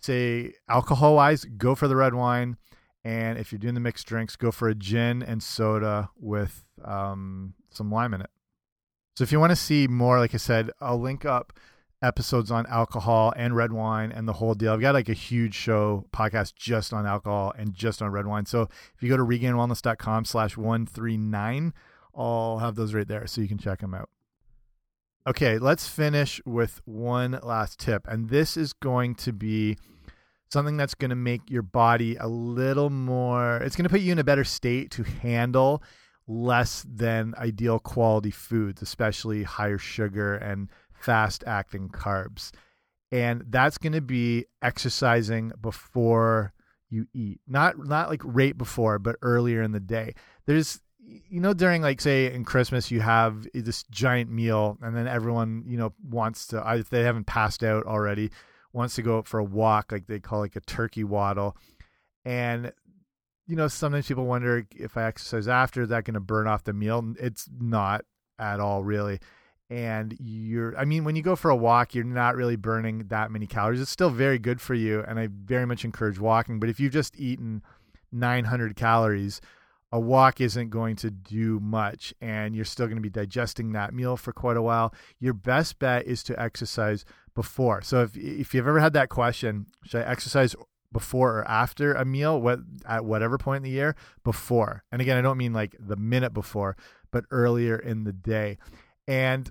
say 0.00 0.54
alcohol 0.68 1.14
wise, 1.14 1.44
go 1.44 1.74
for 1.74 1.86
the 1.86 1.96
red 1.96 2.14
wine. 2.14 2.56
And 3.04 3.38
if 3.38 3.52
you're 3.52 3.58
doing 3.58 3.74
the 3.74 3.80
mixed 3.80 4.06
drinks, 4.06 4.36
go 4.36 4.50
for 4.50 4.68
a 4.68 4.74
gin 4.74 5.22
and 5.22 5.42
soda 5.42 6.10
with 6.16 6.64
um, 6.84 7.54
some 7.70 7.90
lime 7.90 8.12
in 8.14 8.20
it. 8.20 8.30
So 9.16 9.22
if 9.22 9.32
you 9.32 9.40
want 9.40 9.50
to 9.50 9.56
see 9.56 9.86
more, 9.86 10.18
like 10.18 10.34
I 10.34 10.38
said, 10.38 10.70
I'll 10.80 11.00
link 11.00 11.24
up 11.24 11.52
episodes 12.02 12.50
on 12.50 12.66
alcohol 12.66 13.32
and 13.36 13.54
red 13.54 13.72
wine 13.72 14.10
and 14.12 14.26
the 14.26 14.34
whole 14.34 14.54
deal. 14.54 14.72
I've 14.72 14.80
got 14.80 14.94
like 14.94 15.08
a 15.08 15.14
huge 15.14 15.54
show 15.54 16.06
podcast 16.12 16.54
just 16.54 16.92
on 16.92 17.06
alcohol 17.06 17.52
and 17.56 17.74
just 17.74 18.00
on 18.00 18.10
red 18.10 18.26
wine. 18.26 18.46
So 18.46 18.62
if 18.94 19.02
you 19.02 19.08
go 19.08 19.16
to 19.16 19.22
regainedwellness.com 19.22 20.24
slash 20.24 20.56
139, 20.56 21.74
I'll 22.14 22.58
have 22.58 22.74
those 22.74 22.94
right 22.94 23.06
there 23.06 23.26
so 23.26 23.40
you 23.40 23.48
can 23.48 23.58
check 23.58 23.80
them 23.80 23.94
out. 23.94 24.08
Okay, 25.26 25.58
let's 25.58 25.86
finish 25.86 26.40
with 26.46 26.80
one 26.86 27.38
last 27.42 27.78
tip. 27.78 28.06
And 28.08 28.30
this 28.30 28.56
is 28.56 28.72
going 28.72 29.14
to 29.16 29.32
be 29.32 29.76
something 30.50 30.76
that's 30.76 30.94
going 30.94 31.10
to 31.10 31.16
make 31.16 31.48
your 31.48 31.62
body 31.62 32.16
a 32.16 32.26
little 32.26 32.90
more, 32.90 33.58
it's 33.58 33.76
going 33.76 33.84
to 33.84 33.90
put 33.90 34.00
you 34.00 34.12
in 34.12 34.18
a 34.18 34.24
better 34.24 34.44
state 34.44 34.90
to 34.90 35.04
handle 35.04 35.82
less 36.26 36.84
than 36.88 37.34
ideal 37.36 37.78
quality 37.78 38.30
foods, 38.30 38.82
especially 38.82 39.42
higher 39.42 39.78
sugar 39.78 40.34
and 40.34 40.68
fast 41.00 41.44
acting 41.46 41.88
carbs. 41.88 42.50
And 43.12 43.44
that's 43.48 43.78
going 43.78 43.92
to 43.94 44.00
be 44.00 44.46
exercising 44.62 45.52
before 45.60 46.52
you 46.90 47.06
eat. 47.12 47.40
Not 47.46 47.78
not 47.78 48.08
like 48.08 48.22
right 48.24 48.56
before, 48.56 48.98
but 48.98 49.16
earlier 49.22 49.62
in 49.62 49.72
the 49.72 49.80
day. 49.80 50.14
There's 50.46 50.80
you 51.02 51.40
know 51.40 51.54
during 51.54 51.82
like 51.82 52.00
say 52.00 52.32
in 52.32 52.44
Christmas 52.44 52.90
you 52.90 53.00
have 53.00 53.46
this 53.52 53.82
giant 53.90 54.30
meal 54.30 54.78
and 54.82 54.96
then 54.96 55.08
everyone, 55.08 55.64
you 55.66 55.76
know, 55.76 55.92
wants 56.02 56.46
to 56.48 56.62
if 56.78 56.90
they 56.90 57.02
haven't 57.02 57.26
passed 57.26 57.64
out 57.64 57.84
already, 57.84 58.30
wants 58.72 58.94
to 58.96 59.02
go 59.02 59.18
out 59.18 59.26
for 59.26 59.40
a 59.40 59.44
walk, 59.44 59.90
like 59.90 60.06
they 60.06 60.20
call 60.20 60.40
like 60.40 60.56
a 60.56 60.60
turkey 60.60 61.04
waddle. 61.04 61.56
And 62.24 62.72
you 63.50 63.56
know, 63.56 63.66
sometimes 63.66 64.06
people 64.06 64.26
wonder 64.26 64.64
if 64.76 64.96
I 64.96 65.04
exercise 65.04 65.48
after, 65.48 65.82
is 65.82 65.88
that 65.88 66.04
going 66.04 66.14
to 66.14 66.20
burn 66.20 66.46
off 66.46 66.62
the 66.62 66.72
meal? 66.72 67.14
It's 67.18 67.48
not 67.60 68.04
at 68.38 68.60
all, 68.60 68.84
really. 68.84 69.18
And 69.70 70.16
you're, 70.18 70.76
I 70.76 70.84
mean, 70.84 71.04
when 71.04 71.14
you 71.14 71.22
go 71.22 71.36
for 71.36 71.48
a 71.48 71.56
walk, 71.56 71.94
you're 71.94 72.02
not 72.02 72.34
really 72.34 72.56
burning 72.56 73.06
that 73.08 73.30
many 73.30 73.46
calories. 73.46 73.80
It's 73.80 73.90
still 73.90 74.10
very 74.10 74.38
good 74.38 74.60
for 74.60 74.74
you. 74.74 75.04
And 75.06 75.18
I 75.18 75.28
very 75.30 75.64
much 75.64 75.84
encourage 75.84 76.18
walking. 76.18 76.58
But 76.58 76.68
if 76.68 76.80
you've 76.80 76.92
just 76.92 77.16
eaten 77.16 77.62
900 78.10 78.74
calories, 78.74 79.40
a 79.92 80.00
walk 80.00 80.40
isn't 80.40 80.70
going 80.70 80.96
to 80.96 81.10
do 81.10 81.60
much. 81.60 82.12
And 82.20 82.56
you're 82.56 82.64
still 82.64 82.86
going 82.86 82.96
to 82.96 83.02
be 83.02 83.10
digesting 83.10 83.70
that 83.72 83.94
meal 83.94 84.16
for 84.16 84.32
quite 84.32 84.56
a 84.56 84.62
while. 84.62 84.92
Your 85.20 85.34
best 85.34 85.78
bet 85.78 86.04
is 86.04 86.24
to 86.24 86.40
exercise 86.40 87.04
before. 87.36 87.80
So 87.82 88.02
if 88.02 88.16
if 88.16 88.52
you've 88.52 88.66
ever 88.66 88.80
had 88.80 88.92
that 88.94 89.08
question, 89.08 89.66
should 89.84 90.02
I 90.02 90.10
exercise 90.10 90.56
before 90.92 91.38
or 91.38 91.48
after 91.48 91.92
a 91.94 92.04
meal? 92.04 92.40
What 92.40 92.58
at 92.86 93.04
whatever 93.04 93.38
point 93.38 93.58
in 93.58 93.62
the 93.62 93.70
year 93.70 93.94
before. 94.24 94.82
And 94.90 95.00
again, 95.00 95.16
I 95.16 95.22
don't 95.22 95.38
mean 95.38 95.52
like 95.52 95.76
the 95.78 95.96
minute 95.96 96.34
before, 96.34 96.76
but 97.12 97.24
earlier 97.30 97.76
in 97.76 98.02
the 98.02 98.12
day. 98.12 98.58
And 99.06 99.50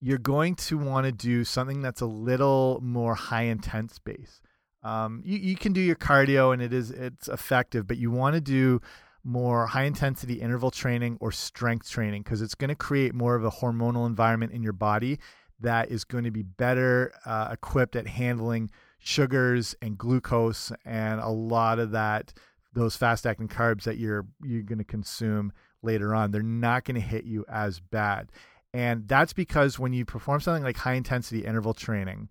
you're 0.00 0.18
going 0.18 0.54
to 0.54 0.78
want 0.78 1.04
to 1.06 1.12
do 1.12 1.44
something 1.44 1.82
that's 1.82 2.00
a 2.00 2.06
little 2.06 2.80
more 2.82 3.14
high 3.14 3.42
intense 3.42 3.98
base. 3.98 4.40
Um, 4.82 5.22
you, 5.24 5.38
you 5.38 5.56
can 5.56 5.72
do 5.72 5.80
your 5.80 5.96
cardio 5.96 6.52
and 6.54 6.62
it 6.62 6.72
is 6.72 6.90
it's 6.90 7.28
effective, 7.28 7.86
but 7.86 7.98
you 7.98 8.10
want 8.10 8.34
to 8.34 8.40
do 8.40 8.80
more 9.22 9.66
high 9.66 9.84
intensity 9.84 10.40
interval 10.40 10.70
training 10.70 11.18
or 11.20 11.30
strength 11.30 11.90
training 11.90 12.22
because 12.22 12.40
it's 12.40 12.54
going 12.54 12.70
to 12.70 12.74
create 12.74 13.14
more 13.14 13.34
of 13.34 13.44
a 13.44 13.50
hormonal 13.50 14.06
environment 14.06 14.52
in 14.52 14.62
your 14.62 14.72
body 14.72 15.18
that 15.60 15.90
is 15.90 16.04
going 16.04 16.24
to 16.24 16.30
be 16.30 16.42
better 16.42 17.12
uh, 17.26 17.50
equipped 17.52 17.96
at 17.96 18.06
handling 18.06 18.70
sugars 18.98 19.74
and 19.82 19.98
glucose 19.98 20.72
and 20.86 21.20
a 21.20 21.28
lot 21.28 21.78
of 21.78 21.90
that 21.90 22.32
those 22.72 22.96
fast 22.96 23.26
acting 23.26 23.48
carbs 23.48 23.82
that 23.82 23.98
you're 23.98 24.26
you're 24.42 24.62
going 24.62 24.78
to 24.78 24.84
consume 24.84 25.52
later 25.82 26.14
on 26.14 26.30
they're 26.30 26.42
not 26.42 26.84
going 26.84 26.94
to 26.94 27.00
hit 27.00 27.24
you 27.24 27.44
as 27.48 27.80
bad 27.80 28.30
and 28.72 29.08
that's 29.08 29.32
because 29.32 29.78
when 29.78 29.92
you 29.92 30.04
perform 30.04 30.40
something 30.40 30.62
like 30.62 30.78
high 30.78 30.94
intensity 30.94 31.44
interval 31.44 31.74
training 31.74 32.28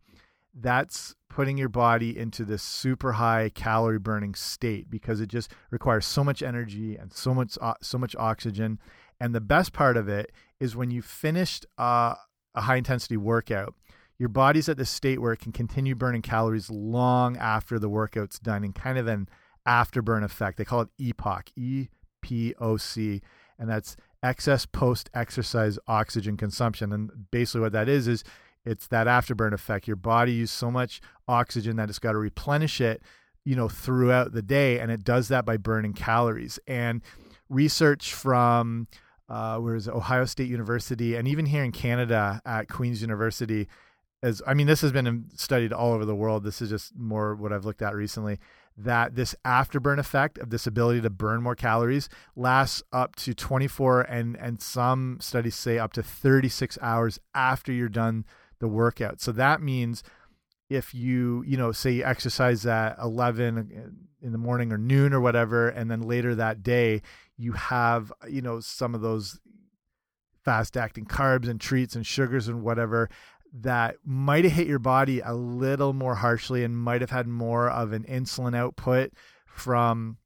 that's 0.53 1.15
putting 1.29 1.57
your 1.57 1.69
body 1.69 2.17
into 2.17 2.43
this 2.43 2.63
super 2.63 3.13
high 3.13 3.51
calorie 3.53 3.99
burning 3.99 4.33
state 4.33 4.89
because 4.89 5.21
it 5.21 5.27
just 5.27 5.51
requires 5.69 6.05
so 6.05 6.23
much 6.23 6.41
energy 6.41 6.95
and 6.95 7.13
so 7.13 7.33
much 7.33 7.57
uh, 7.61 7.75
so 7.81 7.97
much 7.97 8.15
oxygen 8.17 8.79
and 9.19 9.35
the 9.35 9.41
best 9.41 9.73
part 9.73 9.95
of 9.97 10.09
it 10.09 10.31
is 10.59 10.75
when 10.75 10.91
you 10.91 11.01
finished 11.01 11.65
uh, 11.77 12.15
a 12.55 12.61
high 12.61 12.77
intensity 12.77 13.17
workout 13.17 13.75
your 14.19 14.29
body's 14.29 14.67
at 14.67 14.77
this 14.77 14.89
state 14.89 15.21
where 15.21 15.31
it 15.31 15.39
can 15.39 15.53
continue 15.53 15.95
burning 15.95 16.21
calories 16.21 16.69
long 16.69 17.37
after 17.37 17.79
the 17.79 17.87
workout's 17.87 18.37
done 18.37 18.65
in 18.65 18.73
kind 18.73 18.97
of 18.97 19.07
an 19.07 19.29
afterburn 19.65 20.23
effect. 20.23 20.57
They 20.57 20.65
call 20.65 20.81
it 20.81 20.89
EPOC, 20.99 21.47
E 21.55 21.87
P 22.21 22.53
O 22.59 22.75
C, 22.75 23.21
and 23.57 23.69
that's 23.69 23.95
excess 24.21 24.65
post 24.65 25.09
exercise 25.13 25.79
oxygen 25.87 26.37
consumption. 26.37 26.91
And 26.91 27.31
basically, 27.31 27.61
what 27.61 27.71
that 27.73 27.89
is 27.89 28.07
is 28.07 28.23
it's 28.65 28.87
that 28.87 29.07
afterburn 29.07 29.53
effect. 29.53 29.87
Your 29.87 29.95
body 29.95 30.33
uses 30.33 30.55
so 30.55 30.69
much 30.69 31.01
oxygen 31.27 31.77
that 31.77 31.89
it's 31.89 31.99
got 31.99 32.11
to 32.11 32.17
replenish 32.17 32.81
it, 32.81 33.01
you 33.45 33.55
know, 33.55 33.69
throughout 33.69 34.33
the 34.33 34.41
day, 34.41 34.79
and 34.79 34.91
it 34.91 35.03
does 35.03 35.27
that 35.29 35.45
by 35.45 35.57
burning 35.57 35.93
calories. 35.93 36.59
And 36.67 37.01
research 37.49 38.13
from 38.13 38.87
uh, 39.29 39.57
where 39.57 39.75
is 39.75 39.87
it? 39.87 39.93
Ohio 39.93 40.25
State 40.25 40.49
University, 40.49 41.15
and 41.15 41.27
even 41.27 41.45
here 41.45 41.63
in 41.63 41.71
Canada 41.71 42.41
at 42.45 42.67
Queen's 42.67 43.01
University 43.01 43.67
as 44.21 44.41
I 44.45 44.53
mean, 44.53 44.67
this 44.67 44.81
has 44.81 44.91
been 44.91 45.25
studied 45.35 45.73
all 45.73 45.93
over 45.93 46.05
the 46.05 46.15
world. 46.15 46.43
This 46.43 46.61
is 46.61 46.69
just 46.69 46.95
more 46.97 47.35
what 47.35 47.53
I've 47.53 47.65
looked 47.65 47.81
at 47.81 47.95
recently. 47.95 48.39
That 48.81 49.15
this 49.15 49.35
afterburn 49.45 49.99
effect 49.99 50.37
of 50.37 50.51
this 50.51 50.65
ability 50.65 51.01
to 51.01 51.09
burn 51.09 51.41
more 51.41 51.55
calories 51.55 52.07
lasts 52.35 52.81
up 52.93 53.15
to 53.17 53.33
24 53.33 54.01
and 54.01 54.37
and 54.37 54.61
some 54.61 55.17
studies 55.19 55.55
say 55.55 55.77
up 55.77 55.91
to 55.93 56.03
36 56.03 56.77
hours 56.81 57.19
after 57.35 57.73
you're 57.73 57.89
done 57.89 58.23
the 58.59 58.69
workout. 58.69 59.19
So 59.19 59.33
that 59.33 59.61
means 59.61 60.01
if 60.69 60.93
you 60.93 61.43
you 61.45 61.57
know 61.57 61.71
say 61.71 61.91
you 61.91 62.03
exercise 62.03 62.65
at 62.65 62.97
11 63.01 63.97
in 64.21 64.31
the 64.31 64.37
morning 64.37 64.71
or 64.71 64.77
noon 64.77 65.13
or 65.13 65.19
whatever, 65.19 65.67
and 65.67 65.89
then 65.89 66.01
later 66.01 66.35
that 66.35 66.63
day 66.63 67.01
you 67.37 67.53
have 67.53 68.13
you 68.29 68.41
know 68.41 68.59
some 68.59 68.95
of 68.95 69.01
those 69.01 69.39
fast 70.43 70.77
acting 70.77 71.05
carbs 71.05 71.49
and 71.49 71.59
treats 71.59 71.95
and 71.95 72.05
sugars 72.05 72.47
and 72.47 72.63
whatever 72.63 73.09
that 73.53 73.95
might 74.05 74.43
have 74.43 74.53
hit 74.53 74.67
your 74.67 74.79
body 74.79 75.21
a 75.21 75.33
little 75.33 75.93
more 75.93 76.15
harshly 76.15 76.63
and 76.63 76.77
might 76.77 77.01
have 77.01 77.09
had 77.09 77.27
more 77.27 77.69
of 77.69 77.93
an 77.93 78.03
insulin 78.03 78.55
output 78.55 79.11
from 79.45 80.17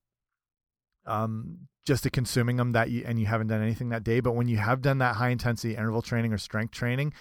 um, 1.05 1.67
just 1.85 2.03
to 2.03 2.09
consuming 2.09 2.57
them 2.57 2.71
that 2.73 2.89
you 2.89 3.03
and 3.05 3.19
you 3.19 3.25
haven't 3.25 3.47
done 3.47 3.61
anything 3.61 3.89
that 3.89 4.03
day. 4.03 4.19
But 4.19 4.35
when 4.35 4.47
you 4.47 4.57
have 4.57 4.81
done 4.81 4.99
that 4.99 5.15
high 5.15 5.29
intensity 5.29 5.75
interval 5.75 6.01
training 6.01 6.33
or 6.33 6.37
strength 6.37 6.71
training, 6.71 7.13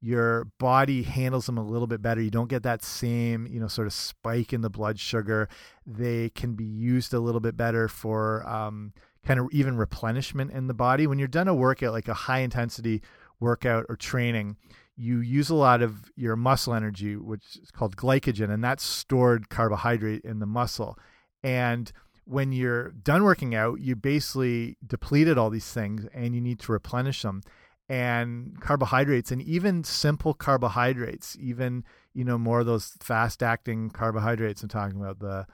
your 0.00 0.44
body 0.58 1.02
handles 1.02 1.46
them 1.46 1.58
a 1.58 1.62
little 1.62 1.86
bit 1.86 2.00
better. 2.00 2.20
You 2.20 2.30
don't 2.30 2.48
get 2.48 2.62
that 2.62 2.82
same, 2.82 3.46
you 3.46 3.58
know, 3.58 3.68
sort 3.68 3.86
of 3.86 3.92
spike 3.92 4.52
in 4.52 4.60
the 4.60 4.70
blood 4.70 4.98
sugar. 5.00 5.48
They 5.86 6.30
can 6.30 6.54
be 6.54 6.64
used 6.64 7.12
a 7.12 7.20
little 7.20 7.40
bit 7.40 7.56
better 7.56 7.88
for 7.88 8.48
um, 8.48 8.92
kind 9.26 9.40
of 9.40 9.48
even 9.50 9.76
replenishment 9.76 10.52
in 10.52 10.68
the 10.68 10.74
body. 10.74 11.06
When 11.06 11.18
you're 11.18 11.28
done 11.28 11.48
a 11.48 11.54
workout, 11.54 11.92
like 11.92 12.08
a 12.08 12.14
high 12.14 12.40
intensity 12.40 13.02
workout 13.40 13.86
or 13.88 13.96
training, 13.96 14.56
you 14.98 15.20
use 15.20 15.48
a 15.48 15.54
lot 15.54 15.80
of 15.80 16.10
your 16.16 16.34
muscle 16.34 16.74
energy, 16.74 17.14
which 17.16 17.56
is 17.62 17.70
called 17.70 17.96
glycogen, 17.96 18.50
and 18.50 18.62
that's 18.64 18.82
stored 18.82 19.48
carbohydrate 19.48 20.22
in 20.24 20.40
the 20.40 20.46
muscle. 20.46 20.98
And 21.44 21.90
when 22.24 22.50
you're 22.50 22.90
done 22.90 23.22
working 23.22 23.54
out, 23.54 23.80
you 23.80 23.94
basically 23.94 24.76
depleted 24.84 25.38
all 25.38 25.50
these 25.50 25.72
things 25.72 26.06
and 26.12 26.34
you 26.34 26.40
need 26.40 26.58
to 26.60 26.72
replenish 26.72 27.22
them. 27.22 27.42
And 27.88 28.60
carbohydrates 28.60 29.30
and 29.30 29.40
even 29.40 29.84
simple 29.84 30.34
carbohydrates, 30.34 31.36
even 31.40 31.84
you 32.12 32.24
know 32.24 32.36
more 32.36 32.60
of 32.60 32.66
those 32.66 32.92
fast 33.00 33.42
acting 33.42 33.88
carbohydrates 33.88 34.62
I'm 34.62 34.68
talking 34.68 35.00
about 35.00 35.20
the 35.20 35.46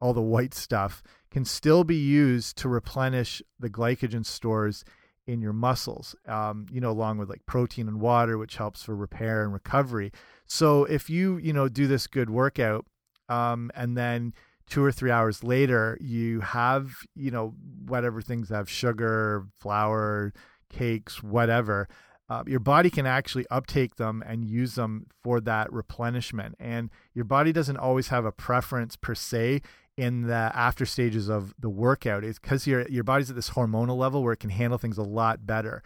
all 0.00 0.12
the 0.12 0.20
white 0.20 0.54
stuff 0.54 1.02
can 1.30 1.44
still 1.44 1.82
be 1.82 1.96
used 1.96 2.56
to 2.58 2.68
replenish 2.68 3.42
the 3.58 3.70
glycogen 3.70 4.24
stores 4.24 4.84
in 5.26 5.40
your 5.40 5.52
muscles, 5.52 6.14
um, 6.26 6.66
you 6.70 6.80
know, 6.80 6.90
along 6.90 7.18
with 7.18 7.28
like 7.28 7.44
protein 7.46 7.88
and 7.88 8.00
water, 8.00 8.38
which 8.38 8.56
helps 8.56 8.82
for 8.82 8.96
repair 8.96 9.42
and 9.44 9.52
recovery. 9.52 10.12
So 10.46 10.84
if 10.84 11.08
you, 11.08 11.38
you 11.38 11.52
know, 11.52 11.68
do 11.68 11.86
this 11.86 12.06
good 12.06 12.30
workout, 12.30 12.86
um, 13.28 13.70
and 13.74 13.96
then 13.96 14.34
two 14.68 14.84
or 14.84 14.92
three 14.92 15.10
hours 15.10 15.44
later, 15.44 15.96
you 16.00 16.40
have, 16.40 16.90
you 17.14 17.30
know, 17.30 17.54
whatever 17.86 18.20
things 18.20 18.48
have 18.48 18.68
sugar, 18.68 19.46
flour, 19.60 20.32
cakes, 20.68 21.22
whatever. 21.22 21.88
Uh, 22.28 22.42
your 22.46 22.60
body 22.60 22.88
can 22.88 23.04
actually 23.04 23.44
uptake 23.50 23.96
them 23.96 24.22
and 24.26 24.44
use 24.44 24.74
them 24.74 25.06
for 25.22 25.40
that 25.40 25.70
replenishment. 25.72 26.54
And 26.58 26.90
your 27.14 27.26
body 27.26 27.52
doesn't 27.52 27.76
always 27.76 28.08
have 28.08 28.24
a 28.24 28.32
preference 28.32 28.96
per 28.96 29.14
se 29.14 29.60
in 29.96 30.22
the 30.22 30.50
after 30.54 30.86
stages 30.86 31.28
of 31.28 31.54
the 31.58 31.68
workout 31.68 32.24
is 32.24 32.38
because 32.38 32.66
your 32.66 32.88
your 32.88 33.04
body's 33.04 33.30
at 33.30 33.36
this 33.36 33.50
hormonal 33.50 33.96
level 33.96 34.22
where 34.22 34.32
it 34.32 34.40
can 34.40 34.50
handle 34.50 34.78
things 34.78 34.98
a 34.98 35.02
lot 35.02 35.46
better. 35.46 35.82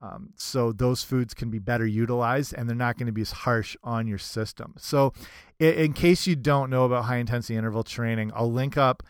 Um, 0.00 0.30
so 0.36 0.70
those 0.70 1.02
foods 1.02 1.34
can 1.34 1.50
be 1.50 1.58
better 1.58 1.84
utilized 1.84 2.54
and 2.54 2.68
they're 2.68 2.76
not 2.76 2.98
going 2.98 3.06
to 3.06 3.12
be 3.12 3.22
as 3.22 3.32
harsh 3.32 3.76
on 3.82 4.06
your 4.06 4.18
system. 4.18 4.74
So, 4.78 5.12
in, 5.58 5.74
in, 5.74 5.92
case 5.92 6.24
you 6.24 6.36
don't 6.36 6.70
know 6.70 6.84
about 6.84 7.06
high 7.06 7.16
intensity 7.16 7.56
interval 7.56 7.82
training, 7.82 8.30
I'll 8.32 8.52
link 8.52 8.76
up 8.76 9.02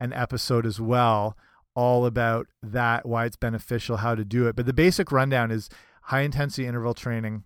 an 0.00 0.12
episode 0.12 0.66
as 0.66 0.78
well, 0.78 1.34
all 1.74 2.04
about 2.04 2.46
that, 2.62 3.06
why 3.06 3.24
it's 3.24 3.36
beneficial, 3.36 3.98
how 3.98 4.14
to 4.14 4.24
do 4.24 4.46
it. 4.46 4.54
But 4.54 4.66
the 4.66 4.74
basic 4.74 5.10
rundown 5.10 5.50
is 5.50 5.70
high 6.02 6.20
intensity 6.20 6.66
interval 6.66 6.92
training 6.92 7.44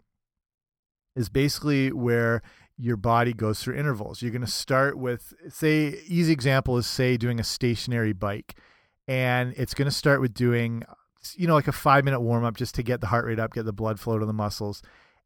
is 1.14 1.28
basically 1.28 1.92
where 1.92 2.42
your 2.78 2.96
body 2.96 3.32
goes 3.32 3.60
through 3.60 3.76
intervals. 3.76 4.22
You're 4.22 4.30
going 4.30 4.40
to 4.40 4.46
start 4.46 4.96
with, 4.96 5.34
say, 5.48 6.00
easy 6.06 6.32
example 6.32 6.78
is 6.78 6.86
say 6.86 7.16
doing 7.16 7.40
a 7.40 7.44
stationary 7.44 8.12
bike, 8.12 8.54
and 9.08 9.52
it's 9.56 9.74
going 9.74 9.86
to 9.86 9.94
start 9.94 10.20
with 10.20 10.32
doing, 10.32 10.84
you 11.34 11.46
know, 11.46 11.54
like 11.54 11.68
a 11.68 11.72
five 11.72 12.04
minute 12.04 12.20
warm 12.20 12.44
up 12.44 12.56
just 12.56 12.74
to 12.76 12.82
get 12.82 13.00
the 13.00 13.08
heart 13.08 13.24
rate 13.24 13.40
up, 13.40 13.52
get 13.52 13.64
the 13.64 13.72
blood 13.72 13.98
flow 13.98 14.18
to 14.18 14.26
the 14.26 14.32
muscles, 14.32 14.82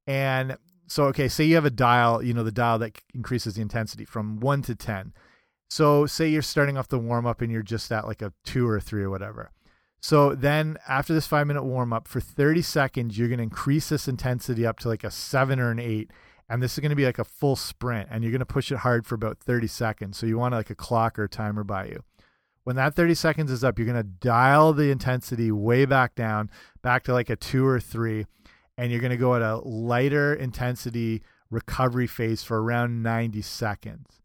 and 0.07 0.57
so 0.87 1.05
okay, 1.05 1.29
say 1.29 1.45
you 1.45 1.55
have 1.55 1.65
a 1.65 1.71
dial, 1.71 2.23
you 2.23 2.35
know, 2.35 2.43
the 2.43 2.53
dial 2.53 2.79
that 2.79 2.99
increases 3.15 3.55
the 3.55 3.63
intensity 3.63 4.05
from 4.05 4.41
one 4.41 4.63
to 4.63 4.75
ten. 4.75 5.13
So 5.71 6.07
say 6.07 6.29
you're 6.29 6.43
starting 6.43 6.77
off 6.77 6.89
the 6.89 6.99
warm 6.99 7.27
up 7.27 7.41
and 7.41 7.51
you're 7.51 7.63
just 7.63 7.91
at 7.93 8.07
like 8.07 8.21
a 8.21 8.33
two 8.45 8.69
or 8.69 8.77
a 8.77 8.81
three 8.81 9.03
or 9.03 9.11
whatever. 9.11 9.53
So 10.01 10.35
then 10.35 10.77
after 10.89 11.15
this 11.15 11.27
five 11.27 11.47
minute 11.47 11.63
warm 11.63 11.93
up 11.93 12.09
for 12.09 12.21
30 12.21 12.61
seconds, 12.61 13.17
you're 13.17 13.29
going 13.29 13.39
to 13.39 13.45
increase 13.45 13.89
this 13.89 14.09
intensity 14.09 14.67
up 14.67 14.81
to 14.81 14.89
like 14.89 15.05
a 15.05 15.11
seven 15.11 15.61
or 15.61 15.71
an 15.71 15.79
eight 15.79 16.11
and 16.53 16.63
this 16.63 16.75
is 16.75 16.81
going 16.81 16.91
to 16.91 16.97
be 16.97 17.07
like 17.07 17.19
a 17.19 17.25
full 17.25 17.57
sprint 17.57 18.09
and 18.11 18.23
you're 18.23 18.31
going 18.31 18.41
to 18.41 18.45
push 18.47 18.71
it 18.71 18.77
hard 18.77 19.07
for 19.07 19.15
about 19.15 19.39
30 19.39 19.67
seconds. 19.67 20.19
So 20.19 20.27
you 20.27 20.37
want 20.37 20.53
like 20.53 20.69
a 20.69 20.75
clock 20.75 21.19
or 21.19 21.25
a 21.25 21.29
timer 21.29 21.65
by 21.65 21.87
you. 21.87 22.05
When 22.65 22.77
that 22.77 22.95
30 22.95 23.15
seconds 23.15 23.51
is 23.51 23.65
up 23.65 23.79
you're 23.79 23.87
going 23.87 23.97
to 23.97 24.03
dial 24.03 24.75
the 24.75 24.91
intensity 24.91 25.51
way 25.51 25.87
back 25.87 26.15
down 26.15 26.51
back 26.83 27.05
to 27.05 27.15
like 27.15 27.31
a 27.31 27.37
two 27.37 27.67
or 27.67 27.81
three 27.81 28.27
and 28.77 28.93
you're 28.93 29.01
going 29.01 29.13
to 29.13 29.17
go 29.17 29.35
at 29.35 29.41
a 29.41 29.57
lighter 29.67 30.35
intensity 30.35 31.23
recovery 31.51 32.07
phase 32.07 32.45
for 32.45 32.63
around 32.63 33.03
90 33.03 33.41
seconds. 33.41 34.21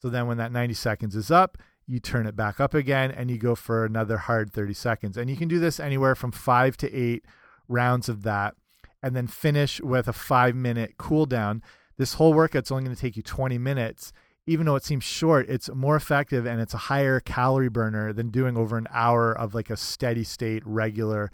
So 0.00 0.08
then 0.08 0.26
when 0.26 0.38
that 0.38 0.52
90 0.52 0.72
seconds 0.72 1.14
is 1.14 1.30
up 1.30 1.58
you 1.86 2.00
turn 2.00 2.26
it 2.26 2.34
back 2.34 2.58
up 2.58 2.72
again 2.72 3.10
and 3.10 3.30
you 3.30 3.36
go 3.36 3.54
for 3.54 3.84
another 3.84 4.16
hard 4.16 4.50
30 4.50 4.72
seconds. 4.72 5.16
And 5.18 5.28
you 5.28 5.36
can 5.36 5.46
do 5.46 5.58
this 5.58 5.78
anywhere 5.78 6.14
from 6.14 6.32
five 6.32 6.78
to 6.78 6.90
eight 6.92 7.26
rounds 7.68 8.08
of 8.08 8.22
that 8.22 8.54
and 9.02 9.14
then 9.14 9.26
finish 9.26 9.80
with 9.80 10.08
a 10.08 10.12
five 10.12 10.54
minute 10.54 10.94
cool 10.98 11.26
down. 11.26 11.62
This 11.96 12.14
whole 12.14 12.34
workout's 12.34 12.70
only 12.70 12.84
going 12.84 12.94
to 12.94 13.00
take 13.00 13.16
you 13.16 13.22
20 13.22 13.58
minutes. 13.58 14.12
Even 14.46 14.66
though 14.66 14.76
it 14.76 14.84
seems 14.84 15.02
short, 15.02 15.48
it's 15.48 15.68
more 15.74 15.96
effective 15.96 16.46
and 16.46 16.60
it's 16.60 16.74
a 16.74 16.78
higher 16.78 17.18
calorie 17.18 17.68
burner 17.68 18.12
than 18.12 18.30
doing 18.30 18.56
over 18.56 18.76
an 18.76 18.86
hour 18.92 19.36
of 19.36 19.54
like 19.54 19.70
a 19.70 19.76
steady 19.76 20.22
state 20.22 20.62
regular 20.64 21.32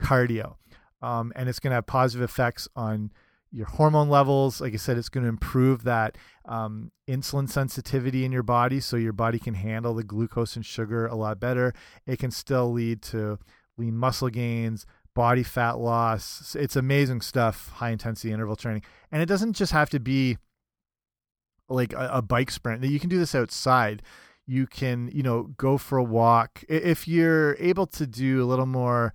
cardio. 0.00 0.56
Um, 1.00 1.32
and 1.34 1.48
it's 1.48 1.58
going 1.58 1.70
to 1.70 1.76
have 1.76 1.86
positive 1.86 2.22
effects 2.22 2.68
on 2.76 3.12
your 3.52 3.66
hormone 3.66 4.08
levels. 4.08 4.60
Like 4.60 4.74
I 4.74 4.76
said, 4.76 4.98
it's 4.98 5.08
going 5.08 5.24
to 5.24 5.28
improve 5.28 5.84
that 5.84 6.16
um, 6.44 6.92
insulin 7.08 7.48
sensitivity 7.48 8.24
in 8.24 8.32
your 8.32 8.42
body 8.42 8.80
so 8.80 8.96
your 8.96 9.12
body 9.12 9.38
can 9.38 9.54
handle 9.54 9.94
the 9.94 10.04
glucose 10.04 10.56
and 10.56 10.64
sugar 10.64 11.06
a 11.06 11.14
lot 11.14 11.40
better. 11.40 11.74
It 12.06 12.18
can 12.18 12.30
still 12.30 12.70
lead 12.70 13.02
to 13.02 13.38
lean 13.76 13.96
muscle 13.96 14.28
gains, 14.28 14.86
body 15.14 15.42
fat 15.42 15.78
loss. 15.78 16.56
It's 16.58 16.76
amazing 16.76 17.20
stuff, 17.20 17.70
high 17.74 17.90
intensity 17.90 18.32
interval 18.32 18.56
training. 18.56 18.82
And 19.10 19.22
it 19.22 19.26
doesn't 19.26 19.54
just 19.54 19.72
have 19.72 19.90
to 19.90 20.00
be 20.00 20.38
like 21.68 21.92
a, 21.92 22.08
a 22.14 22.22
bike 22.22 22.50
sprint. 22.50 22.84
You 22.84 23.00
can 23.00 23.10
do 23.10 23.18
this 23.18 23.34
outside. 23.34 24.02
You 24.46 24.66
can, 24.66 25.10
you 25.12 25.22
know, 25.22 25.44
go 25.56 25.78
for 25.78 25.98
a 25.98 26.04
walk. 26.04 26.64
If 26.68 27.06
you're 27.06 27.56
able 27.58 27.86
to 27.88 28.06
do 28.06 28.42
a 28.42 28.46
little 28.46 28.66
more 28.66 29.14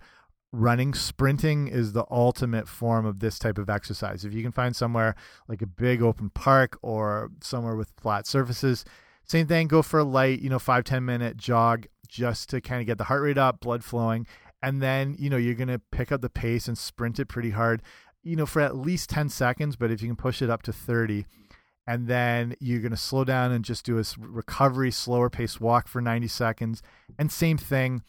running, 0.52 0.94
sprinting 0.94 1.68
is 1.68 1.92
the 1.92 2.06
ultimate 2.10 2.66
form 2.68 3.04
of 3.04 3.20
this 3.20 3.38
type 3.38 3.58
of 3.58 3.68
exercise. 3.68 4.24
If 4.24 4.32
you 4.32 4.42
can 4.42 4.52
find 4.52 4.74
somewhere 4.74 5.14
like 5.48 5.60
a 5.60 5.66
big 5.66 6.00
open 6.00 6.30
park 6.30 6.78
or 6.80 7.30
somewhere 7.42 7.76
with 7.76 7.92
flat 7.98 8.26
surfaces, 8.26 8.84
same 9.24 9.46
thing, 9.46 9.66
go 9.66 9.82
for 9.82 10.00
a 10.00 10.04
light, 10.04 10.40
you 10.40 10.48
know, 10.48 10.58
five 10.58 10.84
ten 10.84 11.04
minute 11.04 11.36
jog 11.36 11.86
just 12.08 12.48
to 12.50 12.60
kind 12.60 12.80
of 12.80 12.86
get 12.86 12.96
the 12.96 13.04
heart 13.04 13.22
rate 13.22 13.36
up, 13.36 13.60
blood 13.60 13.84
flowing. 13.84 14.26
And 14.66 14.82
then, 14.82 15.14
you 15.16 15.30
know, 15.30 15.36
you're 15.36 15.54
going 15.54 15.68
to 15.68 15.80
pick 15.92 16.10
up 16.10 16.22
the 16.22 16.28
pace 16.28 16.66
and 16.66 16.76
sprint 16.76 17.20
it 17.20 17.26
pretty 17.26 17.50
hard, 17.50 17.82
you 18.24 18.34
know, 18.34 18.46
for 18.46 18.60
at 18.60 18.76
least 18.76 19.08
10 19.10 19.28
seconds. 19.28 19.76
But 19.76 19.92
if 19.92 20.02
you 20.02 20.08
can 20.08 20.16
push 20.16 20.42
it 20.42 20.50
up 20.50 20.62
to 20.62 20.72
30, 20.72 21.24
and 21.86 22.08
then 22.08 22.56
you're 22.58 22.80
going 22.80 22.90
to 22.90 22.96
slow 22.96 23.22
down 23.22 23.52
and 23.52 23.64
just 23.64 23.84
do 23.84 23.96
a 24.00 24.04
recovery, 24.18 24.90
slower 24.90 25.30
pace 25.30 25.60
walk 25.60 25.86
for 25.86 26.00
90 26.00 26.26
seconds. 26.26 26.82
And 27.16 27.30
same 27.30 27.58
thing, 27.58 28.02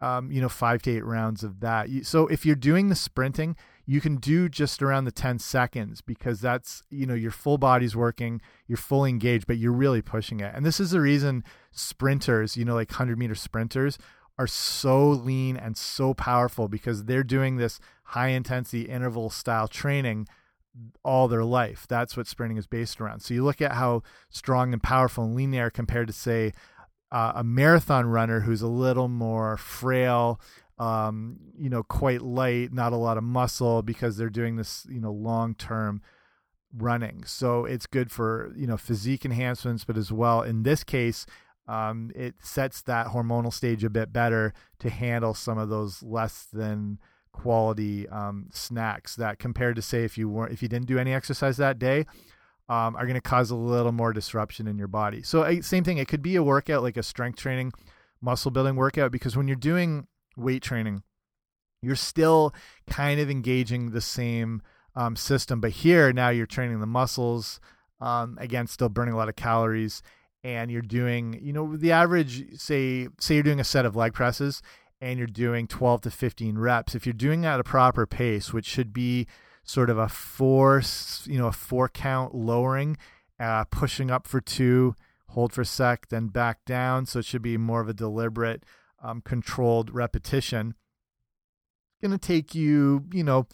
um, 0.00 0.30
you 0.30 0.40
know, 0.40 0.48
five 0.48 0.82
to 0.82 0.96
eight 0.96 1.04
rounds 1.04 1.42
of 1.42 1.58
that. 1.58 1.88
So 2.04 2.28
if 2.28 2.46
you're 2.46 2.54
doing 2.54 2.90
the 2.90 2.94
sprinting, 2.94 3.56
you 3.84 4.00
can 4.00 4.18
do 4.18 4.48
just 4.48 4.84
around 4.84 5.06
the 5.06 5.10
10 5.10 5.40
seconds 5.40 6.00
because 6.00 6.40
that's, 6.40 6.84
you 6.90 7.06
know, 7.06 7.14
your 7.14 7.32
full 7.32 7.58
body's 7.58 7.96
working, 7.96 8.40
you're 8.68 8.78
fully 8.78 9.10
engaged, 9.10 9.48
but 9.48 9.58
you're 9.58 9.72
really 9.72 10.00
pushing 10.00 10.38
it. 10.38 10.54
And 10.54 10.64
this 10.64 10.78
is 10.78 10.92
the 10.92 11.00
reason 11.00 11.42
sprinters, 11.72 12.56
you 12.56 12.64
know, 12.64 12.74
like 12.74 12.90
100 12.90 13.18
meter 13.18 13.34
sprinters, 13.34 13.98
are 14.38 14.46
so 14.46 15.08
lean 15.08 15.56
and 15.56 15.76
so 15.76 16.14
powerful 16.14 16.68
because 16.68 17.04
they're 17.04 17.22
doing 17.22 17.56
this 17.56 17.78
high 18.04 18.28
intensity 18.28 18.82
interval 18.82 19.30
style 19.30 19.68
training 19.68 20.26
all 21.04 21.28
their 21.28 21.44
life. 21.44 21.86
That's 21.88 22.16
what 22.16 22.26
sprinting 22.26 22.58
is 22.58 22.66
based 22.66 23.00
around. 23.00 23.20
So 23.20 23.34
you 23.34 23.44
look 23.44 23.62
at 23.62 23.72
how 23.72 24.02
strong 24.28 24.72
and 24.72 24.82
powerful 24.82 25.24
and 25.24 25.34
lean 25.34 25.52
they 25.52 25.60
are 25.60 25.70
compared 25.70 26.08
to, 26.08 26.12
say, 26.12 26.52
uh, 27.12 27.32
a 27.36 27.44
marathon 27.44 28.06
runner 28.06 28.40
who's 28.40 28.62
a 28.62 28.66
little 28.68 29.08
more 29.08 29.56
frail, 29.56 30.40
um, 30.78 31.36
you 31.56 31.70
know, 31.70 31.84
quite 31.84 32.22
light, 32.22 32.72
not 32.72 32.92
a 32.92 32.96
lot 32.96 33.16
of 33.16 33.22
muscle 33.22 33.82
because 33.82 34.16
they're 34.16 34.28
doing 34.28 34.56
this, 34.56 34.84
you 34.90 35.00
know, 35.00 35.12
long 35.12 35.54
term 35.54 36.02
running. 36.76 37.22
So 37.24 37.64
it's 37.64 37.86
good 37.86 38.10
for, 38.10 38.52
you 38.56 38.66
know, 38.66 38.76
physique 38.76 39.24
enhancements, 39.24 39.84
but 39.84 39.96
as 39.96 40.10
well, 40.10 40.42
in 40.42 40.64
this 40.64 40.82
case, 40.82 41.24
um, 41.66 42.10
it 42.14 42.34
sets 42.42 42.82
that 42.82 43.08
hormonal 43.08 43.52
stage 43.52 43.84
a 43.84 43.90
bit 43.90 44.12
better 44.12 44.52
to 44.80 44.90
handle 44.90 45.34
some 45.34 45.58
of 45.58 45.68
those 45.68 46.02
less 46.02 46.46
than 46.52 46.98
quality 47.32 48.08
um, 48.10 48.46
snacks 48.52 49.16
that 49.16 49.38
compared 49.38 49.74
to 49.76 49.82
say 49.82 50.04
if 50.04 50.16
you 50.16 50.28
weren't 50.28 50.52
if 50.52 50.62
you 50.62 50.68
didn't 50.68 50.86
do 50.86 50.98
any 50.98 51.12
exercise 51.12 51.56
that 51.56 51.78
day 51.78 52.06
um, 52.68 52.96
are 52.96 53.04
going 53.04 53.14
to 53.14 53.20
cause 53.20 53.50
a 53.50 53.56
little 53.56 53.92
more 53.92 54.12
disruption 54.12 54.66
in 54.66 54.78
your 54.78 54.88
body. 54.88 55.22
So 55.22 55.60
same 55.60 55.84
thing, 55.84 55.98
it 55.98 56.08
could 56.08 56.22
be 56.22 56.36
a 56.36 56.42
workout 56.42 56.82
like 56.82 56.96
a 56.96 57.02
strength 57.02 57.38
training, 57.38 57.72
muscle 58.20 58.50
building 58.50 58.76
workout 58.76 59.12
because 59.12 59.36
when 59.36 59.48
you're 59.48 59.56
doing 59.56 60.06
weight 60.36 60.62
training, 60.62 61.02
you're 61.82 61.96
still 61.96 62.54
kind 62.88 63.20
of 63.20 63.30
engaging 63.30 63.90
the 63.90 64.00
same 64.00 64.62
um, 64.96 65.16
system, 65.16 65.60
but 65.60 65.72
here 65.72 66.12
now 66.12 66.30
you're 66.30 66.46
training 66.46 66.80
the 66.80 66.86
muscles. 66.86 67.60
Um, 68.00 68.38
again, 68.40 68.66
still 68.66 68.88
burning 68.88 69.14
a 69.14 69.16
lot 69.16 69.28
of 69.28 69.36
calories, 69.36 70.02
and 70.44 70.70
you're 70.70 70.82
doing, 70.82 71.40
you 71.42 71.52
know, 71.52 71.74
the 71.74 71.90
average. 71.90 72.58
Say, 72.60 73.08
say 73.18 73.34
you're 73.34 73.42
doing 73.42 73.60
a 73.60 73.64
set 73.64 73.86
of 73.86 73.96
leg 73.96 74.12
presses, 74.12 74.62
and 75.00 75.18
you're 75.18 75.26
doing 75.26 75.66
12 75.66 76.02
to 76.02 76.10
15 76.10 76.58
reps. 76.58 76.94
If 76.94 77.06
you're 77.06 77.14
doing 77.14 77.40
that 77.40 77.54
at 77.54 77.60
a 77.60 77.64
proper 77.64 78.06
pace, 78.06 78.52
which 78.52 78.66
should 78.66 78.92
be 78.92 79.26
sort 79.64 79.88
of 79.88 79.96
a 79.96 80.08
four, 80.08 80.82
you 81.24 81.38
know, 81.38 81.46
a 81.46 81.52
four 81.52 81.88
count 81.88 82.34
lowering, 82.34 82.98
uh, 83.40 83.64
pushing 83.64 84.10
up 84.10 84.28
for 84.28 84.42
two, 84.42 84.94
hold 85.28 85.52
for 85.52 85.62
a 85.62 85.66
sec, 85.66 86.08
then 86.10 86.26
back 86.28 86.64
down. 86.66 87.06
So 87.06 87.20
it 87.20 87.24
should 87.24 87.42
be 87.42 87.56
more 87.56 87.80
of 87.80 87.88
a 87.88 87.94
deliberate, 87.94 88.64
um, 89.02 89.22
controlled 89.22 89.92
repetition. 89.92 90.74
It's 91.94 92.06
going 92.06 92.18
to 92.18 92.26
take 92.26 92.54
you, 92.54 93.06
you 93.12 93.24
know, 93.24 93.46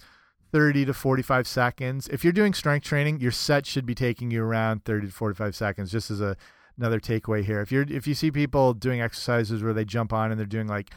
30 0.53 0.87
to 0.87 0.95
45 0.95 1.47
seconds. 1.47 2.09
If 2.09 2.25
you're 2.25 2.33
doing 2.33 2.53
strength 2.53 2.85
training, 2.85 3.21
your 3.21 3.31
set 3.31 3.65
should 3.65 3.87
be 3.87 3.95
taking 3.95 4.33
you 4.33 4.43
around 4.43 4.85
30 4.85 5.07
to 5.07 5.13
45 5.13 5.55
seconds, 5.55 5.93
just 5.93 6.11
as 6.11 6.21
a 6.21 6.37
another 6.81 6.99
takeaway 6.99 7.45
here. 7.45 7.61
If 7.61 7.71
you're 7.71 7.87
if 7.89 8.07
you 8.07 8.15
see 8.15 8.31
people 8.31 8.75
doing 8.75 9.01
exercises 9.01 9.63
where 9.63 9.75
they 9.75 9.85
jump 9.85 10.13
on 10.13 10.31
and 10.31 10.41
they're 10.41 10.47
doing 10.47 10.67
like 10.67 10.91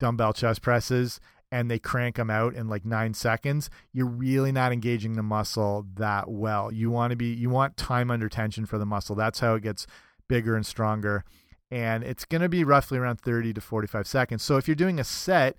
dumbbell 0.00 0.32
chest 0.32 0.60
presses 0.60 1.20
and 1.52 1.70
they 1.70 1.78
crank 1.78 2.16
them 2.16 2.30
out 2.30 2.54
in 2.54 2.68
like 2.68 2.84
nine 2.84 3.14
seconds, 3.14 3.70
you're 3.92 4.06
really 4.06 4.50
not 4.50 4.72
engaging 4.72 5.12
the 5.12 5.22
muscle 5.22 5.86
that 5.94 6.28
well. 6.28 6.72
You 6.72 6.90
want 6.90 7.12
to 7.12 7.16
be, 7.16 7.26
you 7.26 7.48
want 7.48 7.76
time 7.76 8.10
under 8.10 8.28
tension 8.28 8.66
for 8.66 8.76
the 8.76 8.86
muscle. 8.86 9.14
That's 9.14 9.38
how 9.38 9.54
it 9.54 9.62
gets 9.62 9.86
bigger 10.28 10.56
and 10.56 10.66
stronger. 10.66 11.24
And 11.70 12.02
it's 12.02 12.24
going 12.24 12.42
to 12.42 12.48
be 12.48 12.64
roughly 12.64 12.98
around 12.98 13.20
30 13.20 13.52
to 13.54 13.60
45 13.60 14.06
seconds. 14.06 14.42
So 14.42 14.56
if 14.56 14.66
you're 14.66 14.74
doing 14.74 14.98
a 14.98 15.04
set, 15.04 15.56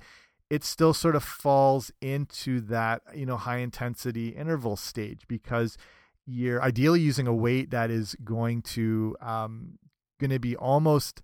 it 0.49 0.65
still 0.65 0.93
sort 0.93 1.15
of 1.15 1.23
falls 1.23 1.91
into 2.01 2.59
that, 2.61 3.01
you 3.15 3.25
know, 3.25 3.37
high 3.37 3.57
intensity 3.57 4.29
interval 4.29 4.75
stage 4.75 5.21
because 5.27 5.77
you're 6.25 6.61
ideally 6.61 7.01
using 7.01 7.27
a 7.27 7.33
weight 7.33 7.71
that 7.71 7.91
is 7.91 8.15
going 8.23 8.61
to, 8.61 9.15
um, 9.21 9.77
going 10.19 10.31
to 10.31 10.39
be 10.39 10.55
almost 10.55 11.21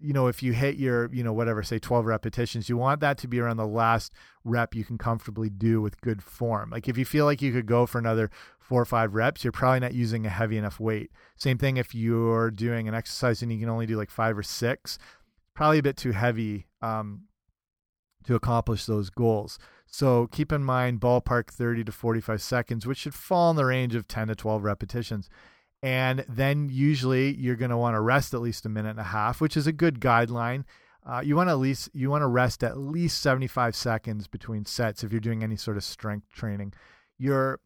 you 0.00 0.12
know, 0.12 0.26
if 0.26 0.42
you 0.42 0.52
hit 0.52 0.76
your, 0.76 1.12
you 1.12 1.24
know, 1.24 1.32
whatever, 1.32 1.62
say 1.62 1.78
12 1.78 2.06
repetitions, 2.06 2.68
you 2.68 2.76
want 2.76 3.00
that 3.00 3.16
to 3.18 3.28
be 3.28 3.40
around 3.40 3.56
the 3.56 3.66
last 3.66 4.12
rep 4.44 4.74
you 4.74 4.84
can 4.84 4.98
comfortably 4.98 5.48
do 5.48 5.80
with 5.80 6.00
good 6.00 6.22
form. 6.22 6.70
Like 6.70 6.88
if 6.88 6.98
you 6.98 7.04
feel 7.04 7.24
like 7.24 7.40
you 7.40 7.52
could 7.52 7.66
go 7.66 7.86
for 7.86 7.98
another 7.98 8.30
four 8.58 8.80
or 8.80 8.84
five 8.84 9.14
reps, 9.14 9.42
you're 9.42 9.52
probably 9.52 9.80
not 9.80 9.94
using 9.94 10.26
a 10.26 10.30
heavy 10.30 10.58
enough 10.58 10.78
weight. 10.78 11.10
Same 11.36 11.58
thing 11.58 11.76
if 11.76 11.94
you're 11.94 12.50
doing 12.50 12.88
an 12.88 12.94
exercise 12.94 13.42
and 13.42 13.52
you 13.52 13.58
can 13.58 13.68
only 13.68 13.86
do 13.86 13.96
like 13.96 14.10
five 14.10 14.36
or 14.36 14.42
six, 14.42 14.98
probably 15.54 15.78
a 15.78 15.82
bit 15.82 15.96
too 15.96 16.12
heavy 16.12 16.66
um, 16.82 17.22
to 18.24 18.34
accomplish 18.34 18.84
those 18.84 19.08
goals. 19.08 19.58
So 19.86 20.26
keep 20.26 20.52
in 20.52 20.64
mind 20.64 21.00
ballpark 21.00 21.48
30 21.48 21.84
to 21.84 21.92
45 21.92 22.42
seconds, 22.42 22.86
which 22.86 22.98
should 22.98 23.14
fall 23.14 23.50
in 23.50 23.56
the 23.56 23.64
range 23.64 23.94
of 23.94 24.08
10 24.08 24.28
to 24.28 24.34
12 24.34 24.62
repetitions 24.62 25.30
and 25.82 26.24
then 26.28 26.68
usually 26.68 27.34
you're 27.36 27.56
going 27.56 27.70
to 27.70 27.76
want 27.76 27.94
to 27.94 28.00
rest 28.00 28.34
at 28.34 28.40
least 28.40 28.66
a 28.66 28.68
minute 28.68 28.90
and 28.90 28.98
a 28.98 29.04
half, 29.04 29.40
which 29.40 29.56
is 29.56 29.66
a 29.66 29.72
good 29.72 30.00
guideline. 30.00 30.64
Uh, 31.08 31.20
you 31.20 31.36
want 31.36 31.48
to 31.48 31.52
at 31.52 31.58
least 31.58 31.88
you 31.92 32.10
want 32.10 32.22
to 32.22 32.26
rest 32.26 32.64
at 32.64 32.76
least 32.76 33.20
75 33.22 33.76
seconds 33.76 34.26
between 34.26 34.64
sets 34.64 35.04
if 35.04 35.12
you're 35.12 35.20
doing 35.20 35.44
any 35.44 35.56
sort 35.56 35.76
of 35.76 35.84
strength 35.84 36.28
training. 36.32 36.72
Your 37.18 37.60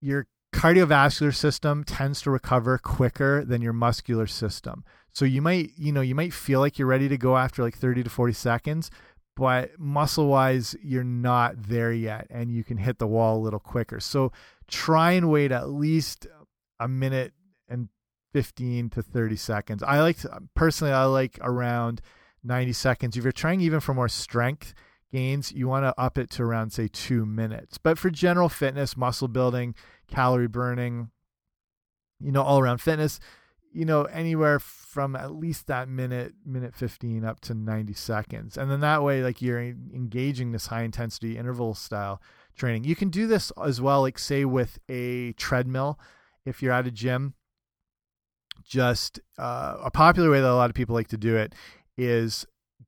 your 0.00 0.26
cardiovascular 0.52 1.34
system 1.34 1.84
tends 1.84 2.22
to 2.22 2.30
recover 2.30 2.78
quicker 2.78 3.44
than 3.44 3.62
your 3.62 3.72
muscular 3.72 4.26
system. 4.26 4.84
So 5.12 5.24
you 5.24 5.42
might, 5.42 5.72
you 5.76 5.92
know, 5.92 6.00
you 6.00 6.14
might 6.14 6.32
feel 6.32 6.60
like 6.60 6.78
you're 6.78 6.88
ready 6.88 7.08
to 7.08 7.18
go 7.18 7.36
after 7.36 7.62
like 7.62 7.76
30 7.76 8.04
to 8.04 8.10
40 8.10 8.32
seconds, 8.32 8.90
but 9.38 9.78
muscle 9.78 10.26
wise, 10.26 10.74
you're 10.82 11.04
not 11.04 11.54
there 11.68 11.92
yet 11.92 12.26
and 12.28 12.50
you 12.50 12.64
can 12.64 12.76
hit 12.76 12.98
the 12.98 13.06
wall 13.06 13.36
a 13.36 13.38
little 13.38 13.60
quicker. 13.60 14.00
So 14.00 14.32
try 14.66 15.12
and 15.12 15.30
wait 15.30 15.52
at 15.52 15.70
least 15.70 16.26
a 16.80 16.88
minute 16.88 17.32
and 17.68 17.88
15 18.32 18.90
to 18.90 19.00
30 19.02 19.36
seconds. 19.36 19.82
I 19.84 20.00
like 20.00 20.18
to, 20.18 20.42
personally, 20.56 20.92
I 20.92 21.04
like 21.04 21.38
around 21.40 22.00
90 22.42 22.72
seconds. 22.72 23.16
If 23.16 23.22
you're 23.22 23.30
trying 23.30 23.60
even 23.60 23.78
for 23.78 23.94
more 23.94 24.08
strength 24.08 24.74
gains, 25.12 25.52
you 25.52 25.68
want 25.68 25.84
to 25.84 25.94
up 25.96 26.18
it 26.18 26.30
to 26.30 26.42
around, 26.42 26.72
say, 26.72 26.88
two 26.88 27.24
minutes. 27.24 27.78
But 27.78 27.96
for 27.96 28.10
general 28.10 28.48
fitness, 28.48 28.96
muscle 28.96 29.28
building, 29.28 29.76
calorie 30.08 30.48
burning, 30.48 31.10
you 32.18 32.32
know, 32.32 32.42
all 32.42 32.58
around 32.58 32.78
fitness, 32.78 33.20
you 33.78 33.84
know, 33.84 34.02
anywhere 34.06 34.58
from 34.58 35.14
at 35.14 35.36
least 35.36 35.68
that 35.68 35.88
minute, 35.88 36.34
minute 36.44 36.74
15 36.74 37.24
up 37.24 37.38
to 37.38 37.54
90 37.54 37.92
seconds. 37.92 38.58
And 38.58 38.68
then 38.68 38.80
that 38.80 39.04
way, 39.04 39.22
like 39.22 39.40
you're 39.40 39.60
engaging 39.60 40.50
this 40.50 40.66
high 40.66 40.82
intensity 40.82 41.38
interval 41.38 41.74
style 41.74 42.20
training. 42.56 42.82
You 42.82 42.96
can 42.96 43.08
do 43.08 43.28
this 43.28 43.52
as 43.64 43.80
well, 43.80 44.00
like, 44.00 44.18
say, 44.18 44.44
with 44.44 44.80
a 44.88 45.30
treadmill 45.34 45.96
if 46.44 46.60
you're 46.60 46.72
at 46.72 46.88
a 46.88 46.90
gym. 46.90 47.34
Just 48.64 49.20
uh, 49.38 49.76
a 49.80 49.92
popular 49.92 50.28
way 50.28 50.40
that 50.40 50.50
a 50.50 50.56
lot 50.56 50.70
of 50.70 50.74
people 50.74 50.96
like 50.96 51.08
to 51.08 51.16
do 51.16 51.36
it 51.36 51.54
is 51.96 52.46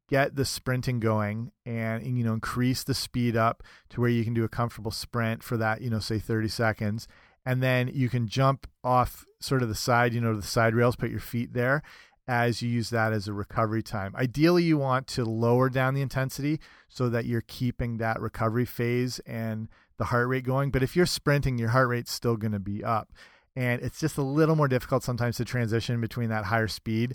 get 0.08 0.34
the 0.34 0.44
sprinting 0.44 0.98
going 0.98 1.52
and 1.64 2.04
you 2.18 2.24
know 2.24 2.34
increase 2.34 2.82
the 2.82 2.94
speed 2.94 3.36
up 3.36 3.62
to 3.90 4.00
where 4.00 4.10
you 4.10 4.24
can 4.24 4.34
do 4.34 4.42
a 4.42 4.48
comfortable 4.48 4.90
sprint 4.90 5.44
for 5.44 5.56
that 5.56 5.80
you 5.82 5.88
know 5.88 6.00
say 6.00 6.18
30 6.18 6.48
seconds 6.48 7.06
and 7.44 7.62
then 7.62 7.90
you 7.92 8.08
can 8.08 8.28
jump 8.28 8.66
off 8.84 9.24
sort 9.40 9.62
of 9.62 9.68
the 9.68 9.74
side 9.74 10.12
you 10.12 10.20
know 10.20 10.34
the 10.34 10.42
side 10.42 10.74
rails 10.74 10.96
put 10.96 11.10
your 11.10 11.20
feet 11.20 11.52
there 11.52 11.82
as 12.30 12.62
you 12.62 12.68
use 12.68 12.90
that 12.90 13.12
as 13.12 13.26
a 13.26 13.32
recovery 13.32 13.82
time. 13.82 14.14
Ideally 14.14 14.62
you 14.62 14.78
want 14.78 15.08
to 15.08 15.24
lower 15.24 15.68
down 15.68 15.94
the 15.94 16.00
intensity 16.00 16.60
so 16.88 17.08
that 17.08 17.24
you're 17.24 17.42
keeping 17.48 17.96
that 17.96 18.20
recovery 18.20 18.64
phase 18.64 19.18
and 19.26 19.68
the 19.98 20.04
heart 20.04 20.28
rate 20.28 20.44
going. 20.44 20.70
But 20.70 20.84
if 20.84 20.94
you're 20.94 21.06
sprinting 21.06 21.58
your 21.58 21.70
heart 21.70 21.88
rate's 21.88 22.12
still 22.12 22.36
going 22.36 22.52
to 22.52 22.60
be 22.60 22.84
up. 22.84 23.12
And 23.56 23.82
it's 23.82 23.98
just 23.98 24.16
a 24.16 24.22
little 24.22 24.54
more 24.54 24.68
difficult 24.68 25.02
sometimes 25.02 25.38
to 25.38 25.44
transition 25.44 26.00
between 26.00 26.28
that 26.28 26.44
higher 26.44 26.68
speed 26.68 27.14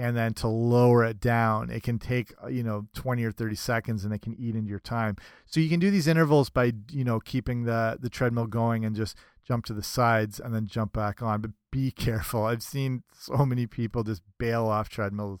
and 0.00 0.16
then 0.16 0.32
to 0.32 0.48
lower 0.48 1.04
it 1.04 1.20
down 1.20 1.68
it 1.68 1.82
can 1.82 1.98
take 1.98 2.32
uh, 2.42 2.46
you 2.46 2.62
know 2.62 2.86
20 2.94 3.22
or 3.22 3.30
30 3.30 3.54
seconds 3.54 4.02
and 4.02 4.14
it 4.14 4.22
can 4.22 4.34
eat 4.38 4.56
into 4.56 4.70
your 4.70 4.80
time. 4.80 5.14
So 5.44 5.60
you 5.60 5.68
can 5.68 5.78
do 5.78 5.90
these 5.90 6.08
intervals 6.08 6.48
by 6.48 6.72
you 6.90 7.04
know 7.04 7.20
keeping 7.20 7.64
the 7.64 7.98
the 8.00 8.08
treadmill 8.08 8.46
going 8.46 8.84
and 8.86 8.96
just 8.96 9.14
jump 9.46 9.66
to 9.66 9.74
the 9.74 9.82
sides 9.82 10.40
and 10.40 10.54
then 10.54 10.66
jump 10.66 10.94
back 10.94 11.20
on. 11.20 11.42
But 11.42 11.50
be 11.70 11.90
careful. 12.06 12.46
I've 12.46 12.62
seen 12.62 13.02
so 13.12 13.44
many 13.44 13.66
people 13.66 14.02
just 14.02 14.22
bail 14.38 14.66
off 14.66 14.88
treadmills. 14.88 15.40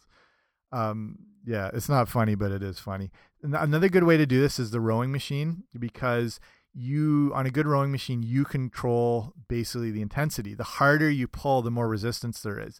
Um 0.72 1.16
yeah 1.46 1.70
it's 1.72 1.88
not 1.88 2.10
funny 2.10 2.34
but 2.34 2.52
it 2.52 2.62
is 2.62 2.78
funny. 2.78 3.10
Another 3.42 3.88
good 3.88 4.04
way 4.04 4.18
to 4.18 4.26
do 4.26 4.42
this 4.42 4.58
is 4.58 4.72
the 4.72 4.80
rowing 4.80 5.10
machine 5.10 5.64
because 5.78 6.38
you 6.74 7.32
on 7.34 7.46
a 7.46 7.50
good 7.50 7.66
rowing 7.66 7.90
machine 7.90 8.22
you 8.22 8.44
control 8.44 9.32
basically 9.48 9.90
the 9.90 10.02
intensity. 10.02 10.52
The 10.52 10.64
harder 10.64 11.08
you 11.08 11.28
pull 11.28 11.62
the 11.62 11.70
more 11.70 11.88
resistance 11.88 12.42
there 12.42 12.60
is 12.60 12.78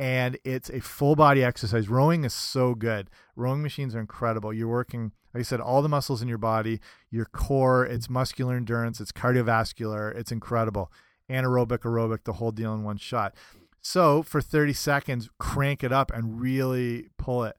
and 0.00 0.38
it's 0.44 0.70
a 0.70 0.80
full 0.80 1.14
body 1.14 1.44
exercise. 1.44 1.90
Rowing 1.90 2.24
is 2.24 2.32
so 2.32 2.74
good. 2.74 3.10
Rowing 3.36 3.60
machines 3.60 3.94
are 3.94 4.00
incredible. 4.00 4.50
You're 4.50 4.66
working, 4.66 5.12
like 5.34 5.40
I 5.40 5.44
said, 5.44 5.60
all 5.60 5.82
the 5.82 5.90
muscles 5.90 6.22
in 6.22 6.28
your 6.28 6.38
body, 6.38 6.80
your 7.10 7.26
core, 7.26 7.84
it's 7.84 8.08
muscular 8.08 8.56
endurance, 8.56 8.98
it's 8.98 9.12
cardiovascular, 9.12 10.16
it's 10.16 10.32
incredible. 10.32 10.90
Anaerobic, 11.28 11.80
aerobic, 11.80 12.24
the 12.24 12.32
whole 12.32 12.50
deal 12.50 12.72
in 12.72 12.82
one 12.82 12.96
shot. 12.96 13.34
So 13.82 14.22
for 14.22 14.40
30 14.40 14.72
seconds, 14.72 15.28
crank 15.38 15.84
it 15.84 15.92
up 15.92 16.10
and 16.14 16.40
really 16.40 17.10
pull 17.18 17.44
it. 17.44 17.56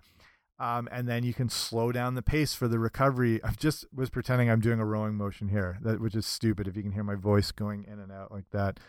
Um, 0.59 0.89
and 0.91 1.07
then 1.07 1.21
you 1.21 1.35
can 1.35 1.47
slow 1.47 1.91
down 1.91 2.15
the 2.15 2.23
pace 2.23 2.55
for 2.55 2.67
the 2.67 2.79
recovery. 2.79 3.39
I 3.43 3.51
just 3.51 3.85
was 3.93 4.09
pretending 4.09 4.49
I'm 4.49 4.61
doing 4.61 4.79
a 4.79 4.85
rowing 4.85 5.13
motion 5.13 5.49
here, 5.49 5.77
that 5.83 6.01
which 6.01 6.15
is 6.15 6.25
stupid 6.25 6.67
if 6.67 6.75
you 6.75 6.81
can 6.81 6.93
hear 6.93 7.03
my 7.03 7.15
voice 7.15 7.51
going 7.51 7.83
in 7.83 7.99
and 7.99 8.11
out 8.11 8.31
like 8.31 8.49
that. 8.49 8.79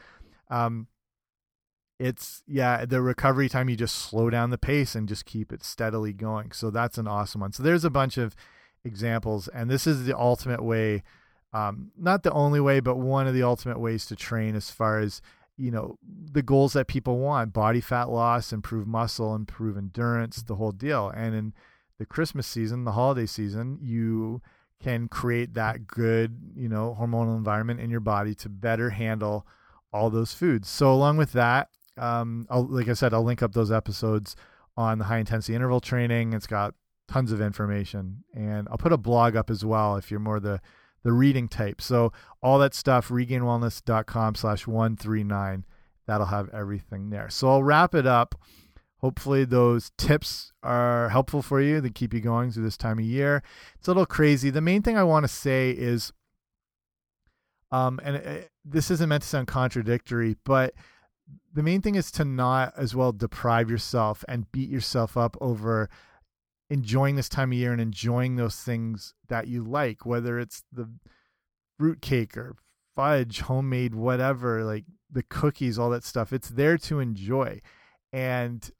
Um, 0.49 0.87
it's 2.03 2.43
yeah 2.49 2.85
the 2.85 3.01
recovery 3.01 3.49
time 3.49 3.69
you 3.69 3.77
just 3.77 3.95
slow 3.95 4.29
down 4.29 4.51
the 4.51 4.59
pace 4.59 4.97
and 4.97 5.09
just 5.09 5.25
keep 5.25 5.53
it 5.53 5.63
steadily 5.63 6.13
going. 6.13 6.51
So 6.51 6.69
that's 6.71 6.99
an 6.99 7.07
awesome 7.07 7.43
one. 7.43 7.53
So 7.53 7.63
there's 7.63 7.85
a 7.85 7.91
bunch 7.91 8.19
of 8.19 8.35
examples 8.85 9.47
and 9.47 9.71
this 9.71 9.87
is 9.87 10.05
the 10.05 10.19
ultimate 10.19 10.63
way 10.65 11.05
um, 11.53 11.93
not 11.97 12.25
the 12.25 12.33
only 12.33 12.59
way 12.59 12.81
but 12.81 12.97
one 12.97 13.29
of 13.29 13.35
the 13.35 13.45
ultimate 13.45 13.79
ways 13.79 14.05
to 14.07 14.17
train 14.17 14.57
as 14.57 14.73
far 14.73 14.99
as 14.99 15.23
you 15.57 15.71
know 15.71 15.97
the 16.33 16.43
goals 16.43 16.73
that 16.73 16.89
people 16.89 17.19
want 17.19 17.53
body 17.53 17.81
fat 17.81 18.09
loss 18.09 18.53
improve 18.53 18.89
muscle 18.89 19.37
improve 19.37 19.77
endurance 19.79 20.43
the 20.43 20.57
whole 20.57 20.73
deal. 20.73 21.09
And 21.15 21.37
in 21.37 21.53
the 21.99 22.07
christmas 22.07 22.49
season 22.49 22.83
the 22.83 22.93
holiday 22.93 23.27
season 23.27 23.79
you 23.81 24.43
can 24.83 25.07
create 25.07 25.55
that 25.55 25.87
good 25.87 26.37
you 26.57 26.69
know 26.69 26.97
hormonal 27.01 27.37
environment 27.37 27.79
in 27.79 27.91
your 27.91 28.01
body 28.01 28.35
to 28.35 28.49
better 28.49 28.91
handle 28.91 29.47
all 29.93 30.11
those 30.11 30.35
foods. 30.35 30.69
So 30.69 30.93
along 30.93 31.19
with 31.19 31.33
that 31.33 31.69
um, 31.99 32.47
I'll, 32.51 32.67
like 32.67 32.89
I 32.89 32.95
said, 32.95 33.13
I'll 33.15 33.25
link 33.25 33.43
up 33.43 33.53
those 33.53 33.73
episodes 33.73 34.37
on 34.77 34.99
the 34.99 35.05
high 35.05 35.19
intensity 35.19 35.55
interval 35.55 35.81
training. 35.81 36.33
It's 36.33 36.47
got 36.47 36.75
tons 37.09 37.33
of 37.33 37.41
information, 37.41 38.25
and 38.35 38.69
I'll 38.71 38.79
put 38.79 38.93
a 38.93 38.97
blog 38.99 39.37
up 39.37 39.51
as 39.51 39.65
well 39.65 39.97
if 39.97 40.11
you're 40.11 40.21
more 40.21 40.41
the 40.41 40.61
the 41.05 41.13
reading 41.13 41.49
type. 41.49 41.81
So 41.81 42.13
all 42.43 42.59
that 42.61 42.75
stuff, 42.75 43.09
regainedwellness.com 43.09 44.37
slash 44.37 44.67
one 44.67 44.97
three 44.97 45.25
nine. 45.25 45.65
That'll 46.07 46.27
have 46.27 46.49
everything 46.51 47.11
there. 47.11 47.29
So 47.29 47.49
I'll 47.49 47.63
wrap 47.63 47.95
it 47.95 48.07
up. 48.07 48.35
Hopefully 48.99 49.45
those 49.45 49.91
tips 49.99 50.53
are 50.63 51.09
helpful 51.09 51.43
for 51.43 51.61
you 51.61 51.81
to 51.81 51.91
keep 51.91 52.15
you 52.15 52.21
going 52.21 52.53
through 52.53 52.63
this 52.63 52.77
time 52.77 53.01
of 53.01 53.05
year. 53.05 53.43
It's 53.77 53.89
a 53.89 53.91
little 53.91 54.07
crazy. 54.07 54.51
The 54.51 54.61
main 54.61 54.83
thing 54.83 54.97
I 54.97 55.03
want 55.03 55.25
to 55.25 55.29
say 55.29 55.73
is, 55.73 56.13
um, 57.73 57.99
and 58.05 58.17
it, 58.17 58.51
this 58.65 58.93
isn't 58.93 59.09
meant 59.09 59.25
to 59.25 59.29
sound 59.29 59.49
contradictory, 59.49 60.37
but 60.45 60.73
the 61.53 61.63
main 61.63 61.83
thing 61.83 61.95
is 61.95 62.11
to 62.13 62.25
not 62.25 62.73
as 62.77 62.95
well 62.95 63.13
deprive 63.13 63.71
yourself 63.71 64.25
and 64.29 64.51
beat 64.53 64.71
yourself 64.71 65.17
up 65.17 65.37
over 65.41 65.89
enjoying 66.71 67.17
this 67.17 67.29
time 67.29 67.53
of 67.53 67.59
year 67.59 67.73
and 67.73 67.81
enjoying 67.81 68.37
those 68.37 68.57
things 68.57 69.15
that 69.29 69.47
you 69.47 69.63
like, 69.63 70.07
whether 70.07 70.39
it's 70.39 70.63
the 70.73 70.91
fruit 71.79 72.01
cake 72.01 72.37
or 72.37 72.57
fudge, 72.97 73.41
homemade, 73.41 73.95
whatever, 73.95 74.65
like 74.65 74.85
the 75.11 75.23
cookies, 75.23 75.79
all 75.79 75.91
that 75.91 76.05
stuff. 76.05 76.33
It's 76.33 76.49
there 76.49 76.79
to 76.79 77.01
enjoy. 77.01 77.61
And 78.13 78.71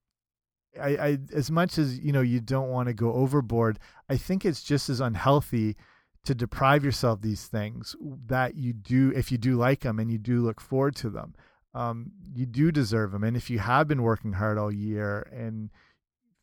I, 0.81 0.89
I 0.97 1.19
as 1.35 1.51
much 1.51 1.77
as 1.77 1.99
you 1.99 2.13
know 2.13 2.23
you 2.23 2.41
don't 2.41 2.71
want 2.71 2.89
to 2.89 2.95
go 2.95 3.13
overboard, 3.13 3.79
I 4.09 4.17
think 4.17 4.45
it's 4.45 4.63
just 4.63 4.89
as 4.89 5.01
unhealthy 5.01 5.77
to 6.25 6.35
deprive 6.35 6.85
yourself 6.85 7.21
these 7.21 7.47
things 7.47 7.95
that 8.27 8.55
you 8.55 8.73
do 8.73 9.13
if 9.15 9.31
you 9.33 9.39
do 9.39 9.57
like 9.57 9.81
them 9.81 9.99
and 9.99 10.11
you 10.11 10.19
do 10.19 10.41
look 10.41 10.61
forward 10.61 10.95
to 10.97 11.11
them 11.11 11.35
um, 11.75 12.13
you 12.35 12.47
do 12.47 12.71
deserve 12.71 13.13
them. 13.13 13.25
And 13.25 13.37
if 13.37 13.51
you 13.51 13.59
have 13.59 13.89
been 13.89 14.03
working 14.03 14.35
hard 14.35 14.59
all 14.59 14.73
year 14.73 15.27
in 15.33 15.71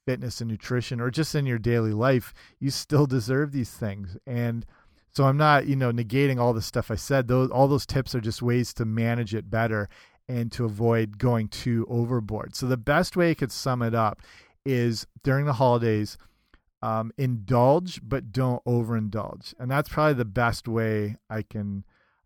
fitness 0.06 0.42
and 0.42 0.50
nutrition 0.50 1.00
or 1.00 1.12
just 1.12 1.36
in 1.36 1.46
your 1.46 1.60
daily 1.60 1.94
life, 1.94 2.34
you 2.60 2.72
still 2.72 3.06
deserve 3.06 3.52
these 3.52 3.72
things. 3.72 4.18
And 4.26 4.66
so 5.10 5.26
I'm 5.26 5.38
not, 5.38 5.68
you 5.68 5.76
know, 5.76 5.92
negating 5.92 6.40
all 6.40 6.54
the 6.54 6.62
stuff 6.62 6.92
I 6.92 6.96
said. 6.96 7.28
Those 7.28 7.50
all 7.52 7.68
those 7.68 7.86
tips 7.86 8.16
are 8.16 8.22
just 8.22 8.42
ways 8.42 8.74
to 8.76 8.86
manage 8.86 9.36
it 9.36 9.50
better 9.50 9.90
and 10.28 10.52
to 10.52 10.66
avoid 10.66 11.18
going 11.18 11.48
too 11.48 11.86
overboard. 11.90 12.56
So 12.56 12.68
the 12.68 12.78
best 12.78 13.18
way 13.18 13.32
I 13.32 13.34
could 13.34 13.52
sum 13.52 13.82
it 13.82 13.96
up 13.96 14.22
is 14.66 15.08
during 15.24 15.46
the 15.46 15.54
holidays, 15.54 16.18
um, 16.82 17.12
indulge 17.18 18.00
but 18.04 18.32
don't 18.32 18.64
overindulge, 18.66 19.54
and 19.60 19.70
that's 19.70 19.90
probably 19.90 20.14
the 20.14 20.26
best 20.26 20.68
way 20.68 21.18
I 21.30 21.42
can 21.42 21.84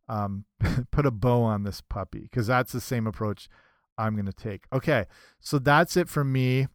um, 0.07 0.45
put 0.91 1.05
a 1.05 1.11
bow 1.11 1.43
on 1.43 1.63
this 1.63 1.81
puppy 1.81 2.21
because 2.21 2.47
that's 2.47 2.71
the 2.71 2.81
same 2.81 3.07
approach 3.07 3.47
I'm 3.97 4.15
going 4.15 4.25
to 4.25 4.33
take. 4.33 4.65
Okay, 4.73 5.05
so 5.39 5.59
that's 5.59 5.97
it 5.97 6.09
for 6.09 6.23
me. 6.23 6.67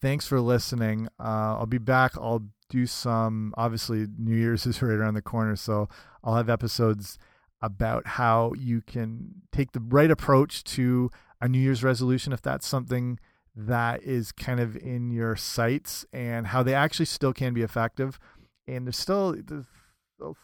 Thanks 0.00 0.26
for 0.26 0.40
listening. 0.40 1.08
Uh, 1.18 1.58
I'll 1.58 1.66
be 1.66 1.78
back. 1.78 2.16
I'll 2.16 2.46
do 2.70 2.86
some, 2.86 3.52
obviously, 3.56 4.06
New 4.18 4.36
Year's 4.36 4.66
is 4.66 4.80
right 4.80 4.92
around 4.92 5.14
the 5.14 5.22
corner, 5.22 5.56
so 5.56 5.88
I'll 6.24 6.36
have 6.36 6.48
episodes 6.48 7.18
about 7.62 8.06
how 8.06 8.52
you 8.56 8.80
can 8.80 9.42
take 9.52 9.72
the 9.72 9.80
right 9.80 10.10
approach 10.10 10.64
to 10.64 11.10
a 11.40 11.48
New 11.48 11.58
Year's 11.58 11.84
resolution 11.84 12.32
if 12.32 12.40
that's 12.40 12.66
something 12.66 13.18
that 13.54 14.02
is 14.02 14.32
kind 14.32 14.60
of 14.60 14.76
in 14.76 15.10
your 15.10 15.36
sights 15.36 16.06
and 16.12 16.46
how 16.46 16.62
they 16.62 16.72
actually 16.72 17.04
still 17.04 17.32
can 17.32 17.52
be 17.52 17.62
effective. 17.62 18.18
And 18.66 18.86
there's 18.86 18.96
still 18.96 19.36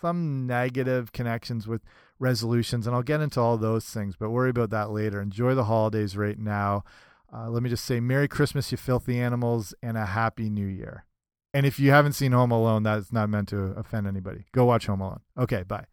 some 0.01 0.47
negative 0.47 1.13
connections 1.13 1.67
with 1.67 1.83
resolutions, 2.19 2.87
and 2.87 2.97
I'll 2.97 3.03
get 3.03 3.21
into 3.21 3.41
all 3.41 3.57
those 3.57 3.85
things, 3.87 4.17
but 4.19 4.31
worry 4.31 4.51
about 4.51 4.71
that 4.71 4.91
later. 4.91 5.21
Enjoy 5.21 5.55
the 5.55 5.65
holidays 5.65 6.17
right 6.17 6.39
now. 6.39 6.85
Uh, 7.33 7.51
let 7.51 7.63
me 7.63 7.71
just 7.71 7.85
say 7.85 8.01
Merry 8.01 8.29
Christmas, 8.29 8.71
you 8.71 8.79
filthy 8.79 9.19
animals, 9.19 9.75
and 9.83 9.97
a 9.97 10.07
Happy 10.07 10.49
New 10.49 10.67
Year. 10.67 11.05
And 11.53 11.67
if 11.67 11.79
you 11.79 11.91
haven't 11.91 12.13
seen 12.13 12.33
Home 12.33 12.51
Alone, 12.51 12.83
that's 12.83 13.13
not 13.13 13.31
meant 13.31 13.49
to 13.49 13.75
offend 13.77 14.07
anybody. 14.07 14.45
Go 14.53 14.65
watch 14.67 14.87
Home 14.87 15.01
Alone. 15.01 15.21
Okay, 15.39 15.63
bye. 15.63 15.87